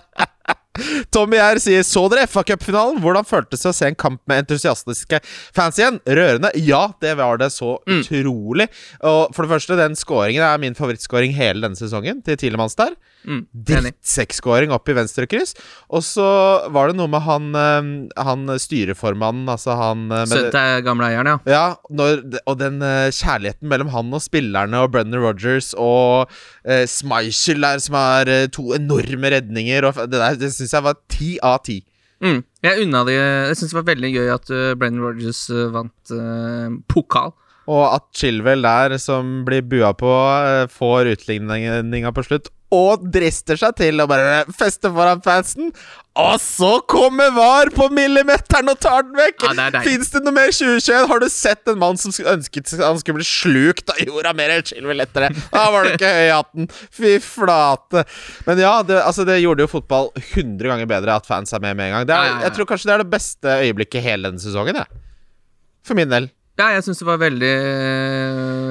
Tommy 1.12 1.38
R 1.40 1.60
sier 1.64 1.84
Så 1.88 2.06
dere 2.12 2.28
FA 2.28 2.44
Cup-finalen? 2.44 3.00
Hvordan 3.04 3.26
føltes 3.28 3.64
det 3.64 3.72
å 3.72 3.76
se 3.76 3.88
en 3.90 3.96
kamp 3.96 4.22
med 4.28 4.44
entusiastiske 4.44 5.20
fans 5.56 5.80
igjen? 5.80 6.00
Rørende? 6.06 6.52
Ja, 6.60 6.88
det 7.02 7.16
var 7.20 7.38
det 7.42 7.52
så 7.56 7.78
Mm. 7.88 8.02
utrolig. 8.02 8.68
Og 9.04 9.34
for 9.36 9.46
det 9.46 9.52
første, 9.56 9.78
den 9.78 9.96
scoringen 9.96 10.44
er 10.44 10.58
min 10.62 10.76
favorittscoring 10.76 11.34
hele 11.38 11.62
denne 11.62 11.76
sesongen, 11.80 12.24
til 12.26 12.38
Tilemans 12.38 12.76
der. 12.76 12.96
Mm. 13.26 13.42
Drittsekkskåring 13.68 14.74
opp 14.76 14.90
i 14.90 14.96
venstre 14.98 15.26
kryss. 15.30 15.56
Og 15.90 16.04
så 16.06 16.28
var 16.74 16.92
det 16.92 16.98
noe 17.00 17.10
med 17.12 17.24
han, 17.26 17.50
eh, 17.58 17.90
han 18.28 18.46
styreformannen, 18.62 19.50
altså 19.52 19.78
han 19.80 20.06
eh, 20.14 20.26
til 20.30 20.86
gamle 20.86 21.10
eieren, 21.10 21.32
ja. 21.34 21.38
ja, 21.50 21.66
når, 21.90 22.22
og 22.46 22.60
den 22.62 22.82
eh, 22.86 23.10
kjærligheten 23.16 23.72
mellom 23.72 23.92
han 23.96 24.14
og 24.16 24.24
spillerne 24.24 24.84
og 24.86 24.94
Brenner 24.94 25.24
Rogers 25.26 25.74
og 25.74 26.32
eh, 26.64 26.86
Schmeichel 26.90 27.66
der, 27.66 27.82
som 27.84 27.98
har 27.98 28.32
eh, 28.32 28.48
to 28.54 28.72
enorme 28.78 29.34
redninger 29.34 29.90
og 29.90 30.06
Det 30.06 30.20
der 30.20 30.38
det 30.40 30.54
syns 30.54 30.74
jeg 30.76 30.86
var 30.86 30.98
ti 31.12 31.36
av 31.44 31.62
ti. 31.66 31.80
Mm. 32.24 32.44
Jeg 32.64 32.86
unna 32.86 33.04
de 33.08 33.16
Jeg 33.16 33.58
syns 33.60 33.74
det 33.74 33.78
var 33.78 33.90
veldig 33.90 34.12
gøy 34.14 34.30
at 34.34 34.52
uh, 34.54 34.76
Brennan 34.80 35.04
Rogers 35.04 35.42
uh, 35.52 35.68
vant 35.74 36.14
uh, 36.16 36.78
pokal. 36.92 37.34
Og 37.66 37.84
at 37.90 38.06
Chilwell 38.14 38.62
der, 38.62 38.94
som 39.02 39.42
blir 39.46 39.66
bua 39.66 39.90
på, 39.98 40.10
får 40.70 41.10
utligninga 41.16 42.12
på 42.14 42.24
slutt. 42.28 42.52
Og 42.76 43.06
drister 43.14 43.60
seg 43.60 43.78
til 43.80 44.02
å 44.04 44.08
bare 44.10 44.42
feste 44.56 44.92
foran 44.92 45.22
fansen. 45.26 45.72
Og 46.16 46.38
så 46.40 46.70
kommer 46.88 47.34
VAR 47.36 47.70
på 47.76 47.90
millimeteren 47.92 48.72
og 48.72 48.78
tar 48.80 49.04
den 49.04 49.18
vekk! 49.20 49.44
Ja, 49.50 49.66
det. 49.74 49.82
Fins 49.84 50.14
det 50.14 50.22
noe 50.24 50.32
mer 50.36 50.54
2021? 50.54 51.10
Har 51.12 51.20
du 51.20 51.28
sett 51.32 51.72
en 51.72 51.82
mann 51.82 52.00
som 52.00 52.14
ønsket 52.16 52.72
han 52.80 53.02
skulle 53.02 53.20
bli 53.20 53.28
slukt 53.28 53.92
av 53.92 54.00
jorda 54.00 54.32
mer 54.38 54.54
etter 54.56 55.26
det? 55.26 55.32
Da 55.52 55.66
var 55.74 55.84
det 55.84 55.98
ikke 55.98 56.14
høy 56.16 56.22
i 56.24 56.32
hatten! 56.32 56.70
Fy 56.96 57.18
flate. 57.24 58.06
Men 58.48 58.64
ja, 58.64 58.78
det, 58.88 59.02
altså, 59.04 59.28
det 59.28 59.42
gjorde 59.42 59.68
jo 59.68 59.74
fotball 59.76 60.08
100 60.22 60.72
ganger 60.72 60.90
bedre 60.94 61.20
at 61.20 61.28
fans 61.28 61.52
er 61.52 61.64
med 61.64 61.76
med 61.76 61.90
en 61.90 61.98
gang. 61.98 62.08
Det 62.08 62.16
er. 62.16 62.40
Jeg 62.48 62.56
tror 62.56 62.72
kanskje 62.72 62.92
det 62.92 62.96
er 62.96 63.04
det 63.04 63.12
beste 63.12 63.60
øyeblikket 63.66 64.08
hele 64.08 64.32
denne 64.32 64.44
sesongen, 64.44 64.80
jeg. 64.80 65.04
For 65.86 66.00
min 66.00 66.12
del. 66.12 66.32
Ja, 66.56 66.70
jeg 66.72 66.86
syns 66.86 67.02
det 67.02 67.08
var 67.10 67.20
veldig 67.20 67.50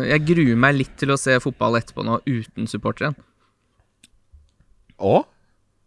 Jeg 0.08 0.22
gruer 0.24 0.56
meg 0.56 0.78
litt 0.78 0.94
til 0.96 1.12
å 1.12 1.20
se 1.20 1.36
fotball 1.44 1.76
etterpå 1.82 2.04
nå 2.06 2.22
uten 2.24 2.70
supportere 2.70 3.10
igjen. 3.10 3.18
Og? 4.98 5.24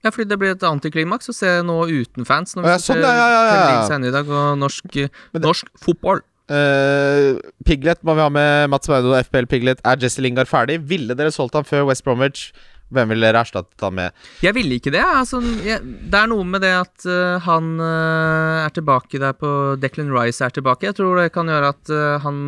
Ja, 0.06 0.12
fordi 0.13 0.30
det 0.30 0.38
blir 0.39 0.54
et 0.54 0.63
antiklimaks 0.63 1.32
å 1.32 1.36
se 1.36 1.50
noe 1.65 1.88
uten 1.89 2.28
fans. 2.28 2.56
Når 2.56 2.63
vi 2.67 2.72
ja, 2.72 2.80
sånn, 2.80 3.02
ser 3.02 3.08
ja, 3.08 3.28
ja, 3.34 3.43
ja, 3.50 3.84
senere 3.89 4.12
i 4.12 4.15
dag, 4.15 4.30
og 4.30 4.58
norsk, 4.62 4.89
det- 4.93 5.43
norsk 5.43 5.72
fotball. 5.84 6.22
Uh, 6.48 7.41
Piglet 7.67 8.00
må 8.08 8.13
vi 8.15 8.24
ha 8.24 8.30
med 8.32 8.70
Mats 8.72 8.88
Maudo, 8.88 9.12
FPL 9.20 9.50
Piglet. 9.52 9.82
Er 9.84 10.00
Jesse 10.00 10.24
Lingard 10.24 10.48
ferdig? 10.48 10.80
Ville 10.88 11.17
dere 11.17 11.34
solgt 11.36 11.58
han 11.60 11.67
før 11.67 11.89
West 11.89 12.06
Bromwich? 12.06 12.54
Hvem 12.88 13.10
ville 13.12 13.26
dere 13.28 13.41
erstattet 13.43 13.84
han 13.84 13.98
med? 13.98 14.13
Jeg 14.39 14.56
ville 14.56 14.78
ikke 14.80 14.93
det. 14.96 15.04
Altså, 15.04 15.41
jeg, 15.65 15.82
det 16.08 16.22
er 16.22 16.30
noe 16.32 16.46
med 16.48 16.63
det 16.63 16.72
at 16.72 17.04
uh, 17.10 17.36
han 17.43 17.74
uh, 17.82 18.63
er 18.63 18.72
tilbake 18.78 19.20
der 19.20 19.36
på 19.36 19.76
Declan 19.82 20.13
Rice 20.13 20.46
er 20.46 20.56
tilbake. 20.56 20.88
Jeg 20.88 20.96
tror 20.96 21.20
det 21.20 21.34
kan 21.36 21.52
gjøre 21.52 21.74
at 21.76 21.91
han 22.24 22.39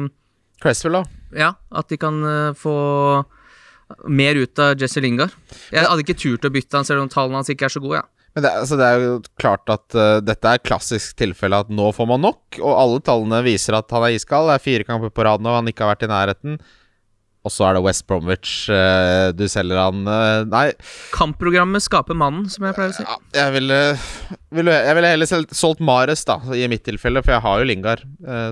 Cresswell, 0.63 1.01
da? 1.01 1.03
Ja, 1.35 1.51
at 1.75 1.91
de 1.91 1.95
kan 1.99 2.23
få 2.59 2.73
mer 4.07 4.35
ut 4.39 4.59
av 4.61 4.75
Jesse 4.79 5.01
Lingard. 5.03 5.33
Jeg 5.73 5.85
hadde 5.85 6.03
ikke 6.05 6.17
turt 6.21 6.45
å 6.45 6.53
bytte 6.53 6.77
han 6.79 6.85
selv 6.87 7.03
om 7.05 7.09
tallene 7.11 7.39
hans 7.41 7.49
ikke 7.53 7.65
er 7.69 7.73
så 7.73 7.81
gode. 7.83 8.01
Ja. 8.03 8.07
Men 8.37 8.43
det, 8.45 8.49
altså, 8.61 8.77
det 8.77 8.85
er 8.85 8.99
jo 9.01 9.13
klart 9.41 9.71
at 9.73 9.95
uh, 9.97 10.19
dette 10.21 10.45
er 10.53 10.61
klassisk 10.61 11.15
tilfelle 11.17 11.57
at 11.63 11.71
nå 11.73 11.87
får 11.97 12.07
man 12.11 12.21
nok, 12.27 12.59
og 12.61 12.75
alle 12.77 12.99
tallene 13.01 13.39
viser 13.47 13.73
at 13.79 13.89
han 13.95 14.05
er 14.05 14.13
iskald. 14.19 14.51
Det 14.51 14.59
er 14.59 14.67
fire 14.67 14.85
kamper 14.85 15.09
på 15.09 15.25
rad 15.25 15.41
nå 15.41 15.55
han 15.55 15.67
ikke 15.71 15.81
har 15.87 15.95
vært 15.95 16.05
i 16.05 16.11
nærheten. 16.11 16.59
Og 17.47 17.53
så 17.55 17.63
er 17.69 17.77
det 17.77 17.81
West 17.87 18.03
Bromwich 18.05 18.67
uh, 18.69 19.31
du 19.33 19.45
selger 19.49 19.79
han 19.79 20.01
uh, 20.05 20.43
Nei, 20.51 20.65
Kampprogrammet 21.15 21.81
skaper 21.81 22.17
mannen, 22.19 22.45
som 22.51 22.67
jeg 22.67 22.75
pleier 22.77 22.91
å 22.91 22.97
si. 22.99 23.05
ja, 23.07 23.15
jeg 23.39 23.53
ville 23.55 23.77
ville- 24.59 24.75
Jeg 24.85 24.97
ville 24.99 25.11
heller 25.15 25.29
selv- 25.31 25.55
solgt 25.55 25.81
Mares, 25.81 26.21
da, 26.27 26.35
i 26.53 26.67
mitt 26.69 26.83
tilfelle, 26.85 27.23
for 27.25 27.33
jeg 27.37 27.41
har 27.47 27.61
jo 27.63 27.69
Lingard, 27.71 28.03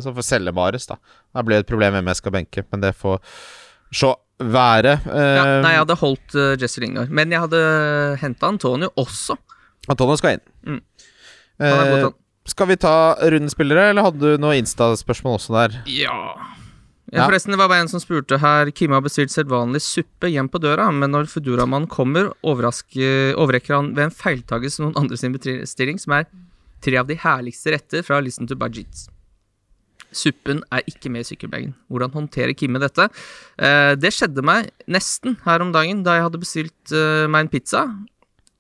som 0.02 0.15
får 0.17 0.26
selge 0.34 0.56
Mares, 0.58 0.88
da. 0.89 0.97
Da 1.36 1.43
blir 1.45 1.60
det 1.60 1.67
et 1.67 1.73
problem 1.76 2.00
hvem 2.00 2.10
jeg 2.15 2.21
skal 2.23 2.34
benke, 2.39 2.63
men 2.71 2.82
det 2.88 2.95
får 2.97 3.19
så 3.93 4.15
være. 4.39 4.97
Ja, 5.06 5.43
Uh, 5.47 5.62
nei, 5.63 5.73
jeg 5.73 5.84
hadde 5.84 6.00
holdt 6.02 6.38
uh, 6.38 6.54
Jesse 6.62 6.82
Lingard. 6.84 7.10
Men 7.10 7.34
jeg 7.34 7.41
hadde 7.45 7.62
henta 8.21 8.52
Antonio 8.52 8.91
også. 9.00 9.38
Antonio 9.89 10.17
skal 10.19 10.38
inn. 10.38 10.45
Mm. 10.67 10.82
Er 11.63 11.91
god 11.91 12.06
Eh, 12.08 12.15
skal 12.47 12.69
vi 12.69 12.78
ta 12.80 13.17
rundens 13.19 13.52
spillere, 13.58 13.89
eller 13.91 14.06
hadde 14.06 14.21
du 14.23 14.39
noe 14.39 14.56
Insta-spørsmål 14.56 15.36
også 15.36 15.56
der? 15.58 15.82
Ja. 15.91 16.38
Ja. 17.12 17.26
Forresten, 17.26 17.52
det 17.52 17.60
var 17.60 17.69
bare 17.71 17.86
en 17.86 17.91
som 17.91 18.02
spurte 18.04 18.39
her 18.39 18.69
Kim 18.76 18.91
har 18.91 19.04
bestilt 19.04 19.32
sedvanlig 19.32 19.82
suppe 19.84 20.28
hjem 20.32 20.47
på 20.52 20.60
døra, 20.63 20.89
men 20.91 21.12
når 21.12 21.28
Foodora-mannen 21.32 21.88
kommer, 21.91 22.34
overrekker 22.43 23.76
han 23.76 23.93
ved 23.95 24.10
en 24.10 24.15
feiltagelse 24.15 24.84
noen 24.84 24.95
andre 25.00 25.19
sin 25.19 25.36
bestilling, 25.36 26.00
som 26.00 26.17
er 26.19 26.28
tre 26.84 27.00
av 27.00 27.08
de 27.08 27.19
herligste 27.19 27.76
retter 27.76 28.04
fra 28.08 28.19
Listen 28.23 28.47
to 28.47 28.56
Budgets. 28.60 29.08
Suppen 30.15 30.62
er 30.74 30.86
ikke 30.88 31.12
med 31.12 31.26
i 31.26 31.28
sykkelbagen. 31.32 31.74
Hvordan 31.91 32.13
håndterer 32.13 32.56
Kimme 32.58 32.80
dette? 32.82 33.10
Eh, 33.60 33.93
det 34.00 34.13
skjedde 34.15 34.43
meg 34.46 34.70
nesten 34.88 35.36
her 35.46 35.63
om 35.65 35.74
dagen, 35.76 36.04
da 36.06 36.15
jeg 36.17 36.28
hadde 36.28 36.41
bestilt 36.41 36.93
eh, 36.96 37.26
meg 37.32 37.46
en 37.46 37.52
pizza. 37.52 37.84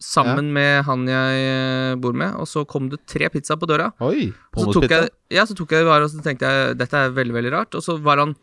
Sammen 0.03 0.51
med 0.53 0.83
han 0.85 1.07
jeg 1.09 1.45
eh, 1.47 1.95
bor 1.97 2.13
med, 2.13 2.35
og 2.37 2.45
så 2.49 2.61
kom 2.69 2.91
det 2.91 2.99
tre 3.09 3.31
pizzaer 3.33 3.57
på 3.57 3.69
døra. 3.69 3.89
Oi, 4.05 4.27
Så 4.53 4.67
tok, 4.75 4.91
jeg, 4.91 5.09
ja, 5.33 5.47
så 5.49 5.55
tok 5.57 5.73
jeg 5.73 5.87
bare, 5.87 6.05
og 6.05 6.13
så 6.13 6.21
tenkte 6.21 6.51
jeg 6.51 6.77
dette 6.77 7.01
er 7.07 7.15
veldig 7.15 7.33
veldig 7.39 7.53
rart. 7.55 7.73
Og 7.79 7.85
så 7.85 7.97
var 7.97 8.21
han 8.23 8.35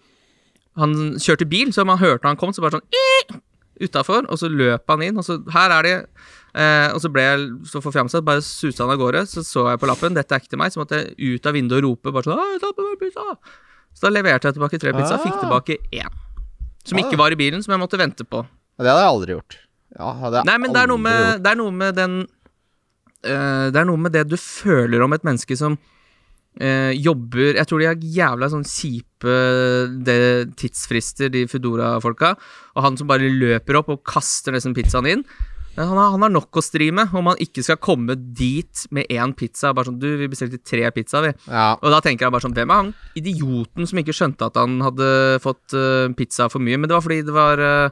Han 0.74 1.14
kjørte 1.22 1.46
bil, 1.46 1.68
så 1.70 1.84
man 1.86 2.00
hørte 2.00 2.26
han 2.26 2.34
kom, 2.34 2.50
så 2.50 2.58
bare 2.64 2.80
sånn 2.80 2.88
utafor, 3.80 4.26
og 4.30 4.38
så 4.38 4.48
løp 4.50 4.84
han 4.88 5.02
inn, 5.02 5.16
og 5.18 5.24
så 5.26 5.38
Her 5.52 5.70
er 5.70 5.82
de. 5.82 5.94
Eh, 6.54 6.88
og 6.94 7.00
så 7.02 7.10
ble 7.10 7.22
jeg 7.22 7.46
så 7.66 7.80
forfjamsa, 7.82 8.20
bare 8.22 8.40
susa 8.42 8.84
han 8.84 8.92
av 8.94 8.98
gårde. 9.00 9.24
Så 9.26 9.42
så 9.42 9.64
jeg 9.72 9.80
på 9.82 9.88
lappen, 9.90 10.14
dette 10.14 10.30
er 10.34 10.38
ikke 10.42 10.50
til 10.54 10.58
meg, 10.58 10.70
så 10.72 10.80
måtte 10.84 11.00
jeg 11.02 11.34
ut 11.40 11.46
av 11.46 11.52
vinduet 11.56 11.82
og 11.82 11.88
rope 11.88 12.12
bare 12.14 12.22
sånn 12.28 12.38
«Hei, 12.38 12.58
ta 12.62 12.70
på 12.72 12.86
pizza! 13.00 13.24
Så 13.94 14.06
da 14.06 14.10
leverte 14.14 14.46
jeg 14.50 14.54
tilbake 14.58 14.78
tre 14.82 14.92
pizza, 14.94 15.18
fikk 15.18 15.34
Ah. 15.34 15.40
tilbake 15.42 15.78
én. 15.92 16.10
Som 16.84 16.98
Ah. 16.98 17.02
ikke 17.02 17.18
var 17.18 17.30
i 17.32 17.36
bilen, 17.38 17.62
som 17.62 17.72
jeg 17.74 17.80
måtte 17.82 17.98
vente 17.98 18.24
på. 18.24 18.46
Det 18.78 18.86
hadde 18.86 19.02
jeg 19.02 19.10
aldri 19.14 19.34
gjort. 19.34 19.56
Ja, 19.98 20.12
hadde 20.14 20.36
jeg 20.40 20.44
Nei, 20.46 20.58
men 20.58 20.72
det 20.72 20.82
er 20.82 20.86
noe 20.86 20.98
med, 20.98 21.42
det 21.42 21.50
er 21.52 21.54
noe 21.56 21.70
med 21.70 21.94
den 21.94 22.26
eh, 23.24 23.70
Det 23.70 23.76
er 23.76 23.84
noe 23.86 23.96
med 23.96 24.12
det 24.12 24.28
du 24.28 24.36
føler 24.36 25.02
om 25.02 25.12
et 25.12 25.22
menneske 25.22 25.56
som 25.56 25.78
eh, 26.60 26.92
jobber 26.98 27.54
Jeg 27.58 27.66
tror 27.70 27.80
de 27.82 27.88
har 27.90 28.04
jævla 28.18 28.50
sånn 28.52 28.66
kjipe 28.68 29.38
det, 30.06 30.18
tidsfrister, 30.60 31.32
de 31.32 31.46
Foodora-folka. 31.50 32.34
Og 32.76 32.86
han 32.86 32.98
som 33.00 33.10
bare 33.10 33.30
løper 33.30 33.80
opp 33.80 33.90
og 33.94 34.04
kaster 34.06 34.54
nesten 34.54 34.76
pizzaen 34.76 35.08
inn. 35.10 35.26
Men 35.74 35.88
Han 35.88 35.98
har, 35.98 36.10
han 36.14 36.22
har 36.22 36.30
nok 36.30 36.54
å 36.54 36.62
stri 36.62 36.90
med 36.94 37.10
om 37.18 37.32
han 37.32 37.40
ikke 37.42 37.64
skal 37.66 37.80
komme 37.82 38.14
dit 38.14 38.84
med 38.94 39.10
én 39.10 39.32
pizza. 39.34 39.72
Bare 39.74 39.90
sånn, 39.90 39.98
du, 39.98 40.06
vi 40.20 40.28
bestilte 40.30 40.60
tre 40.62 40.86
pizzaer, 40.94 41.26
vi. 41.26 41.32
Ja, 41.50 41.72
Og 41.80 41.90
da 41.90 41.98
tenker 42.04 42.26
jeg 42.28 42.34
bare 42.34 42.46
sånn, 42.46 42.54
hvem 42.54 42.70
er 42.70 42.82
han 42.84 42.92
idioten 43.18 43.88
som 43.90 43.98
ikke 43.98 44.14
skjønte 44.14 44.46
at 44.46 44.60
han 44.60 44.78
hadde 44.84 45.08
fått 45.42 45.74
uh, 45.74 46.06
pizza 46.14 46.46
for 46.52 46.62
mye? 46.62 46.78
Men 46.78 46.90
det 46.90 46.94
var 46.94 47.02
fordi 47.02 47.24
det 47.26 47.34
var 47.34 47.58
eh, 47.58 47.90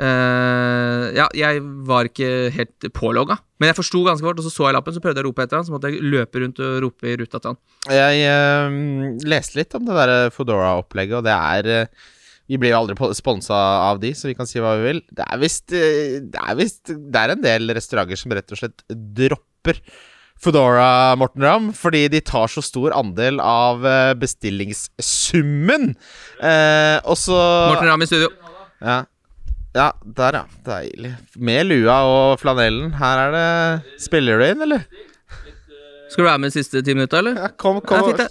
eh, 0.00 1.06
Ja, 1.16 1.26
jeg 1.36 1.62
var 1.88 2.08
ikke 2.08 2.50
helt 2.54 2.86
pålogga. 2.96 3.38
Men 3.60 3.70
jeg 3.70 3.76
forsto 3.76 4.00
ganske 4.06 4.24
fort, 4.24 4.38
og 4.40 4.46
så 4.46 4.52
så 4.52 4.68
jeg 4.68 4.76
lappen, 4.76 4.94
så 4.96 5.02
prøvde 5.04 5.20
jeg 5.20 5.26
å 5.26 5.28
rope 5.28 5.44
etter 5.44 5.58
han, 5.58 5.66
så 5.66 5.74
måtte 5.74 5.90
jeg 5.92 6.00
løpe 6.00 6.40
rundt 6.40 6.62
og 6.64 6.78
rope 6.86 7.10
i 7.10 7.16
ruta 7.20 7.40
til 7.40 7.52
han. 7.52 7.58
jeg 7.92 8.22
uh, 8.32 9.26
leste 9.28 9.60
litt 9.60 9.76
om 9.76 9.84
det 9.88 9.98
der 9.98 10.32
Foodora-opplegget, 10.32 11.18
og 11.20 11.26
det 11.28 11.34
er 11.36 11.68
uh, 11.84 12.06
Vi 12.50 12.58
blir 12.58 12.72
jo 12.72 12.80
aldri 12.80 13.10
sponsa 13.18 13.58
av 13.90 14.00
de, 14.02 14.14
så 14.16 14.30
vi 14.30 14.36
kan 14.38 14.48
si 14.48 14.62
hva 14.62 14.78
vi 14.78 14.88
vil. 14.88 15.02
Det 15.12 15.26
er 15.26 15.42
visst 15.42 15.76
eh, 15.76 16.16
Det 16.24 16.40
er 16.40 16.56
visst 16.58 16.90
Det 16.90 17.20
er 17.20 17.34
en 17.36 17.44
del 17.44 17.70
restauranter 17.76 18.18
som 18.18 18.32
rett 18.34 18.56
og 18.56 18.58
slett 18.58 18.82
dropper 18.90 19.78
Foodora, 20.40 21.14
Morten 21.20 21.44
Ramm, 21.44 21.68
fordi 21.76 22.06
de 22.08 22.22
tar 22.24 22.48
så 22.48 22.62
stor 22.64 22.94
andel 22.96 23.42
av 23.44 23.84
eh, 23.84 24.14
bestillingssummen. 24.16 25.90
Eh, 26.40 26.96
og 27.04 27.18
så 27.20 27.36
Morten 27.74 27.90
Ramm 27.90 28.06
i 28.06 28.08
studio. 28.08 28.30
Ja. 28.80 29.02
Ja, 29.76 29.92
der, 30.02 30.40
ja. 30.40 30.44
Deilig. 30.66 31.14
Med 31.36 31.66
lua 31.70 32.00
og 32.08 32.40
flanellen. 32.42 32.92
Her 32.98 33.24
er 33.28 33.34
det 33.36 34.02
Spiller 34.02 34.40
du 34.40 34.46
inn, 34.48 34.64
eller? 34.66 34.86
Skal 36.10 36.24
du 36.24 36.26
være 36.26 36.38
med 36.42 36.50
de 36.50 36.58
siste 36.58 36.82
ti 36.82 36.94
minutta, 36.96 37.20
eller? 37.22 37.36
Ja, 37.38 37.48
kom, 37.54 37.78
kom. 37.86 38.08
Ja, 38.10 38.26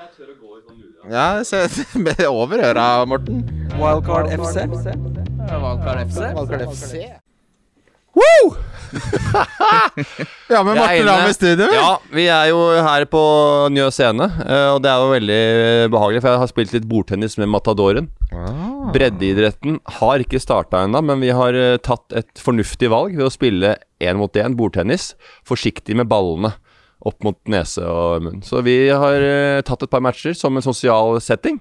jeg 0.00 0.12
tør 0.16 0.30
å 0.30 0.36
gå 0.40 0.54
i 0.56 0.62
fint, 0.64 0.86
det. 1.04 1.10
Ja, 1.12 1.26
se, 1.44 1.66
med 2.06 2.22
over 2.30 2.62
øra, 2.70 2.86
Morten. 3.08 3.42
Wildcard 3.76 4.32
FC. 4.38 4.64
Wildcard 5.50 6.06
FC. 6.06 6.22
Wildcard 6.38 6.64
FC. 6.70 7.02
Woo! 8.16 8.56
ja, 10.50 10.62
men 10.64 10.78
Morten. 10.80 11.04
Ramm 11.10 11.28
i 11.28 11.36
studio. 11.36 11.68
Ja, 11.76 11.92
vi 12.10 12.24
er 12.32 12.48
jo 12.54 12.64
her 12.88 13.04
på 13.12 13.22
Njø 13.76 13.90
scene, 13.94 14.30
eh, 14.46 14.66
og 14.72 14.80
det 14.82 14.90
er 14.94 15.04
jo 15.04 15.12
veldig 15.12 15.42
behagelig, 15.92 16.24
for 16.24 16.32
jeg 16.32 16.42
har 16.46 16.50
spilt 16.56 16.74
litt 16.78 16.88
bordtennis 16.88 17.36
med 17.38 17.52
Matadoren. 17.52 18.08
Ah. 18.32 18.90
Breddeidretten 18.94 19.78
har 19.98 20.22
ikke 20.22 20.40
starta 20.42 20.84
ennå, 20.86 21.00
men 21.04 21.22
vi 21.22 21.32
har 21.34 21.56
eh, 21.56 21.76
tatt 21.82 22.12
et 22.16 22.42
fornuftig 22.42 22.90
valg 22.92 23.16
ved 23.18 23.26
å 23.26 23.32
spille 23.34 23.74
én 24.00 24.18
mot 24.20 24.36
én 24.38 24.54
bordtennis, 24.58 25.14
forsiktig 25.48 25.96
med 25.98 26.08
ballene 26.10 26.52
opp 27.08 27.24
mot 27.24 27.38
nese 27.48 27.80
og 27.88 28.22
munn. 28.26 28.42
Så 28.44 28.60
vi 28.66 28.76
har 28.92 29.24
eh, 29.24 29.62
tatt 29.66 29.82
et 29.86 29.92
par 29.92 30.02
matcher 30.04 30.36
som 30.36 30.56
en 30.56 30.64
sosial 30.64 31.18
setting. 31.24 31.58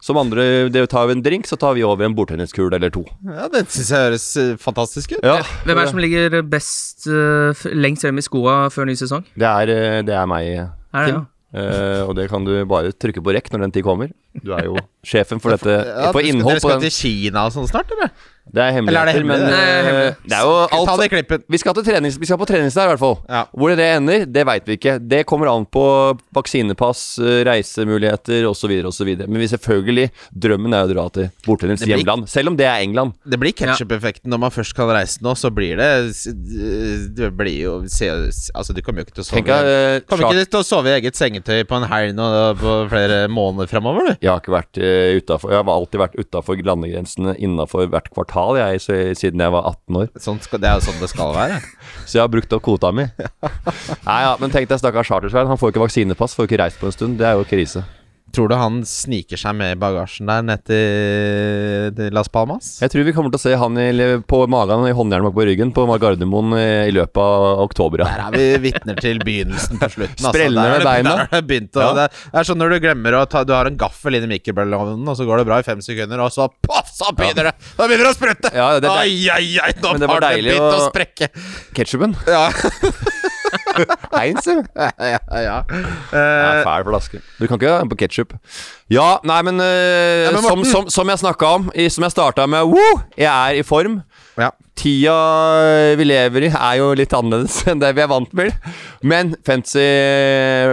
Som 0.00 0.14
andre 0.20 0.68
det 0.70 0.84
tar 0.92 1.08
vi 1.10 1.16
en 1.16 1.22
drink, 1.24 1.46
så 1.50 1.56
tar 1.58 1.74
vi 1.74 1.82
over 1.82 2.06
en 2.06 2.14
bordtenniskule 2.14 2.76
eller 2.78 2.92
to. 2.94 3.02
Ja, 3.26 3.48
Det 3.50 3.64
syns 3.66 3.90
jeg 3.90 4.04
høres 4.04 4.26
eh, 4.38 4.52
fantastisk 4.62 5.16
ut. 5.16 5.24
Ja, 5.26 5.40
Hvem 5.66 5.74
er 5.74 5.82
det 5.82 5.90
som 5.90 6.02
ligger 6.02 6.38
best 6.46 7.08
uh, 7.10 7.66
lengst 7.74 8.06
frem 8.06 8.20
i 8.20 8.24
skoa 8.26 8.60
før 8.74 8.86
ny 8.90 8.94
sesong? 8.98 9.26
det 9.34 9.48
er, 9.48 9.72
det 10.06 10.14
er 10.14 10.30
meg, 10.30 10.52
Er 10.54 10.70
det, 11.02 11.10
Kim. 11.10 11.18
ja? 11.18 11.26
Eh, 11.48 12.02
og 12.04 12.12
det 12.18 12.26
kan 12.28 12.44
du 12.44 12.52
bare 12.68 12.92
trykke 12.92 13.22
på 13.24 13.32
rekk 13.32 13.48
når 13.54 13.62
den 13.64 13.72
tid 13.78 13.86
kommer. 13.86 14.10
Du 14.36 14.52
er 14.56 14.66
jo 14.68 14.76
sjefen 15.10 15.40
for 15.40 15.56
dette. 15.56 15.78
Ja, 15.88 16.10
på 16.12 16.20
innhold 16.24 16.58
Dere 16.58 16.64
på 16.64 16.72
skal 16.74 16.84
til 16.84 16.94
Kina 16.98 17.46
og 17.48 17.54
sånn 17.56 17.68
snart, 17.70 17.92
eller? 17.96 18.12
Det 18.52 18.62
er 18.64 18.78
Eller 18.78 19.00
er 19.00 19.08
det 19.08 19.14
hemmeligheter, 19.14 19.26
men 19.28 19.40
Nei, 19.44 19.50
det? 19.50 19.58
Er 19.58 19.88
eh, 20.08 20.14
det 20.24 20.36
er 20.38 20.44
jo 20.48 20.54
Ta 20.68 20.78
alt 20.78 21.02
det 21.02 21.08
klippen. 21.12 21.42
vi 21.48 21.58
skal, 21.60 21.74
til 21.78 21.84
trenings, 21.88 22.18
vi 22.20 22.26
skal 22.28 22.38
på 22.40 22.46
treningsleir, 22.48 22.88
i 22.88 22.92
hvert 22.94 23.02
fall. 23.02 23.16
Ja. 23.28 23.42
Hvor 23.52 23.74
det 23.76 23.88
ender, 23.96 24.24
det 24.26 24.44
veit 24.48 24.68
vi 24.68 24.76
ikke. 24.78 24.96
Det 25.08 25.22
kommer 25.28 25.50
an 25.52 25.66
på 25.66 25.84
vaksinepass, 26.34 27.02
eh, 27.20 27.42
reisemuligheter 27.48 28.46
osv. 28.48 28.72
osv. 28.88 29.10
Men 29.26 29.40
vi 29.42 29.48
selvfølgelig, 29.52 30.08
drømmen 30.32 30.74
er 30.74 30.86
å 30.86 30.92
dra 30.92 31.06
til 31.14 31.30
bortenens 31.46 31.82
blir- 31.84 31.96
hjemland. 31.98 32.28
Selv 32.28 32.48
om 32.52 32.56
det 32.56 32.66
er 32.66 32.80
England. 32.84 33.14
Det 33.28 33.38
blir 33.40 33.52
ketsjup-effekten 33.52 34.30
når 34.32 34.38
man 34.46 34.50
først 34.54 34.74
kan 34.74 34.88
reise 34.88 35.20
nå, 35.22 35.34
så 35.36 35.50
blir 35.54 35.76
det 35.76 35.90
Det 37.18 37.30
blir 37.36 37.58
jo 37.62 37.74
se, 37.88 38.08
Altså, 38.54 38.72
du 38.74 38.80
kommer 38.82 39.02
jo 39.02 39.08
ikke 39.08 39.16
til 39.18 39.24
å 39.24 39.26
sove 39.28 39.38
Tenk 39.38 39.48
deg 39.50 39.68
eh, 39.68 40.00
Kommer 40.08 40.32
ikke 40.32 40.50
til 40.50 40.60
å 40.60 40.66
sove 40.66 40.90
i 40.92 40.94
eget 40.98 41.14
sengetøy 41.18 41.64
på 41.68 41.76
en 41.78 41.86
helg 41.90 42.14
nå 42.16 42.26
på 42.58 42.74
flere 42.90 43.18
måneder 43.32 43.68
framover, 43.70 44.08
du. 44.08 44.12
Jeg 44.24 44.30
har 44.30 44.40
ikke 44.42 44.54
vært 44.54 44.78
uh, 44.80 45.16
utenfor 45.18 45.52
Jeg 45.52 45.60
har 45.60 45.72
alltid 45.74 46.00
vært 46.02 46.16
utafor 46.18 46.62
landegrensene 46.68 47.34
innafor 47.38 47.88
hvert 47.92 48.08
kvartal, 48.14 48.37
jeg, 48.58 48.80
så, 48.84 48.96
siden 49.18 49.42
jeg 49.44 49.54
var 49.54 49.68
18 49.70 50.00
år. 50.02 50.08
Sånn 50.22 50.40
skal, 50.44 50.62
det 50.62 50.70
er 50.70 50.78
jo 50.78 50.86
sånn 50.88 51.02
det 51.02 51.10
skal 51.12 51.34
være. 51.36 51.60
Så 52.08 52.18
jeg 52.18 52.24
har 52.24 52.32
brukt 52.32 52.52
opp 52.56 52.64
kvota 52.64 52.90
mi. 52.94 53.04
Nei 54.08 54.18
ja, 54.24 54.34
men 54.40 54.52
tenk 54.54 54.70
deg 54.70 54.80
stakkars 54.80 55.10
Chartersveien. 55.10 55.50
Han 55.50 55.60
får 55.60 55.74
ikke 55.74 55.84
vaksinepass, 55.84 56.36
får 56.38 56.48
ikke 56.48 56.60
reist 56.62 56.80
på 56.80 56.88
en 56.88 56.96
stund. 56.96 57.18
Det 57.20 57.28
er 57.28 57.36
jo 57.36 57.44
krise. 57.48 57.84
Tror 58.34 58.50
du 58.50 58.54
han 58.60 58.82
sniker 58.84 59.38
seg 59.40 59.54
med 59.56 59.72
i 59.72 59.78
bagasjen 59.80 60.28
der 60.28 60.42
ned 60.44 60.60
til, 60.68 62.10
Las 62.14 62.28
Palmas? 62.28 62.74
Jeg 62.82 62.92
tror 62.92 63.06
vi 63.06 63.14
kommer 63.16 63.32
til 63.32 63.40
å 63.40 63.42
se 63.42 63.54
han 63.58 63.78
i, 63.80 63.88
på 64.28 64.40
magen 64.52 64.84
i 64.86 64.92
håndjern 64.94 65.24
bak 65.24 65.34
på 65.38 65.46
ryggen 65.48 65.72
på 65.74 65.86
Gardermoen 65.98 66.52
i, 66.58 66.66
i 66.90 66.92
løpet 66.94 67.18
av 67.22 67.62
oktober. 67.64 68.04
Der 68.04 68.20
er 68.26 68.36
vi 68.36 68.48
vitner 68.68 69.00
til 69.00 69.18
begynnelsen 69.24 69.80
på 69.80 69.88
slutten. 69.94 70.28
Sprellende 70.28 70.66
altså. 70.76 70.82
det- 70.82 70.90
beina. 70.90 71.14
Der 71.24 71.38
er 71.40 71.46
begynt 71.48 71.80
Ja. 71.80 71.88
det, 71.96 72.04
er, 72.04 72.20
det 72.34 72.40
er 72.42 72.48
sånn 72.50 72.60
når 72.60 72.74
du 72.74 72.78
glemmer 72.84 73.16
å 73.18 73.24
ta 73.32 73.44
Du 73.48 73.54
har 73.56 73.66
en 73.70 73.78
gaffel 73.80 74.18
inn 74.18 74.28
i 74.28 74.30
mikrobølgeovnen, 74.36 75.08
og 75.08 75.16
så 75.18 75.24
går 75.28 75.40
det 75.42 75.48
bra 75.48 75.58
i 75.62 75.66
fem 75.66 75.80
sekunder, 75.84 76.20
og 76.20 76.30
så 76.34 76.50
poff, 76.68 76.92
så 76.94 77.10
begynner 77.16 77.48
det 77.50 77.54
Da 77.78 77.88
begynner 77.88 78.10
det 78.10 78.12
å 78.12 78.18
sprette! 78.18 78.52
Ja, 78.54 78.68
det 78.76 78.84
det, 78.84 78.92
Ai, 78.92 79.16
ai, 79.32 79.48
ai, 79.64 79.72
nå 79.80 79.94
har 79.94 80.20
det 80.28 80.34
begynt 80.44 80.68
å 80.68 80.84
å- 80.84 80.88
sprekke. 80.92 81.30
Ketchupen. 81.76 82.14
Ja, 82.28 82.48
Heinz, 84.18 84.46
ja. 84.46 84.62
ja, 84.76 85.10
ja. 85.30 85.40
Ja, 85.42 85.58
Eh, 86.18 86.62
fæl 86.64 86.86
flaske. 86.88 87.20
Du 87.38 87.46
kan 87.46 87.58
ikke 87.58 87.70
ha 87.72 87.80
den 87.82 87.90
på 87.92 87.98
ketsjup. 88.00 88.32
Ja, 88.90 89.18
nei, 89.28 89.40
men, 89.46 89.60
uh, 89.60 90.24
Ja, 90.26 90.32
men 90.32 90.42
som, 90.42 90.64
som, 90.64 90.88
som 90.92 91.10
jeg 91.12 91.20
snakka 91.20 91.50
om, 91.58 91.68
i, 91.74 91.88
som 91.92 92.06
jeg 92.06 92.14
starta 92.14 92.46
med 92.48 92.70
Woo! 92.70 92.94
Jeg 93.18 93.28
er 93.28 93.60
i 93.60 93.66
form. 93.66 94.00
ja. 94.40 94.50
Tida 94.78 95.14
vi 95.98 96.04
lever 96.06 96.44
i, 96.46 96.48
er 96.54 96.74
jo 96.78 96.92
litt 96.94 97.10
annerledes 97.18 97.56
enn 97.68 97.80
det 97.82 97.88
vi 97.98 98.02
er 98.04 98.10
vant 98.12 98.30
med. 98.38 98.54
Men 99.02 99.32
fancy 99.42 99.82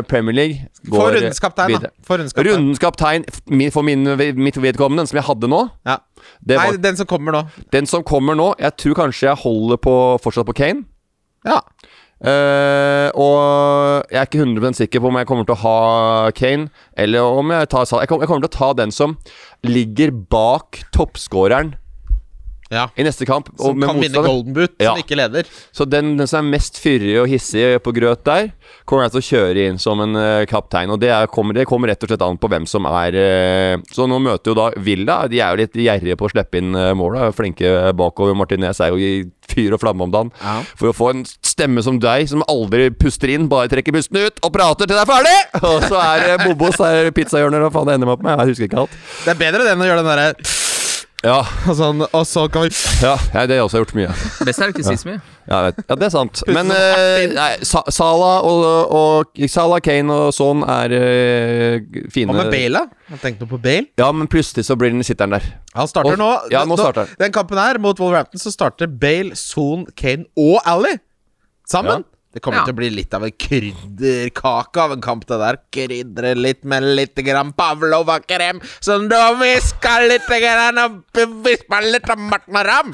Premier 0.06 0.36
League 0.38 0.68
går 0.86 1.00
For 1.00 1.16
rundens 1.16 1.42
kaptein, 1.42 1.72
da. 1.74 1.80
videre. 1.80 1.92
For 2.06 2.22
rundens 2.22 2.36
kaptein. 2.36 2.52
Rundens 2.54 2.84
kaptein 2.84 3.26
for 3.74 3.88
min, 3.88 4.06
mitt 4.38 4.60
vedkommende, 4.62 5.02
den 5.02 5.10
som 5.10 5.18
jeg 5.18 5.26
hadde 5.26 5.50
nå. 5.50 5.64
Ja. 5.90 5.98
Nei, 6.46 6.60
var, 6.60 6.78
den 6.86 7.00
som 7.02 7.10
kommer 7.10 7.34
nå. 7.34 7.42
den 7.74 7.90
som 7.90 8.06
kommer 8.06 8.38
nå, 8.38 8.52
jeg 8.62 8.78
tror 8.82 9.00
kanskje 9.02 9.28
jeg 9.32 9.42
holder 9.42 9.82
på 9.82 9.96
fortsatt 10.22 10.46
på 10.52 10.56
Kane. 10.62 10.86
Ja. 11.46 11.60
Eh, 12.24 13.10
og 13.12 14.06
jeg 14.08 14.20
er 14.22 14.28
ikke 14.30 14.44
100 14.46 14.78
sikker 14.80 15.04
på 15.04 15.10
om 15.12 15.18
jeg 15.20 15.28
kommer 15.28 15.48
til 15.48 15.58
å 15.58 15.64
ha 15.66 16.32
Kane, 16.36 16.70
eller 16.96 17.40
om 17.42 17.52
jeg 17.52 17.72
tar 17.74 17.88
Salah. 17.90 18.06
Jeg 18.06 18.30
kommer 18.30 18.46
til 18.46 18.52
å 18.52 18.56
ta 18.56 18.72
den 18.78 18.94
som 18.96 19.18
ligger 19.66 20.14
bak 20.32 20.86
toppskåreren 20.96 21.76
ja. 22.70 22.88
i 22.96 23.06
neste 23.06 23.26
kamp. 23.26 23.50
Som 23.60 23.82
kan 23.82 24.00
vinne. 24.02 24.22
Golden 24.26 24.54
Boot, 24.54 24.76
Ja. 24.80 24.94
som 24.94 25.02
ikke 25.02 25.18
leder. 25.18 25.46
Så 25.72 25.86
den, 25.86 26.16
den 26.18 26.28
som 26.28 26.46
er 26.46 26.58
mest 26.58 26.80
fyrig 26.82 27.16
og 27.22 27.30
hissig 27.30 27.64
på 27.84 27.94
grøt 27.96 28.24
der, 28.26 28.52
kommer 28.86 29.10
til 29.10 29.22
å 29.22 29.26
kjøre 29.26 29.68
inn 29.70 29.80
som 29.82 30.02
en 30.04 30.18
uh, 30.18 30.46
kaptein. 30.50 30.92
Og 30.94 31.00
det, 31.02 31.12
er, 31.14 31.30
kommer, 31.32 31.58
det 31.58 31.68
kommer 31.70 31.92
rett 31.92 32.04
og 32.04 32.12
slett 32.12 32.26
an 32.26 32.40
på 32.42 32.50
hvem 32.52 32.68
som 32.70 32.88
er 32.90 33.16
uh, 33.16 33.86
Så 33.94 34.08
nå 34.10 34.20
møter 34.24 34.52
jo 34.52 34.58
da 34.58 34.70
Villa. 34.78 35.24
De 35.32 35.42
er 35.42 35.54
jo 35.54 35.62
litt 35.62 35.80
gjerrige 35.86 36.18
på 36.20 36.28
å 36.28 36.34
slippe 36.34 36.62
inn 36.62 36.76
uh, 36.76 36.94
mål. 36.98 37.20
Flinke 37.36 37.94
bakover. 37.98 38.36
Martinez 38.38 38.82
er 38.84 38.94
jo 38.94 39.00
i 39.02 39.26
fyr 39.46 39.76
og 39.76 39.82
flamme 39.82 40.08
om 40.08 40.14
dagen. 40.14 40.34
Ja. 40.42 40.58
For 40.78 40.90
å 40.90 40.96
få 40.96 41.12
en 41.14 41.24
stemme 41.46 41.84
som 41.86 42.00
deg, 42.02 42.28
som 42.32 42.44
aldri 42.50 42.90
puster 42.94 43.32
inn, 43.32 43.50
bare 43.52 43.70
trekker 43.72 43.94
pusten 43.96 44.20
ut 44.26 44.42
og 44.46 44.54
prater 44.56 44.90
til 44.90 44.98
det 44.98 45.04
er 45.04 45.10
ferdig! 45.10 45.36
Og 45.62 45.86
så 45.86 46.00
er 46.02 46.26
det 46.26 46.36
Bobos, 46.46 46.80
er 46.84 47.12
pizzahjørner, 47.16 47.68
og 47.68 47.74
faen 47.76 47.90
det 47.90 47.98
ender 47.98 48.10
meg 48.10 48.18
opp 48.18 48.26
med. 48.26 48.40
Jeg 48.42 48.54
husker 48.54 48.70
ikke 48.70 48.84
alt. 48.86 49.00
Det 49.24 49.34
er 49.36 49.40
bedre 49.40 49.66
det 49.66 49.76
enn 49.76 49.84
å 49.86 49.90
gjøre 49.90 50.02
den 50.02 50.12
derre 50.12 50.55
Ja, 51.26 51.40
og 51.70 51.76
sånn, 51.78 52.04
og 52.06 52.26
så 52.30 52.44
kan 52.54 52.68
vi 52.68 52.70
ja, 53.02 53.16
ja 53.34 53.46
det 53.50 53.56
har 53.56 53.64
jeg 53.64 53.66
også 53.66 53.80
gjort 53.82 53.94
mye. 53.98 54.12
Best 54.46 54.62
er 54.62 54.70
å 54.70 54.74
ikke 54.76 54.86
si 54.86 54.94
så 55.02 55.08
mye. 55.10 55.18
Ja, 55.46 55.58
jeg 55.58 55.66
vet. 55.72 55.80
ja, 55.90 55.98
det 56.02 56.06
er 56.08 56.14
sant. 56.14 56.42
Men 56.54 56.70
eh, 56.74 57.24
nei, 57.34 57.48
Sa 57.66 57.82
Salah 57.94 58.46
og, 58.46 58.94
og 59.00 59.42
Sala, 59.50 59.80
Kane 59.86 60.14
og 60.14 60.32
sånn 60.38 60.62
er 60.70 60.96
eh, 60.98 61.78
fine. 62.14 62.30
Hva 62.30 62.46
med 62.46 62.54
Bale, 62.54 62.86
da? 62.86 63.14
Jeg 63.16 63.22
tenkte 63.26 63.46
noe 63.46 63.54
på 63.56 63.62
Bale. 63.66 63.90
Ja, 64.02 64.10
men 64.14 64.30
plutselig 64.32 64.66
så 64.70 64.78
blir 64.80 64.94
den 64.94 65.06
sitteren 65.06 65.36
der. 65.38 65.50
Han 65.78 65.90
starter 65.90 66.14
Og- 66.16 66.22
nå. 66.22 66.32
ja, 66.54 66.64
nå 66.70 66.78
starter 66.80 67.06
han. 67.06 67.18
Den 67.26 67.34
kampen 67.36 67.62
her 67.62 67.82
mot 67.82 68.00
Wolverhampton 68.02 68.42
så 68.42 68.54
starter 68.54 68.88
Bale, 68.90 69.34
Son, 69.38 69.86
Kane 69.98 70.30
og 70.38 70.60
Ally 70.66 70.96
sammen. 71.70 72.06
Det 72.36 72.42
kommer 72.44 72.60
Ja. 72.60 72.66
til 72.68 72.74
å 72.76 72.78
bli 72.82 72.90
litt 72.92 73.14
av 73.16 73.24
en 73.24 73.32
krydderkake 73.32 74.82
av 74.84 74.92
en 74.92 75.02
kamp, 75.04 75.24
det 75.26 75.38
der. 75.40 75.58
Krydre 75.72 76.34
litt 76.36 76.66
med 76.68 76.84
litt 76.98 77.16
grann 77.24 77.54
pavlova-krem, 77.56 78.60
som 78.84 79.08
du 79.08 79.16
hvisker 79.40 80.04
litt 80.10 80.28
grann 80.28 80.82
og 80.84 80.98
visper 81.46 81.88
litt 81.88 82.10
av 82.12 82.20
Martin 82.20 82.60
Ramm. 82.68 82.92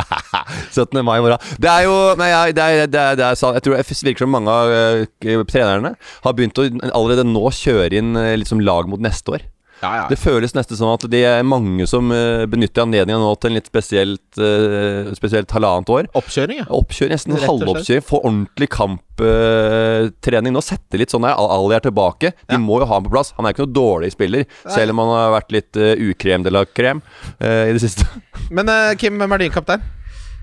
17. 0.70 1.02
mai 1.04 1.18
i 1.18 1.24
morgen. 1.26 1.40
Det 1.58 1.72
er 1.72 1.88
jo 1.88 1.96
Nei, 2.22 2.30
det 2.54 2.62
er, 2.62 2.86
det 2.86 3.02
er, 3.02 3.16
det 3.18 3.26
er, 3.32 3.40
sant. 3.40 3.58
jeg 3.58 3.66
tror 3.66 3.80
det 3.80 3.98
virker 4.12 4.26
som 4.28 4.36
mange 4.36 4.54
av 4.54 4.70
uh, 4.70 5.44
trenerne 5.50 5.96
har 6.22 6.38
begynt 6.38 6.62
å 6.62 6.68
allerede 6.92 7.26
nå 7.26 7.50
kjøre 7.50 7.98
inn 7.98 8.14
liksom 8.38 8.62
lag 8.62 8.86
mot 8.92 9.02
neste 9.02 9.40
år. 9.40 9.48
Ja, 9.82 10.06
Det 10.12 10.18
føles 10.22 10.54
nesten 10.54 10.78
sånn 10.78 10.92
at 10.94 11.06
det 11.10 11.24
er 11.26 11.42
mange 11.48 11.88
som 11.90 12.12
eh, 12.14 12.46
benytter 12.46 12.84
anledningen 12.86 13.22
nå 13.24 13.32
til 13.42 13.50
en 13.52 13.58
litt 13.58 13.70
spesielt, 13.72 14.38
eh, 14.38 15.10
spesielt 15.18 15.50
halvannet 15.56 15.90
år. 15.90 16.10
Oppkjøring, 16.20 16.62
ja. 16.62 16.68
Oppkjøring, 16.70 17.16
nesten 17.16 17.38
halvoppkjøring. 17.42 18.06
Få 18.06 18.20
ordentlig 18.22 18.70
kamptrening. 18.76 20.54
Nå 20.56 20.62
setter 20.66 21.02
litt 21.02 21.14
sånn 21.14 21.26
her 21.26 21.34
Ali 21.42 21.76
er 21.76 21.86
tilbake. 21.88 22.34
De 22.48 22.56
Ja. 22.56 22.62
må 22.62 22.80
jo 22.80 22.86
ha 22.86 22.94
ham 22.96 23.04
på 23.06 23.12
plass. 23.16 23.34
Han 23.38 23.46
er 23.46 23.54
ikke 23.54 23.66
noe 23.66 23.74
dårlig 23.74 24.12
spiller, 24.14 24.46
selv 24.70 24.92
om 24.92 25.00
han 25.00 25.08
har 25.18 25.42
vært 25.42 25.52
litt 25.52 25.78
uh, 25.78 25.96
ukrem 25.98 26.44
de 26.44 26.52
la 26.54 26.66
krem 26.66 27.02
i 27.42 27.72
det 27.74 27.82
siste. 27.82 28.06
Men 28.52 28.68
Kim, 28.98 29.18
hvem 29.18 29.34
er 29.34 29.38
din 29.46 29.52
kaptein? 29.52 29.82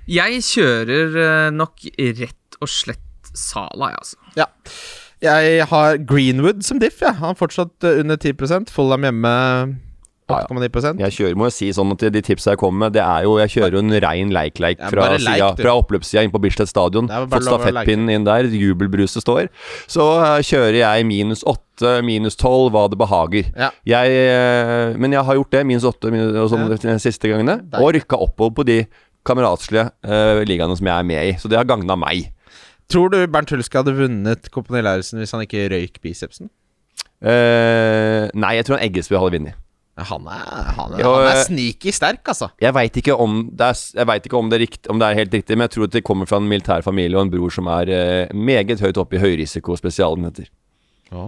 Jeg 0.09 0.41
kjører 0.43 1.53
nok 1.53 1.84
rett 1.99 2.59
og 2.61 2.68
slett 2.68 2.99
Sala, 3.34 3.91
jeg, 3.93 3.99
altså. 4.01 4.16
Ja. 4.41 4.47
Jeg 5.23 5.66
har 5.66 5.99
Greenwood 6.07 6.62
som 6.66 6.79
diff, 6.79 7.01
jeg. 7.03 7.16
Han 7.19 7.35
er 7.35 7.39
fortsatt 7.39 7.85
eh, 7.85 8.01
under 8.05 8.16
10 8.16 8.71
Fulham 8.71 9.03
hjemme 9.09 9.35
Ja, 10.29 10.43
ja. 10.43 10.45
8,9 10.53 10.99
Jeg 11.01 11.14
kjører, 11.16 11.37
må 11.41 11.47
jo 11.49 11.55
si 11.57 11.71
sånn 11.73 11.95
at 11.95 12.03
de 12.12 12.21
tipsa 12.21 12.53
jeg 12.53 12.61
kommer 12.61 12.85
med, 12.85 12.93
det 12.99 13.01
er 13.01 13.23
jo 13.25 13.39
Jeg 13.41 13.49
kjører 13.55 13.79
jo 13.79 13.81
en 13.81 13.95
rein 14.05 14.29
leik-leik 14.35 14.83
fra, 14.93 15.07
sida- 15.16 15.55
fra 15.57 15.73
oppløpssida 15.81 16.23
inn 16.27 16.35
på 16.35 16.41
Bislett 16.45 16.69
stadion. 16.69 17.09
Fått 17.09 17.47
stafettpinnen 17.49 18.12
inn 18.12 18.27
der, 18.29 18.45
jubelbruset 18.53 19.25
står. 19.25 19.49
Så 19.89 20.05
eh, 20.21 20.43
kjører 20.45 20.79
jeg 20.83 21.09
minus 21.09 21.43
8 21.49 22.03
minus 22.05 22.37
tolv, 22.37 22.75
hva 22.77 22.87
det 22.93 22.99
behager. 23.01 23.49
Ja. 23.57 23.71
Jeg, 23.89 24.21
eh, 24.29 24.95
men 25.01 25.16
jeg 25.16 25.25
har 25.25 25.41
gjort 25.41 25.51
det, 25.57 25.64
minus 25.66 25.89
8 25.89 26.12
minus, 26.12 26.37
sånn 26.53 26.69
Ja. 26.69 26.77
de 26.77 26.99
siste 27.01 27.33
gangene, 27.33 27.62
Deilig. 27.64 27.81
og 27.81 27.95
rykka 27.97 28.21
oppover 28.29 28.55
på 28.61 28.69
de 28.69 28.83
kameratslige 29.29 29.91
uh, 30.09 30.41
ligaene 30.49 30.77
som 30.79 30.87
jeg 30.89 30.95
er 30.95 31.05
med 31.09 31.25
i. 31.29 31.33
Så 31.41 31.49
det 31.51 31.59
har 31.59 31.66
gagna 31.69 31.97
meg. 32.01 32.31
Tror 32.89 33.12
du 33.12 33.18
Bernt 33.28 33.51
Hulske 33.53 33.76
hadde 33.76 33.93
vunnet 33.97 34.49
Kompani 34.53 34.80
Lauritzen 34.84 35.20
hvis 35.20 35.34
han 35.36 35.45
ikke 35.45 35.66
røyk 35.68 35.99
bicepsen? 36.05 36.49
Eh, 37.20 38.28
nei, 38.32 38.53
jeg 38.57 38.64
tror 38.64 38.78
han 38.78 38.86
Eggesbø 38.86 39.18
hadde 39.20 39.36
vunnet. 39.36 39.59
Han 40.09 40.28
er, 40.30 40.43
han 40.76 40.93
er, 40.95 41.01
Jo, 41.03 41.11
han 41.18 41.26
er 41.26 41.41
eh, 41.41 41.45
sneaky 41.49 41.91
sterk, 41.93 42.22
altså. 42.30 42.53
Jeg 42.62 42.70
veit 42.76 42.97
ikke, 43.01 43.16
om 43.18 43.41
det 43.51 43.66
er, 43.66 43.80
jeg 43.99 44.09
vet 44.12 44.28
ikke 44.30 44.39
om, 44.39 44.49
det 44.49 44.57
er 44.57 44.62
rikt, 44.62 44.80
om 44.95 45.01
det 45.03 45.09
er 45.09 45.18
helt 45.18 45.34
riktig, 45.34 45.57
men 45.59 45.66
jeg 45.66 45.74
tror 45.74 45.89
at 45.89 45.97
det 45.97 46.05
kommer 46.07 46.30
fra 46.30 46.39
en 46.39 46.47
militær 46.49 46.86
familie 46.86 47.18
og 47.18 47.26
en 47.26 47.32
bror 47.34 47.53
som 47.53 47.68
er 47.74 47.91
eh, 47.93 48.36
meget 48.39 48.78
høyt 48.84 49.01
oppe 49.03 49.18
i 49.18 49.22
høyrisiko 49.24 49.74
spesialenheter. 49.80 50.47
Så 51.11 51.18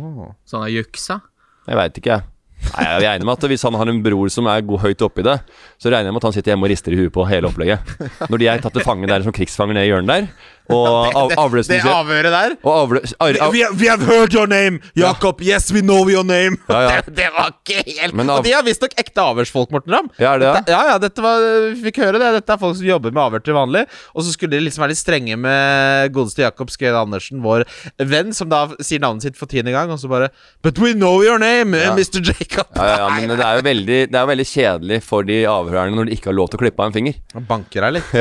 han 0.54 0.68
har 0.68 0.76
juksa. 0.76 1.18
Jeg 1.66 1.80
veit 1.80 1.98
ikke, 1.98 2.14
jeg. 2.20 2.28
Nei, 2.61 2.84
jeg 2.84 3.02
regner 3.06 3.24
med 3.24 3.38
at 3.38 3.46
Hvis 3.48 3.62
han 3.64 3.76
har 3.80 3.88
en 3.88 4.02
bror 4.04 4.30
som 4.32 4.48
er 4.52 4.62
god, 4.68 4.82
høyt 4.84 5.02
oppi 5.06 5.24
det, 5.26 5.38
så 5.80 5.90
regner 5.90 6.11
jeg 6.11 6.14
med 6.14 6.20
at 6.20 6.26
han 6.28 6.34
sitter 6.36 6.52
hjemme 6.52 6.66
og 6.68 6.72
rister 6.72 6.94
i 6.94 6.98
huet 7.00 7.14
på 7.14 7.24
hele 7.28 7.48
opplegget. 7.48 7.94
Når 8.30 8.42
de 8.42 8.48
er 8.52 8.62
tatt 8.62 8.76
til 8.76 8.84
fange 8.86 9.08
der 9.11 9.24
som 9.24 9.34
krigsfanger 9.34 9.78
nede 9.78 9.88
i 9.88 9.90
hjørnet 9.90 10.12
der, 10.12 10.28
Og 10.74 11.32
avløsningskjøp. 11.44 11.92
avhøret 11.94 12.34
der 12.34 12.54
Og 12.62 12.72
avlø... 12.76 13.00
Ar, 13.20 13.38
av, 13.46 13.52
we, 13.54 13.62
we 13.80 13.88
have 13.90 14.04
heard 14.06 14.34
your 14.34 14.46
name, 14.50 14.80
Jakob. 14.96 15.40
Yes, 15.42 15.70
we 15.74 15.82
know 15.82 16.04
your 16.10 16.24
name. 16.24 16.56
Ja, 16.68 16.80
ja. 16.86 17.00
Det, 17.10 17.14
det 17.16 17.28
var 17.34 17.50
ikke 17.54 17.82
helt 18.00 18.14
Men 18.16 18.30
av- 18.30 18.40
Og 18.40 18.44
de 18.46 18.52
er 18.56 18.64
visstnok 18.66 18.94
ekte 19.00 19.22
avhørsfolk, 19.24 19.70
Morten 19.74 19.94
Ramm. 19.96 20.10
Ja, 20.20 20.34
det 20.38 20.46
det? 20.46 20.52
Dette, 20.60 20.74
ja, 20.74 20.82
ja, 20.92 20.98
dette 21.02 21.24
var, 21.24 21.44
vi 21.74 21.84
fikk 21.88 22.00
høre 22.04 22.20
det. 22.22 22.30
Dette 22.38 22.54
er 22.56 22.60
folk 22.62 22.76
som 22.78 22.86
jobber 22.88 23.12
med 23.14 23.22
avhør 23.24 23.44
til 23.46 23.56
vanlig. 23.56 23.84
Og 24.14 24.24
så 24.26 24.32
skulle 24.34 24.54
de 24.56 24.62
liksom 24.66 24.84
være 24.84 24.92
litt 24.94 25.00
strenge 25.02 25.36
med 25.40 26.12
godeste 26.14 26.44
Jakob 26.44 26.70
Skøyen 26.72 26.96
Andersen, 27.00 27.40
vår 27.44 27.64
venn, 28.10 28.32
som 28.36 28.50
da 28.52 28.64
sier 28.84 29.00
navnet 29.02 29.26
sitt 29.26 29.38
for 29.40 29.50
tiende 29.50 29.72
gang, 29.74 29.90
og 29.94 30.00
så 30.02 30.10
bare 30.10 30.30
But 30.62 30.78
we 30.82 30.92
know 30.94 31.22
your 31.24 31.38
name, 31.42 31.76
Ja. 31.80 31.92
Mr. 31.96 32.20
Jacob. 32.24 32.66
ja, 32.76 32.84
ja, 32.84 32.96
ja, 33.00 33.08
men 33.26 33.36
det 33.38 33.46
er 33.46 33.60
jo 33.60 33.64
veldig, 33.66 33.98
det 34.12 34.18
er 34.20 34.26
veldig 34.28 34.46
kjedelig 34.50 34.98
for 35.06 35.24
de 35.26 35.40
avhørerne 35.48 35.96
når 35.96 36.10
de 36.10 36.16
ikke 36.18 36.30
har 36.30 36.36
lov 36.36 36.50
til 36.52 36.60
å 36.60 36.62
klippe 36.64 36.82
av 36.84 36.90
en 36.90 36.96
finger. 36.96 37.16
Han 37.34 37.46
banker 37.48 37.86
deg 37.86 37.96
litt. 37.98 38.12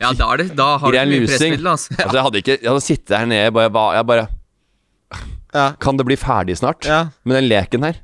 Ja, 0.00 0.10
da, 0.16 0.26
er 0.32 0.42
det, 0.42 0.46
da 0.58 0.66
har 0.82 0.92
du 0.92 0.98
mye 1.12 1.26
pressmiddel, 1.28 1.68
altså. 1.70 1.85
Altså, 1.94 2.16
jeg 2.16 2.24
hadde 2.26 2.40
ikke 2.42 2.56
Jeg 2.58 2.70
hadde 2.70 2.84
sittet 2.84 3.18
her 3.18 3.28
nede 3.30 3.52
bare, 3.54 3.70
jeg 3.94 4.06
bare 4.08 4.26
Ja. 5.54 5.70
Kan 5.80 5.96
det 5.96 6.04
bli 6.08 6.16
ferdig 6.18 6.58
snart? 6.58 6.84
Ja. 6.84 7.06
Med 7.24 7.38
den 7.40 7.48
leken 7.48 7.86
her? 7.86 8.02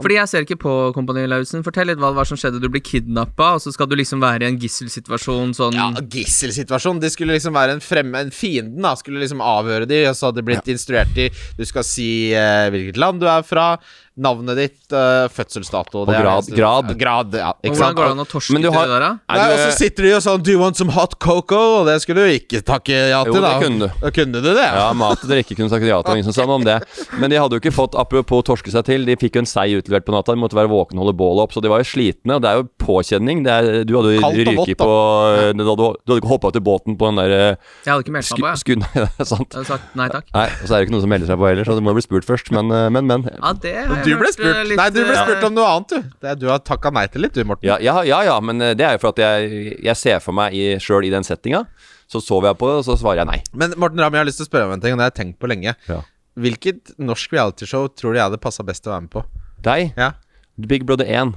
Fordi 0.00 0.16
jeg 0.16 0.28
ser 0.30 0.44
ikke 0.46 0.56
på 0.62 0.72
Kompani 0.96 1.26
Lauritzen. 1.28 1.64
Fortell 1.66 1.90
litt 1.90 1.98
hva 2.00 2.08
det 2.12 2.16
var 2.16 2.28
som 2.28 2.38
skjedde. 2.40 2.60
Du 2.62 2.70
blir 2.72 2.80
kidnappa, 2.84 3.50
og 3.56 3.60
så 3.60 3.72
skal 3.74 3.88
du 3.90 3.96
liksom 3.98 4.22
være 4.22 4.46
i 4.46 4.48
en 4.48 4.56
gisselsituasjon 4.60 5.52
sånn 5.56 5.76
Ja, 5.76 5.88
gisselsituasjon. 6.14 7.02
De 7.02 7.10
skulle 7.12 7.36
liksom 7.36 7.56
være 7.56 7.76
en 7.76 7.82
fremme 7.84 8.22
En 8.24 8.32
fienden 8.34 8.86
da 8.86 8.94
skulle 8.96 9.20
liksom 9.20 9.42
avhøre 9.44 9.88
de, 9.90 10.02
og 10.08 10.16
så 10.16 10.30
hadde 10.30 10.40
de 10.40 10.46
blitt 10.48 10.70
instruert 10.72 11.20
i 11.20 11.28
Du 11.58 11.66
skal 11.68 11.84
si 11.86 12.08
eh, 12.32 12.70
hvilket 12.72 13.00
land 13.00 13.20
du 13.20 13.28
er 13.28 13.44
fra, 13.46 13.74
navnet 14.20 14.56
ditt, 14.58 14.80
uh, 14.92 15.28
fødselsdato 15.32 16.02
det 16.06 16.14
er 16.18 16.22
grad- 16.24 16.44
det- 16.46 16.56
grad. 16.58 16.88
grad 16.98 17.34
ja, 17.34 17.50
Og 17.54 17.62
ikke 17.62 17.76
Hvordan 17.76 17.86
sant? 17.86 17.96
går 17.96 18.04
det 18.04 18.10
an 18.10 18.18
å 18.18 18.26
torske 18.28 18.56
til 18.60 18.72
har- 18.72 18.86
det 18.86 18.90
der, 18.90 19.00
da? 19.00 19.10
Er 19.30 19.36
Nei, 19.38 19.46
du- 19.46 19.52
og 19.52 19.58
så 19.60 19.78
sitter 19.78 20.02
de 20.02 20.12
og 20.16 20.22
sånn 20.22 20.42
Do 20.42 20.50
you 20.50 20.58
want 20.60 20.76
some 20.76 20.90
hot 20.92 21.18
cocoa? 21.18 21.80
Og 21.80 21.86
det 21.86 22.02
skulle 22.02 22.16
du 22.26 22.28
ikke 22.38 22.60
takke 22.62 22.90
ja 23.10 23.22
til, 23.24 23.32
Jo, 23.34 23.40
det 23.40 23.62
kunne 23.62 23.78
du. 23.78 23.88
Da 24.02 24.10
kunne 24.10 24.32
du 24.32 24.40
det? 24.42 24.56
Ja, 24.74 24.92
mat 24.92 25.22
og 25.24 25.28
drikke 25.30 25.56
kunne 25.56 25.70
sagt 25.70 25.84
ja 25.86 26.02
til, 26.02 26.12
ingen 26.18 26.24
som 26.24 26.32
sa 26.36 26.44
noe 26.44 26.56
om 26.60 26.64
det. 26.64 26.82
Men 27.18 27.30
de 27.30 27.36
hadde 27.38 27.52
jo 27.56 27.60
ikke 27.60 27.72
fått, 27.72 27.94
apropos 27.96 28.42
torske 28.44 28.68
seg 28.70 28.84
til, 28.84 29.04
de 29.06 29.16
fikk 29.16 29.34
jo 29.36 29.40
en 29.40 29.46
sei 29.46 29.72
utlevert 29.80 30.04
på 30.04 30.12
natta. 30.12 30.34
De 30.34 30.40
måtte 30.42 30.58
være 30.58 30.68
våkne 30.68 30.98
og 31.00 31.06
holde 31.06 31.16
bålet 31.16 31.42
opp, 31.46 31.52
så 31.52 31.62
de 31.62 31.68
var 31.68 31.78
jo 31.80 31.88
slitne. 31.88 32.34
Og 32.36 32.42
det 32.42 32.50
er 32.50 32.56
jo 32.60 32.68
påkjenning. 32.78 33.44
Det 33.44 33.52
er, 33.52 33.84
du 33.84 33.94
hadde 33.96 34.18
jo 34.18 34.20
ryket 34.20 34.76
da. 34.76 34.84
på 34.84 35.54
Du 35.56 35.64
hadde, 35.64 35.96
du 36.04 36.12
hadde 36.12 36.20
ikke 36.20 36.28
hoppa 36.34 36.48
ut 36.48 36.56
i 36.56 36.60
båten 36.60 36.98
på 36.98 37.06
den 37.08 37.16
der 37.16 37.30
eh, 37.30 37.56
Jeg 37.86 37.94
hadde 37.94 38.04
ikke 38.04 38.12
meldt 38.12 38.30
meg 38.30 38.40
på, 38.40 38.48
jeg. 38.50 38.58
sku, 38.60 38.72
Nei, 38.84 38.92
det 38.94 39.20
er 39.20 39.24
sant. 39.24 39.48
Jeg 39.48 39.64
hadde 39.64 39.66
sagt 39.70 39.96
nei 39.96 40.08
takk. 40.08 40.24
Nei, 40.34 40.46
og 40.50 40.66
så 40.68 40.74
er 40.74 40.76
det 40.80 40.88
ikke 40.88 40.94
noen 40.98 41.00
som 41.06 41.10
melder 41.14 41.26
seg 41.30 41.38
på 41.40 41.46
heller, 41.48 41.64
så 41.64 41.74
du 41.78 41.80
må 41.80 41.94
bli 41.96 42.02
spurt 42.04 42.24
først. 42.28 42.50
Men, 42.52 42.70
eh, 42.70 42.88
men. 42.90 43.06
men. 43.06 43.22
Ja, 43.40 43.52
det 43.54 43.74
Du 44.04 44.10
ble 44.20 44.28
eh, 44.28 44.34
spurt. 44.34 44.60
litt, 44.68 44.78
Nei, 44.80 44.88
du 44.94 45.00
ble 45.04 45.14
eh, 45.16 45.22
spurt 45.26 45.46
om 45.48 45.54
noe 45.56 45.68
annet, 45.74 45.94
du. 45.94 46.10
Det, 46.24 46.34
du 46.40 46.46
har 46.50 46.60
takka 46.66 46.92
nei 46.94 47.06
til 47.12 47.24
litt, 47.26 47.34
du, 47.36 47.44
Morten. 47.48 47.66
Ja, 47.68 47.76
ja, 47.82 48.00
ja, 48.06 48.20
ja, 48.30 48.36
men 48.44 48.60
eh, 48.64 48.74
det 48.78 48.86
er 48.86 48.96
jo 48.96 49.02
for 49.06 49.14
at 49.14 49.22
jeg, 49.24 49.74
jeg 49.84 49.96
ser 50.00 50.20
for 50.24 50.36
meg 50.36 50.54
i- 50.56 50.78
sjøl 50.82 51.06
i 51.08 51.12
den 51.12 51.26
settinga. 51.26 51.64
Så 52.10 52.22
sover 52.24 52.50
jeg 52.50 52.58
på 52.58 52.70
det, 52.70 52.78
og 52.80 52.86
så 52.88 52.96
svarer 52.98 53.22
jeg 53.22 53.30
nei. 53.30 53.38
Men 53.54 53.76
Morten 53.78 54.00
Ramm, 54.02 54.16
jeg 54.18 54.24
har 54.24 54.30
lyst 54.30 54.40
til 54.42 54.48
å 54.48 54.50
spørre 54.50 54.66
om 54.70 54.74
en 54.74 54.82
ting, 54.82 54.96
og 54.96 54.98
det 54.98 55.06
har 55.06 55.12
jeg 55.12 55.18
tenkt 55.20 55.38
på 55.42 55.50
lenge. 55.52 55.76
Ja. 55.88 56.00
Hvilket 56.40 56.94
norsk 56.98 57.32
realityshow 57.36 57.86
tror 57.94 58.14
du 58.14 58.18
jeg 58.20 58.26
hadde 58.30 58.40
passa 58.42 58.64
best 58.66 58.82
til 58.84 58.90
å 58.92 58.96
være 58.96 59.06
med 59.06 59.14
på? 59.18 59.24
Deg, 59.66 59.92
Ja 59.98 60.12
Big 60.60 60.82
Brother 60.84 61.06
1, 61.08 61.30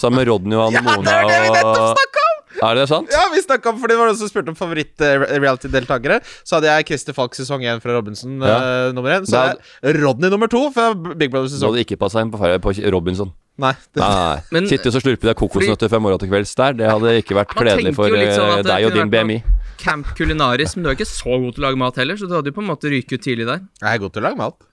sammen 0.00 0.16
med 0.18 0.26
Rodney 0.26 0.56
og 0.58 0.64
Anne 0.72 0.80
Mona 0.82 1.04
det 1.06 1.12
er 1.14 1.28
det 1.28 1.36
vi 1.44 1.50
nettopp 1.54 1.76
og 1.78 1.92
snakket 1.92 2.17
Er 2.62 2.74
det 2.78 2.86
sant? 2.90 3.10
Ja, 3.12 3.26
vi 3.32 3.42
snakket 3.44 3.66
om, 3.72 3.78
fordi 3.80 3.94
det 3.94 3.98
var 4.00 4.08
noen 4.10 4.18
som 4.18 4.30
spurte 4.30 4.52
om 4.52 4.56
favoritt-reality-deltakere. 4.58 6.20
Så 6.46 6.56
hadde 6.58 6.70
jeg 6.72 6.86
Christer 6.90 7.16
Falk 7.16 7.36
sesong 7.38 7.64
1 7.64 7.82
fra 7.84 7.94
Robinson 7.96 8.38
Ja. 8.40 8.88
uh, 8.88 8.92
nummer 8.96 9.12
1. 9.18 9.28
Så 9.28 9.36
hadde 9.38 9.58
jeg 9.84 10.00
Rodney 10.02 10.30
nummer 10.32 10.48
2 10.50 10.62
fra 10.74 10.88
Big 10.94 11.30
Brother 11.30 11.48
sesong. 11.52 11.68
Du 11.68 11.76
hadde 11.76 11.84
ikke 11.86 12.00
passa 12.00 12.24
inn 12.24 12.32
på, 12.32 12.38
på 12.38 12.74
Robinson. 12.92 13.32
Nei. 13.58 13.72
Det, 13.94 14.00
Nei. 14.02 14.40
Men- 14.54 14.68
Sitte 14.70 14.86
og 14.90 14.94
så 14.94 15.02
slurpe 15.02 15.26
deg 15.26 15.36
kokosnøtter 15.38 15.90
fra 15.90 15.98
morgen 15.98 16.20
til 16.22 16.30
kvelds 16.30 16.54
der, 16.54 16.76
det 16.78 16.86
hadde 16.90 17.16
ikke 17.22 17.34
vært 17.34 17.54
kledelig 17.58 17.94
for 17.96 18.06
sånn 18.06 18.20
eh, 18.22 18.62
det 18.62 18.68
deg 18.70 18.86
og 18.86 18.94
din 18.94 19.10
BMI. 19.10 19.38
Camp 19.82 20.06
kulinaris, 20.18 20.76
men 20.76 20.84
du 20.86 20.90
er 20.90 20.94
ikke 20.98 21.08
så 21.10 21.38
god 21.42 21.54
til 21.54 21.64
å 21.64 21.66
lage 21.66 21.78
mat 21.78 21.98
heller, 21.98 22.18
så 22.18 22.28
du 22.30 22.34
hadde 22.36 22.52
jo 22.52 22.54
på 22.54 22.62
en 22.62 22.70
måte 22.70 22.90
ryket 22.90 23.18
ut 23.18 23.22
tidlig 23.26 23.46
der. 23.50 23.64
jeg 23.82 23.90
er 23.94 23.98
god 23.98 24.14
til 24.14 24.22
å 24.22 24.28
lage 24.28 24.38
mat. 24.38 24.67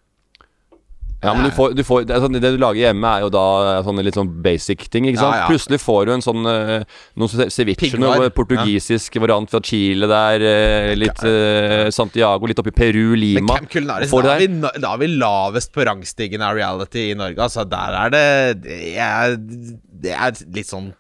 Ja, 1.25 1.33
men 1.35 1.49
du 1.49 1.51
får, 1.55 1.73
du 1.75 1.83
får, 1.87 2.05
det, 2.09 2.19
sånn, 2.23 2.37
det 2.39 2.51
du 2.55 2.59
lager 2.61 2.81
hjemme, 2.87 3.11
er 3.17 3.25
jo 3.25 3.29
da 3.33 3.45
sånne 3.85 4.03
litt 4.05 4.17
sånn 4.17 4.29
basic 4.45 4.87
ting. 4.93 5.07
ikke 5.09 5.19
sant? 5.21 5.35
Ja, 5.35 5.43
ja. 5.43 5.47
Plutselig 5.51 5.79
får 5.83 6.05
du 6.05 6.13
en 6.15 6.25
sånn 6.25 6.41
noen 6.45 6.85
noe 7.19 7.31
ce- 7.31 7.49
ceviche, 7.53 7.97
noe 8.01 8.29
portugisisk 8.35 9.17
variant 9.23 9.49
fra 9.51 9.61
Chile 9.65 10.09
der, 10.11 10.45
eh, 10.45 10.91
litt 10.99 11.23
uh, 11.25 11.89
Santiago, 11.93 12.47
litt 12.49 12.59
oppi 12.61 12.73
Peru, 12.75 13.15
Lima. 13.19 13.59
Men 13.59 13.69
Culinaris, 13.71 14.11
da 14.11 14.35
er, 14.35 14.43
vi, 14.45 14.51
da 14.61 14.93
er 14.93 15.01
vi 15.01 15.09
lavest 15.15 15.73
på 15.75 15.85
rangstigen 15.87 16.43
av 16.45 16.55
reality 16.57 17.09
i 17.11 17.17
Norge. 17.17 17.41
Altså, 17.41 17.65
der 17.69 17.97
er 18.03 18.13
det 18.13 18.25
Det 18.65 18.95
er, 18.97 19.35
det 20.05 20.13
er 20.13 20.45
litt 20.53 20.69
sånn 20.69 20.93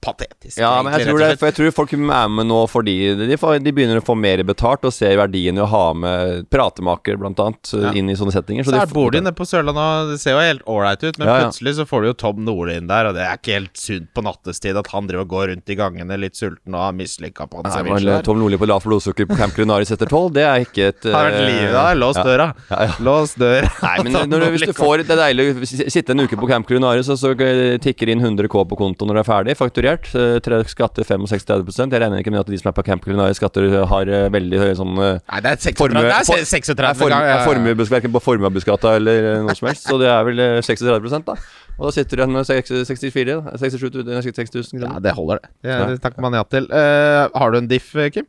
patetisk. 0.00 0.58
Ja, 0.60 0.82
men 0.82 0.92
jeg 0.98 1.06
tror, 1.08 1.18
det, 1.22 1.38
for 1.40 1.46
jeg 1.50 1.56
tror 1.58 1.70
folk 1.74 1.92
er 1.96 2.00
med 2.28 2.46
nå 2.48 2.58
fordi 2.70 2.94
de, 3.18 3.26
de 3.34 3.72
begynner 3.72 4.00
å 4.00 4.04
få 4.04 4.16
mer 4.18 4.42
betalt 4.46 4.84
og 4.88 4.92
ser 4.94 5.16
verdien 5.20 5.56
i 5.58 5.62
å 5.64 5.68
ha 5.70 5.82
med 5.94 6.46
pratemaker, 6.50 7.16
blant 7.20 7.40
annet, 7.42 7.72
Ja. 7.80 7.92
inn 7.96 8.10
i 8.10 8.14
sånne 8.18 8.32
settinger. 8.34 8.64
Så 8.64 8.70
de 8.74 8.78
her 8.78 8.86
får- 8.86 8.94
bor 8.94 9.10
de 9.10 9.20
nede 9.20 9.34
på 9.36 9.46
Sørlandet, 9.48 9.76
og 9.80 10.10
det 10.12 10.20
ser 10.20 10.36
jo 10.36 10.40
helt 10.44 10.64
ålreit 10.66 11.02
ut, 11.04 11.18
men 11.18 11.28
Ja, 11.28 11.36
ja. 11.38 11.44
plutselig 11.48 11.74
så 11.80 11.86
får 11.88 12.02
du 12.02 12.06
jo 12.10 12.12
Tom 12.24 12.44
Nordli 12.44 12.76
inn 12.76 12.86
der, 12.86 13.06
og 13.10 13.14
det 13.14 13.22
er 13.26 13.36
ikke 13.38 13.54
helt 13.58 13.76
sunt 13.76 14.08
på 14.14 14.22
nattestid 14.22 14.76
at 14.76 14.86
han 14.92 15.06
driver 15.08 15.22
og 15.24 15.28
går 15.34 15.48
rundt 15.54 15.68
i 15.70 15.76
gangene 15.76 16.18
litt 16.20 16.34
sulten 16.36 16.74
og 16.74 16.80
har 16.86 16.92
mislykka 16.92 17.48
på 17.50 17.64
en 17.64 17.70
sandwich. 17.70 18.04
der. 18.04 18.22
Tom 18.22 18.38
Nordli 18.38 18.58
på 18.60 18.66
lavt 18.68 18.84
blodsukker 18.84 19.26
på 19.26 19.36
Camp 19.36 19.54
Culinaris 19.54 19.90
etter 19.90 20.06
tolv, 20.10 20.32
det 20.34 20.44
er 20.44 20.60
ikke 20.64 20.88
et 20.92 21.02
Har 21.10 21.30
vært 21.30 21.40
eh, 21.40 21.46
livet 21.48 21.72
da, 21.72 21.86
lås 21.94 22.16
ja. 22.16 22.24
døra. 22.24 22.54
Ja, 22.70 22.82
ja. 22.86 22.92
Lås 23.00 23.34
døra. 23.34 23.70
Nei, 23.82 23.96
men 24.04 24.12
når, 24.30 24.40
du- 24.40 24.50
hvis 24.56 24.66
du 24.66 24.72
får 24.76 25.04
Det 25.06 25.10
er 25.16 25.22
deilig 25.32 25.46
å 25.56 25.90
sitte 25.90 26.10
en 26.14 26.20
uke 26.20 26.36
på 26.36 26.48
Camp 26.48 26.66
Culinaris, 26.68 27.08
og 27.08 27.16
så 27.18 27.32
eh, 27.40 27.78
tikker 27.78 28.08
inn 28.12 28.20
100 28.20 28.48
K 28.50 28.64
på 28.64 28.76
konto 28.76 29.06
når 29.06 29.14
du 29.14 29.20
er 29.20 29.28
ferdig, 29.28 29.56
fakturert. 29.56 29.79
Eh, 29.88 30.38
Tre 30.44 30.58
skatter 30.68 31.02
65-30 31.06 31.92
Jeg 31.94 32.00
regner 32.02 32.20
ikke 32.20 32.30
med 32.34 32.40
at 32.40 32.46
de 32.50 32.58
som 32.60 32.68
er 32.70 32.74
på 32.76 32.84
Camp 32.84 33.02
Culinaris 33.04 33.36
skatter 33.40 33.68
har 33.86 34.10
eh, 34.10 34.26
veldig 34.34 34.58
høye 34.60 34.74
sånn 34.78 34.92
eh, 34.98 35.18
Nei, 35.30 35.40
det 35.40 35.50
er 35.52 35.62
36 35.62 35.78
Formue- 35.80 36.02
Det 36.04 36.12
er 36.12 36.44
36 36.50 36.74
er 36.90 36.94
form, 36.98 37.14
ganger. 37.14 37.30
er 37.34 37.44
formuebeskatning 37.46 37.96
verken 38.00 38.14
på 38.14 38.22
Formuebudsgata 38.24 38.94
eller 39.00 39.28
eh, 39.32 39.40
noe 39.46 39.54
som 39.58 39.68
helst, 39.70 39.86
så 39.88 39.98
det 40.00 40.08
er 40.12 40.24
vel 40.28 40.38
eh, 40.44 40.60
36% 40.62 41.26
da. 41.28 41.36
Og 41.80 41.88
da 41.88 41.92
sitter 41.96 42.16
du 42.16 42.22
igjen 42.22 42.36
med 42.36 42.46
64 42.46 43.24
da. 43.30 43.56
67 43.56 43.86
000 44.04 44.22
6000 44.40 44.84
Ja, 44.84 44.98
det 45.00 45.14
holder, 45.16 45.40
det. 45.40 45.50
Det, 45.62 45.70
Ja. 45.70 45.86
det 45.88 46.00
takker 46.04 46.20
man 46.20 46.36
ja 46.36 46.42
til. 46.44 46.66
Uh, 46.68 47.28
har 47.32 47.50
du 47.54 47.58
en 47.58 47.68
diff, 47.70 47.92
Kim? 48.12 48.26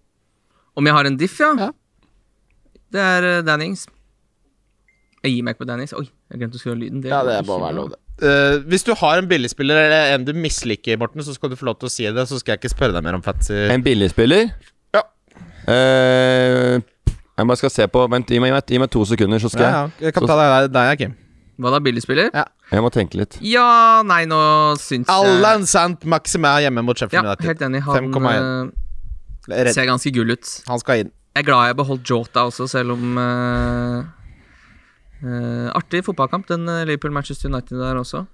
Om 0.78 0.88
jeg 0.88 0.94
har 0.96 1.10
en 1.10 1.18
diff, 1.20 1.40
ja? 1.40 1.52
Ja. 1.60 1.72
Det 2.92 3.00
er 3.02 3.42
Dannings. 3.44 3.88
Jeg 5.24 5.36
gir 5.36 5.44
meg 5.46 5.54
ikke 5.56 5.66
på 5.66 5.70
Dannings. 5.70 5.94
Oi, 5.94 6.08
jeg 6.32 6.40
glemte 6.42 6.58
å 6.58 6.62
skru 6.64 6.72
av 6.74 6.80
lyden. 6.80 7.02
Det 7.04 7.12
må 7.48 7.60
være 7.62 7.76
noe 7.78 7.92
det. 7.94 8.00
Eh, 8.22 8.60
hvis 8.70 8.86
du 8.86 8.92
har 8.98 9.18
en 9.18 9.28
billigspiller 9.30 9.80
eller 9.86 10.16
en 10.16 10.26
du 10.28 10.34
misliker, 10.38 11.00
Morten, 11.02 11.24
så 11.26 11.34
skal 11.34 11.50
du 11.50 11.58
få 11.58 11.66
lov 11.72 11.80
til 11.82 11.90
å 11.90 11.94
si 11.94 12.06
det. 12.06 12.28
Så 12.30 12.38
skal 12.42 12.56
jeg 12.56 12.62
ikke 12.62 12.74
spørre 12.76 12.94
deg 12.98 13.06
mer 13.06 13.18
om 13.18 13.24
Fatzy. 13.26 13.56
En 13.74 13.84
billigspiller? 13.86 14.52
Ja. 14.94 15.02
Uh, 15.66 16.82
jeg 17.38 17.48
bare 17.48 17.58
skal 17.58 17.74
se 17.74 17.88
på 17.90 18.06
Vent, 18.12 18.30
gi 18.30 18.42
meg, 18.44 18.54
gi 18.70 18.80
meg 18.82 18.90
to 18.94 19.04
sekunder, 19.10 19.42
så 19.42 19.50
skal 19.50 19.66
Ja, 19.66 19.72
ja. 19.72 20.08
Jeg 20.08 20.14
kan 20.14 20.28
ta 20.30 20.38
deg, 20.38 20.70
deg 20.76 21.02
Kim. 21.02 21.18
Hva 21.62 21.72
da, 21.76 21.80
billigspiller? 21.84 22.30
Ja. 22.34 22.46
jeg 22.72 22.84
må 22.86 22.90
tenke 22.94 23.20
litt. 23.20 23.38
Ja, 23.46 24.02
nei, 24.06 24.24
nå 24.30 24.38
syns 24.82 25.10
jeg 25.10 25.14
Allan 25.14 25.66
Sant 25.70 26.06
Maxime 26.10 26.50
er 26.50 26.66
hjemme 26.66 26.84
mot 26.86 26.98
Sheffield 26.98 27.28
Ja, 27.28 27.36
helt 27.46 27.62
enig. 27.68 27.84
Han 27.86 28.10
5,1. 28.14 28.72
eh, 29.52 29.70
ser 29.74 29.90
ganske 29.90 30.14
gull 30.16 30.34
ut. 30.34 30.54
Han 30.70 30.82
skal 30.82 31.04
inn. 31.06 31.12
Jeg 31.36 31.46
er 31.46 31.48
glad 31.48 31.70
jeg 31.70 31.78
beholdt 31.80 32.10
Jota 32.12 32.48
også, 32.50 32.68
selv 32.72 32.96
om 32.96 33.20
eh, 33.22 34.10
Artig 35.78 36.04
fotballkamp, 36.08 36.48
den 36.50 36.68
eh, 36.70 36.84
Liverpool-Manchester 36.90 37.50
United 37.52 37.78
der 37.78 38.00
også. 38.02 38.26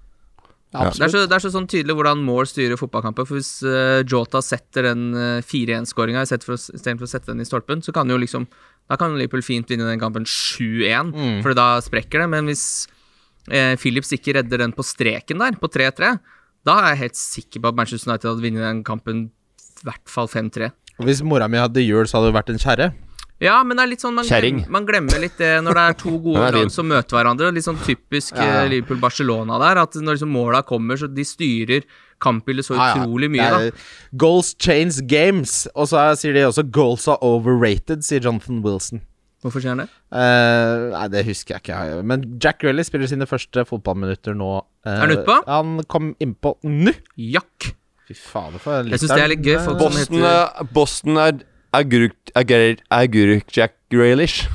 Det 0.67 0.99
er, 0.99 1.07
så, 1.07 1.21
det 1.23 1.31
er 1.31 1.39
så 1.39 1.49
sånn 1.53 1.67
tydelig 1.71 1.93
hvordan 1.95 2.19
Moore 2.27 2.47
styrer 2.49 2.75
fotballkamper. 2.79 3.23
For 3.27 3.39
Hvis 3.39 3.61
uh, 3.63 4.01
Jota 4.03 4.41
setter 4.43 4.89
den 4.89 5.05
uh, 5.15 5.39
4-1-skåringa 5.47 6.25
istedenfor 6.27 7.07
å 7.07 7.09
sette 7.09 7.31
den 7.31 7.39
i 7.39 7.47
stolpen, 7.47 7.79
så 7.85 7.93
kan 7.95 8.11
jo 8.11 8.17
liksom 8.19 8.49
Da 8.91 8.97
kan 8.99 9.15
Liverpool 9.15 9.43
fint 9.47 9.71
vinne 9.71 9.87
den 9.87 9.99
kampen 10.01 10.27
7-1, 10.27 11.13
Mm. 11.15 11.39
for 11.43 11.55
da 11.55 11.79
sprekker 11.83 12.23
det. 12.23 12.27
Men 12.35 12.51
hvis 12.51 12.65
uh, 13.47 13.75
Phillips 13.79 14.11
ikke 14.15 14.35
redder 14.41 14.59
den 14.65 14.75
på 14.75 14.83
streken 14.83 15.39
der, 15.39 15.55
på 15.59 15.71
3-3, 15.71 16.17
da 16.67 16.75
er 16.83 16.91
jeg 16.93 17.03
helt 17.05 17.19
sikker 17.19 17.63
på 17.63 17.71
at 17.71 17.79
Manchester 17.79 18.11
United 18.11 18.29
hadde 18.33 18.43
vunnet 18.43 18.67
den 18.67 18.83
kampen 18.87 19.25
i 19.31 19.87
hvert 19.87 20.07
fall 20.11 20.27
5-3. 20.27 20.71
Hvis 20.99 21.23
mora 21.23 21.47
mi 21.47 21.59
hadde 21.61 21.83
jul, 21.85 22.03
så 22.09 22.17
hadde 22.19 22.31
hun 22.33 22.39
vært 22.41 22.51
en 22.51 22.59
kjerre. 22.59 22.91
Ja, 23.39 23.59
men 23.63 23.77
det 23.77 23.83
er 23.83 23.89
litt 23.91 24.01
sånn 24.01 24.15
man, 24.17 24.25
glemmer, 24.25 24.69
man 24.73 24.85
glemmer 24.87 25.19
litt 25.21 25.37
det 25.37 25.51
når 25.61 25.77
det 25.77 25.81
er 25.91 25.97
to 26.01 26.13
gode 26.25 26.41
er 26.47 26.55
lag 26.57 26.71
som 26.73 26.87
møter 26.89 27.19
hverandre. 27.19 27.51
Litt 27.53 27.67
sånn 27.67 27.77
typisk 27.85 28.33
Ja, 28.35 28.45
ja. 28.47 28.61
eh, 28.63 28.69
Liverpool-Barcelona 28.73 29.59
der. 29.61 29.81
At 29.83 29.93
når 30.01 30.17
liksom 30.17 30.31
måla 30.33 30.63
kommer, 30.65 30.97
så 30.97 31.05
de 31.11 31.25
styrer 31.27 31.85
kampbildet 32.23 32.65
så 32.65 32.73
Ja, 32.73 32.87
ja. 32.95 33.03
utrolig 33.03 33.29
mye, 33.29 33.45
Det 33.51 33.73
da. 33.75 33.83
Goals 34.17 34.55
change 34.57 35.03
games. 35.05 35.67
Og 35.75 35.85
så 35.91 35.99
er- 36.01 36.15
sier 36.17 36.33
de 36.33 36.47
også 36.49 36.63
'goals 36.71 37.07
are 37.07 37.19
overrated', 37.21 38.01
sier 38.03 38.19
Jonathan 38.25 38.63
Wilson. 38.63 39.01
Hvorfor 39.43 39.61
sier 39.61 39.69
han 39.75 39.83
det? 39.85 39.89
Uh, 40.11 40.97
nei, 40.97 41.07
det 41.13 41.25
husker 41.27 41.55
jeg 41.55 41.61
ikke. 41.69 42.03
Men 42.03 42.39
Jack 42.41 42.63
Rally 42.63 42.81
spiller 42.83 43.05
sine 43.07 43.27
første 43.29 43.63
fotballminutter 43.69 44.33
nå. 44.33 44.63
Uh, 44.83 44.89
Er 44.89 44.99
han 45.05 45.13
utpå? 45.13 45.35
Han 45.45 45.83
kom 45.87 46.15
innpå 46.19 46.55
nå. 46.65 46.91
Jakk. 47.15 47.75
Fy 48.07 48.15
fader, 48.15 48.57
for 48.57 48.79
en 48.79 48.87
Jeg 48.89 48.99
synes 48.99 49.13
det 49.13 49.23
er 49.23 49.27
litt 49.27 49.43
gøy, 49.45 49.77
Boston, 49.77 50.67
Boston 50.73 51.17
er 51.17 51.31
agurk... 51.79 52.15
Agurk, 52.37 52.81
agurk 52.91 53.57
Jack 53.57 53.77
Graylish. 53.93 54.47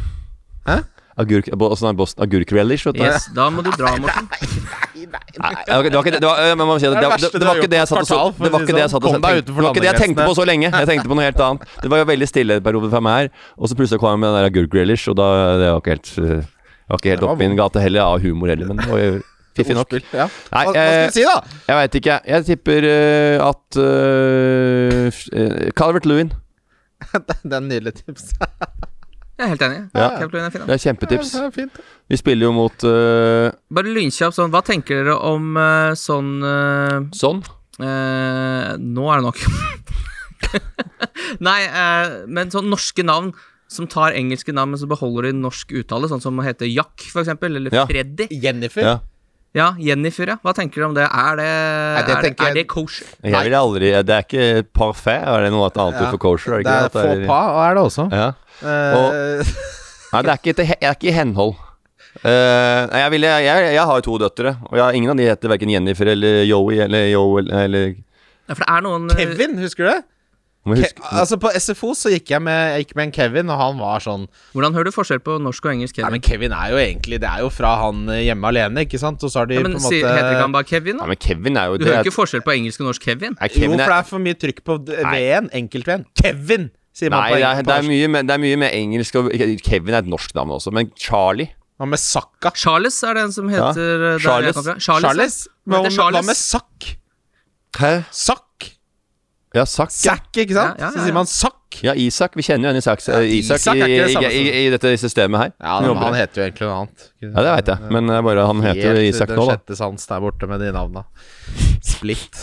Hæ? 0.69 0.83
Agurk, 1.19 1.49
er 1.53 1.57
Boston 1.61 1.93
agurk 2.25 2.49
Grealish, 2.49 2.87
vet 2.87 2.97
du. 2.97 3.03
Yes, 3.05 3.27
da 3.37 3.51
må 3.53 3.61
du 3.65 3.69
dra, 3.77 3.91
Morten. 4.01 4.29
Nei, 5.03 5.09
nei, 5.13 5.21
Nei, 5.43 5.51
det 5.67 5.75
var 5.75 5.83
ikke 5.85 5.91
det, 5.91 5.97
var 5.97 6.07
ikke 6.07 6.21
det, 6.23 6.29
var, 6.29 6.39
jeg 6.41 6.81
si 6.81 6.87
det, 6.87 6.93
Det 6.95 7.01
det, 7.03 7.09
var- 7.11 7.41
det, 7.43 7.47
var 7.49 7.59
ikke 7.59 7.71
det 7.73 7.79
jeg 7.81 7.89
satt 7.91 7.99
og 7.99 8.07
så 8.07 8.19
Det 8.39 8.51
var 8.53 8.63
ikke 8.63 8.77
det 8.77 8.83
jeg 8.83 8.93
sånn. 8.93 9.03
satt 9.03 9.09
og 9.09 9.15
tenkte 9.17 9.43
Det 9.49 9.57
var 9.57 9.67
ikke 9.73 9.83
det 9.83 9.89
jeg 9.91 10.01
tenkte 10.01 10.27
på 10.29 10.37
så 10.39 10.47
lenge. 10.49 10.71
Jeg 10.73 10.89
tenkte 10.89 11.11
på 11.11 11.19
noe 11.19 11.27
helt 11.27 11.43
annet. 11.47 11.67
Det 11.83 11.91
var 11.93 12.03
jo 12.03 12.07
veldig 12.13 12.29
stille 12.31 12.57
en 12.61 12.65
periode 12.65 12.91
for 12.95 13.05
meg 13.05 13.19
her, 13.19 13.31
og 13.59 13.69
så 13.69 13.77
plutselig 13.79 14.01
kom 14.01 14.15
jeg 14.15 14.23
med 14.23 14.31
den 14.31 14.39
der 14.39 14.49
agurk-relish, 14.49 15.11
og 15.13 15.19
da 15.19 15.29
Det 15.61 15.69
var 15.73 15.83
ikke 15.83 15.95
helt 15.97 16.13
øh, 16.23 16.43
var 16.93 17.03
ikke 17.03 17.13
helt 17.17 17.27
oppe 17.29 17.45
i 17.45 17.49
min 17.51 17.59
gate 17.61 17.83
heller, 17.83 18.03
av 18.07 18.23
humor 18.25 18.53
heller, 18.53 18.71
men 18.71 18.81
det 18.81 18.89
var 18.89 19.03
jo 19.03 19.11
fiffig 19.59 19.77
nok. 19.77 19.93
Nei, 19.93 20.29
Hva, 20.49 20.63
skal 20.71 20.81
eh, 20.81 21.11
si, 21.13 21.27
da? 21.29 21.37
Jeg 21.69 21.81
veit 21.81 21.99
ikke. 22.01 22.21
Jeg 22.33 22.47
tipper 22.49 22.89
øh, 22.89 23.37
at 23.51 23.81
uh, 23.83 25.73
Calvert 25.77 26.09
Lewin. 26.09 26.33
Det 27.43 27.53
er 27.53 27.59
en 27.61 27.69
nydelig 27.71 27.95
tips. 28.01 28.33
Jeg 29.43 29.47
er 29.47 29.51
helt 29.55 29.63
enig. 29.67 29.79
Ja. 29.97 30.09
Calvert 30.21 30.45
er 30.45 30.51
fin, 30.55 30.63
da. 30.63 30.67
Det 30.69 30.75
er 30.77 30.83
kjempetips. 30.85 31.31
Ja, 31.35 31.41
det 31.41 31.49
er 31.49 31.55
fint. 31.57 31.79
Vi 32.13 32.19
spiller 32.21 32.47
jo 32.47 32.53
mot 32.55 32.85
uh, 32.87 33.49
Bare 33.75 33.95
lynkjapt 33.97 34.37
sånn, 34.37 34.53
hva 34.53 34.61
tenker 34.67 35.01
dere 35.03 35.17
om 35.33 35.57
uh, 35.59 35.95
sånn 35.99 36.29
uh, 36.45 36.99
sånn. 37.17 37.41
eh, 37.81 38.69
Nå 38.79 39.09
er 39.11 39.23
det 39.23 39.27
nok. 39.27 39.41
Nei, 41.49 41.59
men 42.29 42.53
sånn 42.53 42.69
norske 42.71 43.03
navn 43.07 43.33
som 43.73 43.87
tar 43.89 44.13
engelske 44.19 44.53
navn, 44.53 44.75
men 44.75 44.81
så 44.83 44.87
beholder 44.91 45.31
de 45.31 45.39
norsk 45.41 45.73
uttale, 45.81 46.11
sånn 46.11 46.21
som 46.23 46.37
å 46.39 46.45
hete 46.45 46.69
Jack, 46.69 47.07
for 47.09 47.23
eksempel, 47.25 47.57
eller 47.57 47.73
Ja. 47.75 47.87
Freddy. 47.89 48.29
Jennifer. 48.43 48.85
Ja. 48.85 48.99
Ja, 49.55 49.75
Jennifer, 49.77 50.31
ja. 50.33 50.37
Hva 50.41 50.55
tenker 50.57 50.81
du 50.81 50.87
om 50.87 50.95
det? 50.97 51.05
Er 51.05 51.35
det, 51.37 51.45
det 51.45 52.13
er, 52.15 52.23
det 52.23 52.31
er 52.41 52.55
det 52.55 52.63
jeg- 52.63 52.69
kosher? 52.73 53.07
Jeg 53.23 53.45
vil 53.45 53.55
aldri 53.59 53.91
Det 54.03 54.15
er 54.17 54.23
ikke 54.25 54.63
parfait, 54.73 55.21
er 55.29 55.43
det 55.45 55.51
noe 55.53 55.69
annet 55.69 56.01
Ja. 56.01 56.11
for 56.11 56.17
kosher? 56.19 56.55
Er 56.55 56.63
det 56.63 56.65
Det 56.65 56.73
er 56.73 56.87
ikke 56.89 57.03
det? 57.03 57.27
faux 57.27 57.27
pas, 57.27 57.49
er 57.69 57.75
det 57.75 57.83
også. 57.83 58.07
Ja. 58.13 58.29
Og, 58.97 59.13
Nei, 60.13 60.23
det 60.23 60.31
er 60.31 60.39
ikke, 60.41 60.55
til 60.57 60.73
er 60.81 60.95
ikke 60.97 61.09
i 61.09 61.13
henhold. 61.17 61.55
Uh, 62.25 62.93
jeg, 62.93 63.11
vil, 63.11 63.23
jeg, 63.25 63.45
jeg 63.73 63.85
har 63.89 63.95
jo 63.97 64.01
to 64.05 64.19
døtre, 64.21 64.57
og 64.69 64.77
jeg, 64.77 64.97
ingen 64.99 65.11
av 65.11 65.17
de 65.17 65.25
heter 65.31 65.49
verken 65.49 65.71
Jennifer 65.73 66.05
eller 66.13 66.43
Joey 66.45 66.77
eller 66.85 67.07
Joel 67.09 67.49
eller 67.51 67.95
Ja, 68.49 68.53
for 68.55 68.61
det 68.65 68.69
er 68.69 68.83
noen 68.85 69.07
eh, 69.11 69.17
Kevin, 69.17 69.55
husker 69.63 69.85
du 69.87 69.91
det? 69.95 70.03
Huske 70.63 71.03
altså 71.11 71.37
På 71.43 71.51
SFO 71.59 71.89
så 71.99 72.11
gikk 72.13 72.29
jeg, 72.31 72.39
med, 72.47 72.55
jeg 72.77 72.85
gikk 72.85 72.93
med 72.95 73.09
en 73.09 73.13
Kevin, 73.17 73.49
og 73.51 73.57
han 73.59 73.81
var 73.83 73.99
sånn 74.05 74.29
Hvordan 74.55 74.77
hører 74.77 74.87
du 74.87 74.95
forskjell 74.95 75.19
på 75.27 75.35
norsk 75.43 75.65
og 75.67 75.73
engelsk? 75.73 75.97
Kevin? 75.97 76.07
Nei, 76.07 76.13
men 76.15 76.23
Kevin 76.23 76.53
er 76.55 76.69
jo 76.71 76.77
egentlig 76.79 77.19
Det 77.25 77.27
er 77.33 77.41
jo 77.43 77.49
fra 77.51 77.73
han 77.81 78.05
eh, 78.15 78.21
hjemme 78.29 78.47
alene, 78.53 78.85
ikke 78.87 79.01
sant? 79.03 79.25
Og 79.27 79.33
så 79.35 79.41
har 79.43 79.51
de 79.51 79.57
Ja, 79.59 79.65
men 79.65 79.75
på 79.75 79.81
en 79.81 79.87
måte 79.89 80.13
Heter 80.13 80.29
ikke 80.37 80.45
han 80.45 80.55
bare 80.55 80.69
Kevin, 80.71 80.97
Nei, 81.01 81.03
Ja, 81.03 81.09
men 81.11 81.19
Kevin 81.27 81.59
er 81.59 81.67
jo 81.73 81.81
Du 81.81 81.83
det 81.83 81.89
hører 81.91 81.99
er- 81.99 82.07
ikke 82.07 82.15
forskjell 82.15 82.45
på 82.47 82.55
engelsk 82.55 82.85
og 82.85 82.87
norsk 82.93 83.03
Kevin? 83.09 83.35
Nei, 83.41 83.49
Jo, 83.51 83.65
for 83.65 83.75
det 83.75 83.89
er, 83.89 83.95
er 83.97 84.07
for 84.13 84.23
mye 84.29 84.39
trykk 84.45 84.63
på 84.71 84.77
d- 84.87 85.01
Enkelt-V-en. 85.63 86.07
Kevin, 86.23 86.69
sier 86.95 87.11
man 87.11 87.25
nei, 87.25 87.33
på 87.33 87.35
det 87.35 87.43
er, 87.43 87.49
engelsk. 87.51 87.67
det, 87.67 87.75
er 87.83 87.89
mye, 87.91 88.13
med 88.15 88.31
det 88.31 88.37
er 88.39 88.43
mye 88.47 88.61
mer 88.63 88.79
engelsk 88.79 89.19
og 89.19 89.33
Kevin 89.67 89.95
er 89.99 90.05
et 90.05 90.13
norsk 90.15 90.35
navn 90.39 90.55
også, 90.61 90.71
men 90.79 90.93
Charlie 90.95 91.49
Hva 91.81 91.89
med 91.91 91.99
Sakka? 91.99 92.53
Charles 92.55 93.03
er 93.03 93.19
det 93.19 93.27
en 93.27 93.33
som 93.35 93.49
heter 93.51 94.07
ja. 94.13 94.19
Charles. 94.23 94.55
jeg. 94.63 94.79
Charles. 94.79 95.03
Charles? 95.11 95.37
Men 95.67 95.75
Hva 95.75 95.83
Hva 95.83 95.83
med, 95.83 95.91
med 95.91 95.99
Charles? 95.99 96.47
Sakk? 96.55 96.93
Hæ? 97.83 97.93
Sakk? 98.15 98.47
Ja, 99.55 99.65
Sakk. 99.69 99.91
Sakk, 99.93 100.31
ikke 100.33 100.55
sant? 100.57 100.79
Ja, 100.81 100.87
ja, 100.87 100.89
ja, 100.89 100.93
Så 100.95 101.03
sier 101.05 101.13
man 101.17 101.27
Sakk. 101.29 101.59
ja, 101.85 101.93
Isak. 101.97 102.35
Vi 102.37 102.43
kjenner 102.47 102.69
jo 102.71 102.73
en 102.73 102.81
Isak, 102.81 103.01
Ja, 103.09 103.19
Isak, 103.21 103.61
Isak 103.61 103.77
i, 103.77 103.83
i, 103.89 104.41
i, 104.41 104.67
i 104.67 104.71
dette 104.73 104.93
systemet 105.01 105.41
her. 105.41 105.53
Ja, 105.61 105.75
Han 105.81 105.89
men 105.93 106.03
han 106.07 106.17
heter 106.17 106.41
jo 106.41 106.47
egentlig 106.47 106.69
noe 106.69 106.79
annet. 106.83 107.07
ja, 107.23 107.33
det 107.37 107.53
veit 107.57 107.71
jeg, 107.73 107.91
men 107.97 108.11
er 108.17 108.23
bare 108.25 108.47
han 108.49 108.63
heter 108.65 108.83
jo 108.89 108.95
Helt 108.97 109.09
Isak 109.15 109.33
nå, 109.37 109.45
da. 109.45 109.55
sjette 109.57 109.77
sans 109.79 110.07
der 110.09 110.21
borte 110.25 110.49
med 110.49 110.61
de 110.65 110.73
navna. 110.73 111.05
Splitt. 111.85 112.37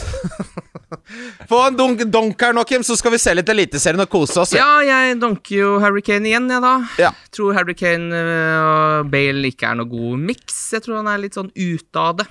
Få 1.49 1.59
en 1.67 1.77
dunk, 1.77 2.03
donk 2.13 2.41
her 2.41 2.53
nå, 2.53 2.63
Kim, 2.69 2.83
så 2.85 2.95
skal 2.97 3.13
vi 3.13 3.19
se 3.21 3.33
litt 3.37 3.49
Eliteserien 3.49 4.01
og 4.03 4.09
kose 4.11 4.41
oss. 4.43 4.53
Ja, 4.57 4.79
jeg 4.85 5.17
donker 5.21 5.55
jo 5.55 5.71
Harry 5.83 6.01
Kane 6.05 6.29
igjen, 6.29 6.49
jeg, 6.51 6.61
da. 6.65 6.75
Ja. 7.01 7.11
Tror 7.33 7.57
Harry 7.57 7.73
Kane 7.77 8.13
øh, 8.13 8.59
og 8.59 9.09
Bale 9.13 9.49
ikke 9.49 9.71
er 9.71 9.79
noe 9.81 9.89
god 9.89 10.21
miks. 10.29 10.59
Jeg 10.75 10.85
tror 10.85 10.99
han 11.01 11.09
er 11.13 11.21
litt 11.25 11.37
sånn 11.37 11.49
ute 11.55 12.03
av 12.03 12.19
det. 12.21 12.27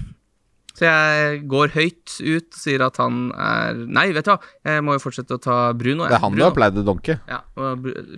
Så 0.79 0.87
jeg 0.87 1.43
går 1.51 1.75
høyt 1.75 2.15
ut 2.23 2.47
og 2.55 2.61
sier 2.61 2.85
at 2.87 2.99
han 3.03 3.29
er 3.35 3.83
Nei, 3.83 4.09
vet 4.15 4.29
du 4.29 4.33
hva, 4.33 4.39
jeg 4.69 4.85
må 4.87 4.95
jo 4.95 5.03
fortsette 5.03 5.35
å 5.35 5.43
ta 5.43 5.59
Bruno. 5.75 6.07
jeg. 6.07 6.13
Det 6.13 6.19
er 6.21 6.25
han 6.25 6.39
du 6.39 6.45
har 6.45 6.55
pleid 6.55 6.79
å 6.79 6.87
donke. 6.87 7.19
Ja, 7.29 7.43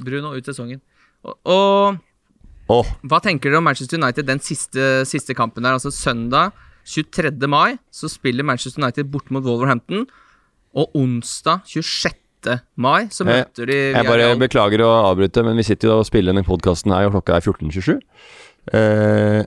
Bruno 0.05 0.35
ut 0.37 0.51
sesongen. 0.51 0.83
Og, 1.25 1.37
og 1.53 2.73
oh. 2.73 2.91
hva 3.09 3.21
tenker 3.25 3.51
dere 3.51 3.61
om 3.61 3.69
Manchester 3.69 4.01
United 4.01 4.29
den 4.29 4.43
siste, 4.45 5.07
siste 5.09 5.37
kampen 5.37 5.65
der? 5.65 5.79
Altså 5.79 5.93
søndag 5.95 6.57
23. 6.89 7.33
mai 7.49 7.79
så 7.93 8.11
spiller 8.13 8.47
Manchester 8.47 8.83
United 8.83 9.11
bort 9.13 9.31
mot 9.33 9.45
Wolverhampton. 9.45 10.07
Og 10.77 10.93
onsdag 10.97 11.65
26. 11.67 12.61
mai 12.77 13.09
så 13.13 13.27
møter 13.27 13.69
de 13.69 13.79
Jeg 13.91 14.07
bare 14.07 14.29
Real. 14.29 14.39
beklager 14.41 14.85
å 14.85 14.91
avbryte, 15.11 15.43
men 15.45 15.59
vi 15.59 15.67
sitter 15.67 15.91
jo 15.91 15.99
og 16.01 16.07
spiller 16.09 16.33
denne 16.33 16.47
podkasten 16.47 16.93
her, 16.95 17.09
og 17.09 17.19
klokka 17.19 17.37
er 17.37 17.45
14.27. 17.45 17.99
Eh, 18.77 19.43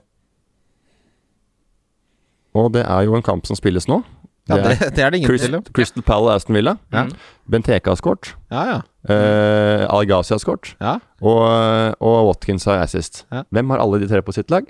og 2.54 2.72
det 2.72 2.84
er 2.86 3.02
jo 3.08 3.14
en 3.18 3.22
kamp 3.26 3.46
som 3.46 3.56
spilles 3.58 3.88
nå. 3.90 4.02
Ja, 4.48 4.56
Det 4.60 4.64
det, 4.78 4.88
det 4.96 5.04
er 5.04 5.10
det 5.10 5.18
ingen 5.22 5.28
Chris, 5.30 5.42
tvil. 5.46 5.62
Crystal 5.72 6.02
Palace 6.04 6.34
Aston 6.42 6.54
Villa. 6.58 6.74
Ja. 6.92 7.06
Benteke 7.48 7.88
har 7.88 7.96
skåret. 7.96 8.34
Ja, 8.52 8.64
ja. 8.68 8.80
Eh, 9.08 9.86
Algazi 9.88 10.34
har 10.34 10.38
skåret. 10.42 10.74
ja. 10.80 10.98
Og, 11.24 11.96
og 12.04 12.26
Watkins 12.28 12.64
har 12.68 12.82
assist. 12.84 13.24
Ja. 13.32 13.42
Hvem 13.50 13.70
har 13.72 13.80
alle 13.80 14.00
de 14.02 14.08
tre 14.10 14.20
på 14.22 14.32
sitt 14.36 14.50
lag? 14.52 14.66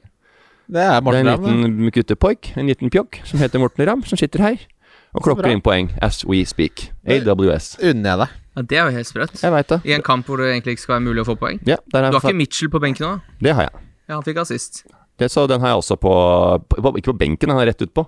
Det 0.71 0.81
er 0.81 0.87
Det 0.89 0.97
er 0.97 1.01
Morten 1.03 1.27
en 1.27 1.33
Ramm. 1.33 1.43
det. 1.45 1.51
liten 1.53 1.91
guttepoik, 1.93 2.53
en 2.57 2.67
liten 2.71 2.91
pjokk, 2.91 3.19
som 3.27 3.39
heter 3.43 3.59
Morten 3.59 3.85
Ramm, 3.89 4.05
som 4.07 4.17
sitter 4.17 4.39
her. 4.47 4.57
Og 5.15 5.23
klokker 5.23 5.47
inn 5.51 5.61
poeng 5.61 5.91
as 6.03 6.25
we 6.27 6.45
speak. 6.45 6.89
AWS. 7.07 7.77
Unner 7.83 8.11
jeg 8.11 8.19
deg. 8.19 8.29
Ja, 8.57 8.63
det 8.63 8.79
er 8.79 8.85
jo 8.89 8.95
helt 8.97 9.07
sprøtt. 9.11 9.43
Jeg 9.43 9.53
vet 9.53 9.69
det. 9.69 9.81
I 9.85 9.93
en 9.99 10.03
kamp 10.03 10.27
hvor 10.27 10.39
det 10.39 10.53
egentlig 10.55 10.77
ikke 10.79 10.83
skal 10.87 10.95
være 11.01 11.05
mulig 11.11 11.23
å 11.23 11.27
få 11.29 11.37
poeng. 11.39 11.59
Ja, 11.67 11.77
der 11.93 12.11
Du 12.11 12.19
har 12.19 12.31
ikke 12.31 12.37
Mitchell 12.39 12.71
på 12.71 12.81
benken 12.83 13.05
nå? 13.07 13.13
det 13.43 13.55
har 13.55 13.63
jeg. 13.69 13.73
Ja, 14.09 14.15
han 14.15 14.23
fikk 14.23 14.39
assist. 14.43 14.85
Det, 15.21 15.31
så 15.31 15.47
den 15.51 15.63
har 15.63 15.75
jeg 15.75 15.85
også 15.85 15.97
på, 16.01 16.13
på, 16.69 16.83
på 16.83 16.95
Ikke 16.99 17.13
på 17.13 17.19
benken, 17.25 17.53
han 17.55 17.63
er 17.63 17.73
rett 17.73 17.87
utpå. 17.87 18.07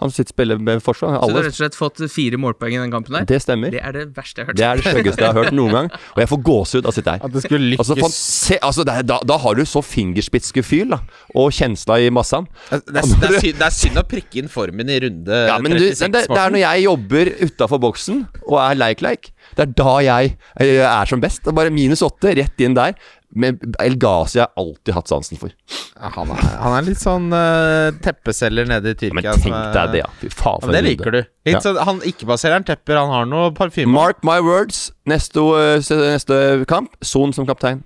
Han 0.00 0.08
sitter 0.08 0.32
spiller 0.32 0.56
med 0.56 0.80
forsvar. 0.80 1.18
Så 1.20 1.28
du 1.28 1.34
har 1.36 1.44
rett 1.44 1.52
og 1.52 1.58
slett 1.58 1.74
fått 1.76 1.98
fire 2.08 2.38
målpoeng 2.40 2.72
i 2.72 2.78
den 2.80 2.92
kampen 2.92 3.18
der? 3.18 3.26
det 3.28 3.40
stemmer. 3.44 3.68
Det 3.74 3.82
er 3.84 3.92
det 3.92 4.04
verste 4.16 4.40
jeg 4.40 4.46
har 4.46 4.48
hørt. 4.48 4.56
Det 4.56 4.64
er 4.64 4.80
det 4.80 4.92
styggeste 4.94 5.20
jeg 5.26 5.28
har 5.34 5.44
hørt 5.44 5.56
noen 5.58 5.74
gang. 5.76 5.90
Og 6.14 6.22
jeg 6.22 6.30
får 6.30 6.40
gåsehud 6.46 6.86
av 6.88 6.92
å 6.92 6.94
sitte 6.96 7.12
her. 7.12 7.26
At 7.26 7.34
det 7.34 7.42
skulle 7.44 7.76
Altså, 7.76 7.96
lykkes. 7.98 8.06
fan, 8.06 8.14
se, 8.16 8.56
altså 8.70 8.86
det 8.88 8.94
er, 8.96 9.06
da, 9.10 9.18
da 9.28 9.36
har 9.44 9.60
du 9.60 9.62
så 9.68 9.82
fingerspitzgefühl 9.84 10.94
da 10.94 11.02
og 11.36 11.52
kjensla 11.52 12.00
i 12.00 12.08
massaen. 12.16 12.48
Det 12.70 12.78
er, 12.80 12.86
det, 12.88 13.02
er 13.02 13.36
synd, 13.44 13.60
det 13.60 13.66
er 13.68 13.76
synd 13.76 14.00
å 14.00 14.06
prikke 14.14 14.40
inn 14.40 14.48
formen 14.48 14.88
i 14.88 14.96
runde 15.04 15.42
Ja, 15.52 15.58
men 15.60 15.76
du, 15.76 15.84
36, 15.84 16.00
men 16.06 16.16
det, 16.16 16.24
det 16.32 16.40
er 16.46 16.56
når 16.56 16.64
jeg 16.64 16.86
jobber 16.86 17.32
utafor 17.44 17.84
boksen 17.84 18.24
og 18.46 18.56
er 18.64 18.80
leik-leik. 18.80 19.34
Det 19.58 19.66
er 19.68 19.76
da 19.84 19.94
jeg 20.06 20.32
eh, 20.64 20.80
er 20.86 21.12
som 21.12 21.20
best. 21.20 21.44
Bare 21.60 21.72
minus 21.74 22.00
åtte, 22.06 22.32
rett 22.40 22.64
inn 22.64 22.78
der. 22.78 22.96
Men 23.30 23.58
El 23.78 23.94
Ghazi 24.00 24.40
har 24.40 24.48
jeg 24.48 24.58
alltid 24.58 24.94
hatt 24.96 25.10
sansen 25.10 25.38
for. 25.38 25.52
Han, 26.00 26.30
er, 26.34 26.46
han 26.58 26.74
er 26.74 26.86
litt 26.86 26.98
sånn 26.98 27.28
uh, 27.30 27.90
teppeselger 28.02 28.66
nede 28.66 28.94
i 28.94 28.96
Tyrkia. 28.98 29.34
Men 29.34 29.44
tenk 29.44 29.58
deg 29.76 29.92
det, 29.94 30.00
ja. 30.02 30.08
Fy 30.22 30.30
faen, 30.32 30.64
Ja, 30.64 30.70
men 30.70 30.76
det 30.78 30.82
liker 30.88 31.14
du. 31.14 31.20
Litt 31.46 31.66
sånn, 31.66 31.78
han 31.86 32.00
ikke-baserer 32.10 32.58
en 32.58 32.66
tepper, 32.66 32.98
han 32.98 33.12
har 33.14 33.28
noe 33.30 33.52
parfyme. 33.54 33.92
Mark 33.94 34.24
my 34.26 34.40
words. 34.42 34.88
Neste, 35.10 35.44
eh, 35.60 35.92
neste 36.02 36.40
kamp, 36.70 36.96
Son 37.06 37.34
som 37.36 37.46
kaptein. 37.46 37.84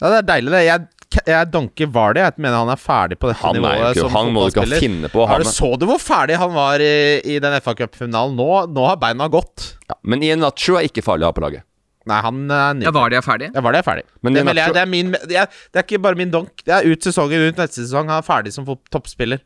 Ja, 0.00 0.08
det 0.10 0.18
er 0.22 0.28
deilig, 0.32 0.50
det. 0.56 0.62
Jeg, 0.66 1.22
jeg 1.30 1.50
donker 1.52 1.90
Vardy. 1.94 2.24
Jeg 2.24 2.42
mener 2.42 2.64
han 2.64 2.72
er 2.74 2.80
ferdig 2.80 3.20
på 3.22 3.30
dette 3.30 3.42
Han, 3.44 3.58
er 3.60 3.60
jo 3.60 3.66
nivået 3.68 4.00
ikke, 4.00 4.12
han 4.16 4.32
må 4.34 4.46
du 4.48 4.56
ikke 4.56 4.80
finne 4.82 5.10
på. 5.12 5.26
Han 5.30 5.44
så 5.46 5.74
du 5.78 5.86
hvor 5.92 6.00
ferdig 6.02 6.40
han 6.42 6.54
var 6.56 6.82
i, 6.82 6.94
i 7.22 7.38
den 7.44 7.54
FA 7.62 7.76
Cup-finalen? 7.78 8.34
Nå, 8.38 8.48
nå 8.72 8.88
har 8.88 8.98
beina 8.98 9.30
gått. 9.30 9.76
ja, 9.86 9.98
men 10.02 10.24
Iheanacho 10.26 10.80
er 10.80 10.90
ikke 10.90 11.04
farlig 11.06 11.28
å 11.28 11.30
ha 11.30 11.36
på 11.38 11.44
laget. 11.46 11.68
Nei, 12.10 12.18
han 12.24 12.38
er 12.50 12.76
ny. 12.78 12.86
Ja, 12.88 12.92
var 12.94 13.12
de 13.12 13.18
er 13.18 13.24
ferdig? 13.24 13.48
Ja, 13.54 13.62
var 13.62 13.76
det 13.76 13.82
ferdig. 13.86 14.04
Men 14.26 14.34
det, 14.34 14.42
jeg, 14.48 14.74
det, 14.74 14.82
er 14.82 14.90
min, 14.90 15.12
det, 15.14 15.38
er, 15.38 15.58
det 15.70 15.82
er 15.82 15.86
ikke 15.86 16.02
bare 16.02 16.18
min 16.18 16.32
donk. 16.34 16.64
Det 16.66 16.74
er 16.74 16.88
ut 16.88 17.06
sesongen, 17.06 17.46
ut 17.46 17.60
neste 17.62 17.84
sesong. 17.84 18.10
Han 18.10 18.18
er 18.18 18.26
ferdig 18.26 18.54
som 18.56 18.66
toppspiller. 18.90 19.42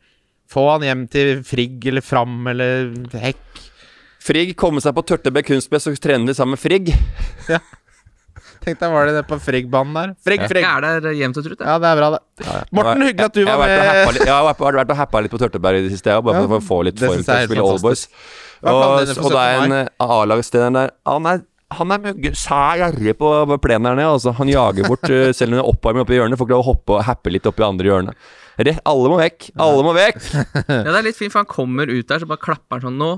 Få 0.49 0.63
han 0.71 0.85
hjem 0.87 1.07
til 1.11 1.41
Frigg 1.45 1.85
eller 1.91 2.05
Fram 2.05 2.47
eller 2.49 2.93
Hekk. 3.21 3.65
Frigg 4.27 4.55
komme 4.59 4.81
seg 4.83 4.95
på 4.97 5.03
Tørtebekk 5.07 5.51
kunstbest 5.53 5.91
og 5.91 5.99
trene 6.01 6.29
litt 6.29 6.39
sammen 6.39 6.57
med 6.57 6.63
Frigg. 6.63 6.93
Ja. 7.47 7.61
Tenk 8.67 8.81
deg, 8.81 8.91
var 8.91 9.07
det 9.07 9.13
det 9.15 9.21
på 9.29 9.37
Frigg-banen 9.39 9.93
der? 9.95 10.09
Frigg, 10.25 10.41
Frigg. 10.49 10.65
Jeg 10.65 10.87
er 10.89 11.03
der 11.05 11.13
jevnt 11.15 11.37
og 11.39 11.45
trutt, 11.45 11.61
jeg. 11.61 11.67
Ja, 11.69 11.77
det 11.79 11.87
er 11.87 11.99
bra, 11.99 12.09
det. 12.17 12.55
Morten, 12.75 13.03
hyggelig 13.05 13.27
at 13.29 13.37
du 13.37 13.39
Jeg 13.39 13.59
var 13.61 13.71
med. 13.71 14.17
Jeg 14.19 14.33
har 14.33 14.47
vært, 14.49 14.91
og 14.91 14.99
happa 14.99 15.21
litt 15.23 15.31
på 15.31 15.39
Tørteberg 15.39 15.79
i 15.79 15.85
det 15.85 15.93
siste, 15.93 16.11
jeg, 16.11 16.25
bare 16.27 16.41
for 16.43 16.57
å 16.57 16.65
få 16.65 16.79
litt 16.89 16.97
det 16.99 17.07
form 17.07 17.21
til 17.23 17.31
å 17.31 17.45
spille 17.47 17.67
Allboys. 17.69 18.03
Og, 18.57 18.81
og 18.81 19.31
det 19.31 19.43
er 19.45 19.61
en 19.61 19.75
eh, 19.77 19.89
A-lagstrener 20.01 20.73
der 20.73 20.93
Han 21.05 21.29
er 21.29 21.43
han 21.75 21.91
er 21.91 22.35
sær 22.37 22.77
gjerrig 22.79 23.13
på 23.19 23.29
plenen 23.63 23.89
her 23.89 23.97
nede. 23.99 24.11
Altså. 24.15 24.31
Han 24.37 24.51
jager 24.51 24.87
bort 24.87 25.07
uh, 25.11 25.31
selv 25.37 25.51
om 25.53 25.57
det 25.57 25.63
er 25.65 25.71
oppe 25.71 26.13
i 26.15 26.19
hjørnet. 26.19 26.39
Får 26.39 26.47
ikke 26.47 26.55
lov 26.55 26.63
å 26.63 26.69
hoppe 26.71 26.97
og 26.97 27.07
happe 27.07 27.33
litt 27.33 27.47
opp 27.49 27.59
i 27.59 27.65
andre 27.67 27.91
hjørnet. 27.91 28.27
Rett, 28.57 28.79
alle 28.89 29.09
må 29.11 29.17
vekk! 29.19 29.51
Alle 29.61 29.83
må 29.85 29.91
vekk! 29.93 30.21
Ja, 30.65 30.87
det 30.89 30.95
er 30.95 31.05
litt 31.05 31.19
fint, 31.19 31.29
for 31.33 31.43
han 31.43 31.49
kommer 31.49 31.91
ut 31.91 32.07
der, 32.09 32.23
så 32.23 32.29
bare 32.29 32.41
klapper 32.41 32.79
han 32.79 32.87
sånn 32.87 32.97
Nå 32.97 33.09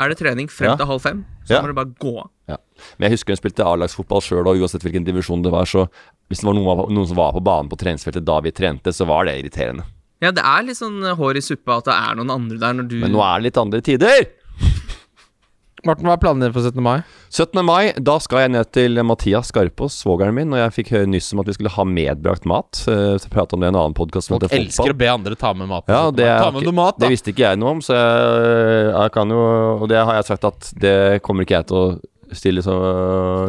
er 0.00 0.12
det 0.12 0.20
trening 0.20 0.46
frem 0.48 0.70
Ja. 0.70 0.76
til 0.80 0.88
halv 0.88 1.02
fem. 1.04 1.24
Så 1.44 1.56
Ja. 1.56 1.62
må 1.64 1.72
du 1.72 1.74
bare 1.76 1.90
gå. 2.00 2.14
Ja. 2.48 2.56
Men 2.96 3.08
jeg 3.08 3.18
husker 3.18 3.34
hun 3.34 3.40
spilte 3.40 3.66
A-lagsfotball 3.66 4.22
sjøl, 4.24 4.46
og 4.46 4.60
uansett 4.62 4.84
hvilken 4.86 5.04
divisjon 5.04 5.42
det 5.44 5.50
var, 5.52 5.66
så 5.68 5.88
hvis 6.30 6.40
det 6.40 6.46
var 6.48 6.54
noen, 6.56 6.86
noen 6.94 7.08
som 7.10 7.18
var 7.18 7.34
på 7.34 7.42
banen 7.44 7.68
på 7.68 7.76
treningsfeltet 7.76 8.24
da 8.24 8.38
vi 8.40 8.54
trente, 8.54 8.94
så 8.94 9.04
var 9.06 9.26
det 9.26 9.34
irriterende. 9.42 9.84
Ja, 10.22 10.30
det 10.30 10.44
er 10.46 10.62
litt 10.62 10.78
sånn 10.78 11.02
hår 11.18 11.36
i 11.36 11.42
suppa 11.42 11.80
at 11.82 11.90
det 11.90 11.96
er 11.98 12.14
noen 12.16 12.30
andre 12.30 12.58
der 12.62 12.78
når 12.78 12.88
du 12.88 12.96
Men 13.02 13.12
nå 13.12 13.20
er 13.26 13.40
det 13.42 13.50
litt 13.50 13.58
andre 13.58 13.82
tider! 13.82 14.24
Morten, 15.82 16.06
hva 16.06 16.14
er 16.14 16.20
planene 16.22 16.46
dine 16.46 16.54
for 16.54 16.62
17. 16.62 16.78
mai? 16.84 17.00
17. 17.34 17.58
mai, 17.66 17.90
da 17.98 18.14
skal 18.22 18.44
jeg 18.44 18.52
ned 18.54 18.68
til 18.70 19.00
Mathias 19.02 19.48
Skarpaas, 19.50 19.96
svogeren 20.04 20.36
min, 20.36 20.52
og 20.54 20.60
jeg 20.60 20.74
fikk 20.76 20.92
høre 20.94 21.08
nyss 21.10 21.32
om 21.34 21.42
at 21.42 21.50
vi 21.50 21.56
skulle 21.56 21.72
ha 21.74 21.86
medbrakt 21.88 22.46
mat. 22.46 22.84
Så 22.84 23.30
prate 23.32 23.56
om 23.56 23.64
det 23.64 23.66
i 23.66 23.72
en 23.72 23.80
annen 23.80 23.96
podkast. 23.98 24.30
Folk 24.30 24.46
elsker 24.46 24.94
å 24.94 24.98
be 25.00 25.08
andre 25.10 25.34
ta 25.38 25.50
med 25.58 25.66
mat. 25.72 25.90
Ja, 25.90 26.04
det, 26.14 26.28
er 26.30 26.38
ta 26.38 26.52
med 26.54 26.68
noe 26.68 26.76
mat, 26.78 27.00
da. 27.00 27.08
det 27.08 27.16
visste 27.16 27.34
ikke 27.34 27.48
jeg 27.48 27.58
noe 27.58 27.74
om, 27.74 27.82
så 27.82 27.98
jeg, 27.98 28.92
jeg 28.92 29.14
kan 29.16 29.34
jo 29.34 29.42
Og 29.82 29.88
det 29.90 29.98
har 29.98 30.20
jeg 30.20 30.28
sagt 30.30 30.46
at 30.46 30.70
det 30.78 30.96
kommer 31.26 31.48
ikke 31.48 31.58
jeg 31.58 31.70
til 31.72 31.80
å 31.80 31.86
stille 32.38 32.62
så 32.64 32.76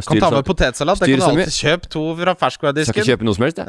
Kan 0.08 0.22
ta 0.22 0.30
med 0.34 0.46
potetsalat. 0.48 1.02
Det 1.02 1.10
kan 1.12 1.22
du 1.22 1.26
alltid 1.30 1.56
kjøpe 1.56 1.90
to 1.94 2.04
fra 2.20 2.36
ferskvaredisken. 2.40 2.94
skal 2.94 3.04
ikke 3.04 3.12
kjøpe 3.14 3.28
noe 3.28 3.38
som 3.38 3.48
helst, 3.48 3.62
jeg. 3.62 3.68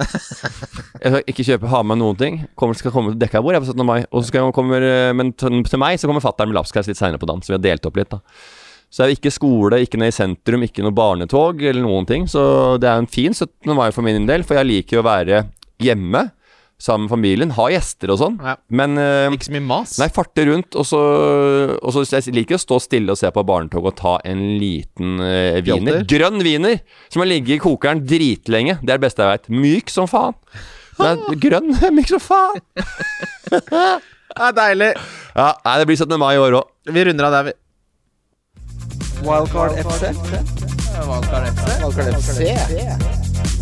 Jeg 1.04 1.12
skal 1.12 1.24
ikke 1.34 1.46
kjøpe, 1.50 1.70
ha 1.74 1.82
med 1.86 2.00
noen 2.00 2.20
ting. 2.20 2.42
Kommer, 2.58 2.78
skal 2.78 2.94
komme 2.94 3.14
til 3.14 3.20
dekka 3.22 3.42
bord 3.44 3.58
på 3.60 3.72
17. 3.72 3.86
mai. 3.86 4.04
Og 4.10 4.26
så 4.26 4.44
kommer, 4.56 4.84
men 5.16 5.32
til 5.38 5.80
meg 5.80 6.00
så 6.00 6.10
kommer 6.10 6.24
fatter'n 6.24 6.52
med 6.52 6.58
lapskaus 6.58 6.88
litt 6.90 7.00
seinere 7.00 7.20
på 7.22 7.28
dagen, 7.28 7.42
så 7.44 7.52
vi 7.52 7.58
har 7.58 7.66
delt 7.66 7.88
opp 7.90 7.98
litt, 8.00 8.12
da. 8.14 8.20
Så 8.94 9.02
det 9.02 9.08
er 9.08 9.16
ikke 9.16 9.34
skole, 9.34 9.80
ikke 9.82 9.98
ned 9.98 10.12
i 10.12 10.14
sentrum, 10.14 10.62
ikke 10.62 10.84
noe 10.84 10.94
barnetog 10.94 11.62
eller 11.66 11.82
noen 11.82 12.06
ting. 12.06 12.28
Så 12.30 12.78
det 12.78 12.86
er 12.86 13.02
en 13.02 13.10
fin 13.10 13.34
17. 13.34 13.74
mai 13.74 13.88
for 13.90 14.06
min 14.06 14.28
del, 14.28 14.46
for 14.46 14.60
jeg 14.60 14.70
liker 14.70 15.00
å 15.00 15.06
være 15.08 15.40
hjemme 15.82 16.28
sammen 16.84 17.06
med 17.06 17.14
familien. 17.14 17.52
Ha 17.56 17.68
gjester 17.72 18.12
og 18.12 18.20
sånn. 18.20 18.36
Ja. 18.44 18.56
Men 18.68 18.98
uh, 19.00 19.32
Ikke 19.32 19.48
så 19.48 19.54
mye 19.56 19.64
mas. 19.64 19.96
Nei, 20.02 20.10
farte 20.12 20.44
rundt, 20.50 20.76
og 20.76 20.86
så, 20.88 21.00
og 21.80 21.94
så 21.94 22.04
Jeg 22.04 22.34
liker 22.36 22.58
å 22.58 22.62
stå 22.62 22.80
stille 22.84 23.14
og 23.14 23.20
se 23.20 23.30
på 23.32 23.44
barnetog 23.46 23.88
og 23.88 23.96
ta 24.00 24.18
en 24.28 24.42
liten 24.60 25.18
uh, 25.22 25.60
wiener. 25.64 26.02
Grønn 26.08 26.44
wiener! 26.44 26.80
Som 27.08 27.24
har 27.24 27.30
ligget 27.32 27.56
i 27.56 27.62
kokeren 27.64 28.04
dritlenge. 28.04 28.78
Det 28.82 28.90
er 28.92 28.98
det 28.98 29.06
beste 29.06 29.24
jeg 29.24 29.38
veit. 29.38 29.52
Myk 29.64 29.92
som 29.92 30.10
faen. 30.10 30.36
Er 31.02 31.20
grønn, 31.46 31.72
myk 31.96 32.12
som 32.12 32.22
faen. 32.22 32.64
Det 34.34 34.42
er 34.42 34.54
deilig. 34.56 34.88
Ja, 35.36 35.52
nei, 35.62 35.74
det 35.78 35.84
blir 35.86 35.98
17. 36.00 36.16
mai 36.18 36.32
i 36.34 36.40
år 36.42 36.56
òg. 36.58 36.72
Vi 36.90 37.04
runder 37.06 37.28
av 37.28 37.36
der, 37.36 37.52
vi. 37.52 37.54
Wildcard 39.22 39.78
FC. 39.84 40.10
Wildcard 41.06 41.46
FC. 41.52 41.70
Wildcard 41.84 42.18
FC. 42.18 43.33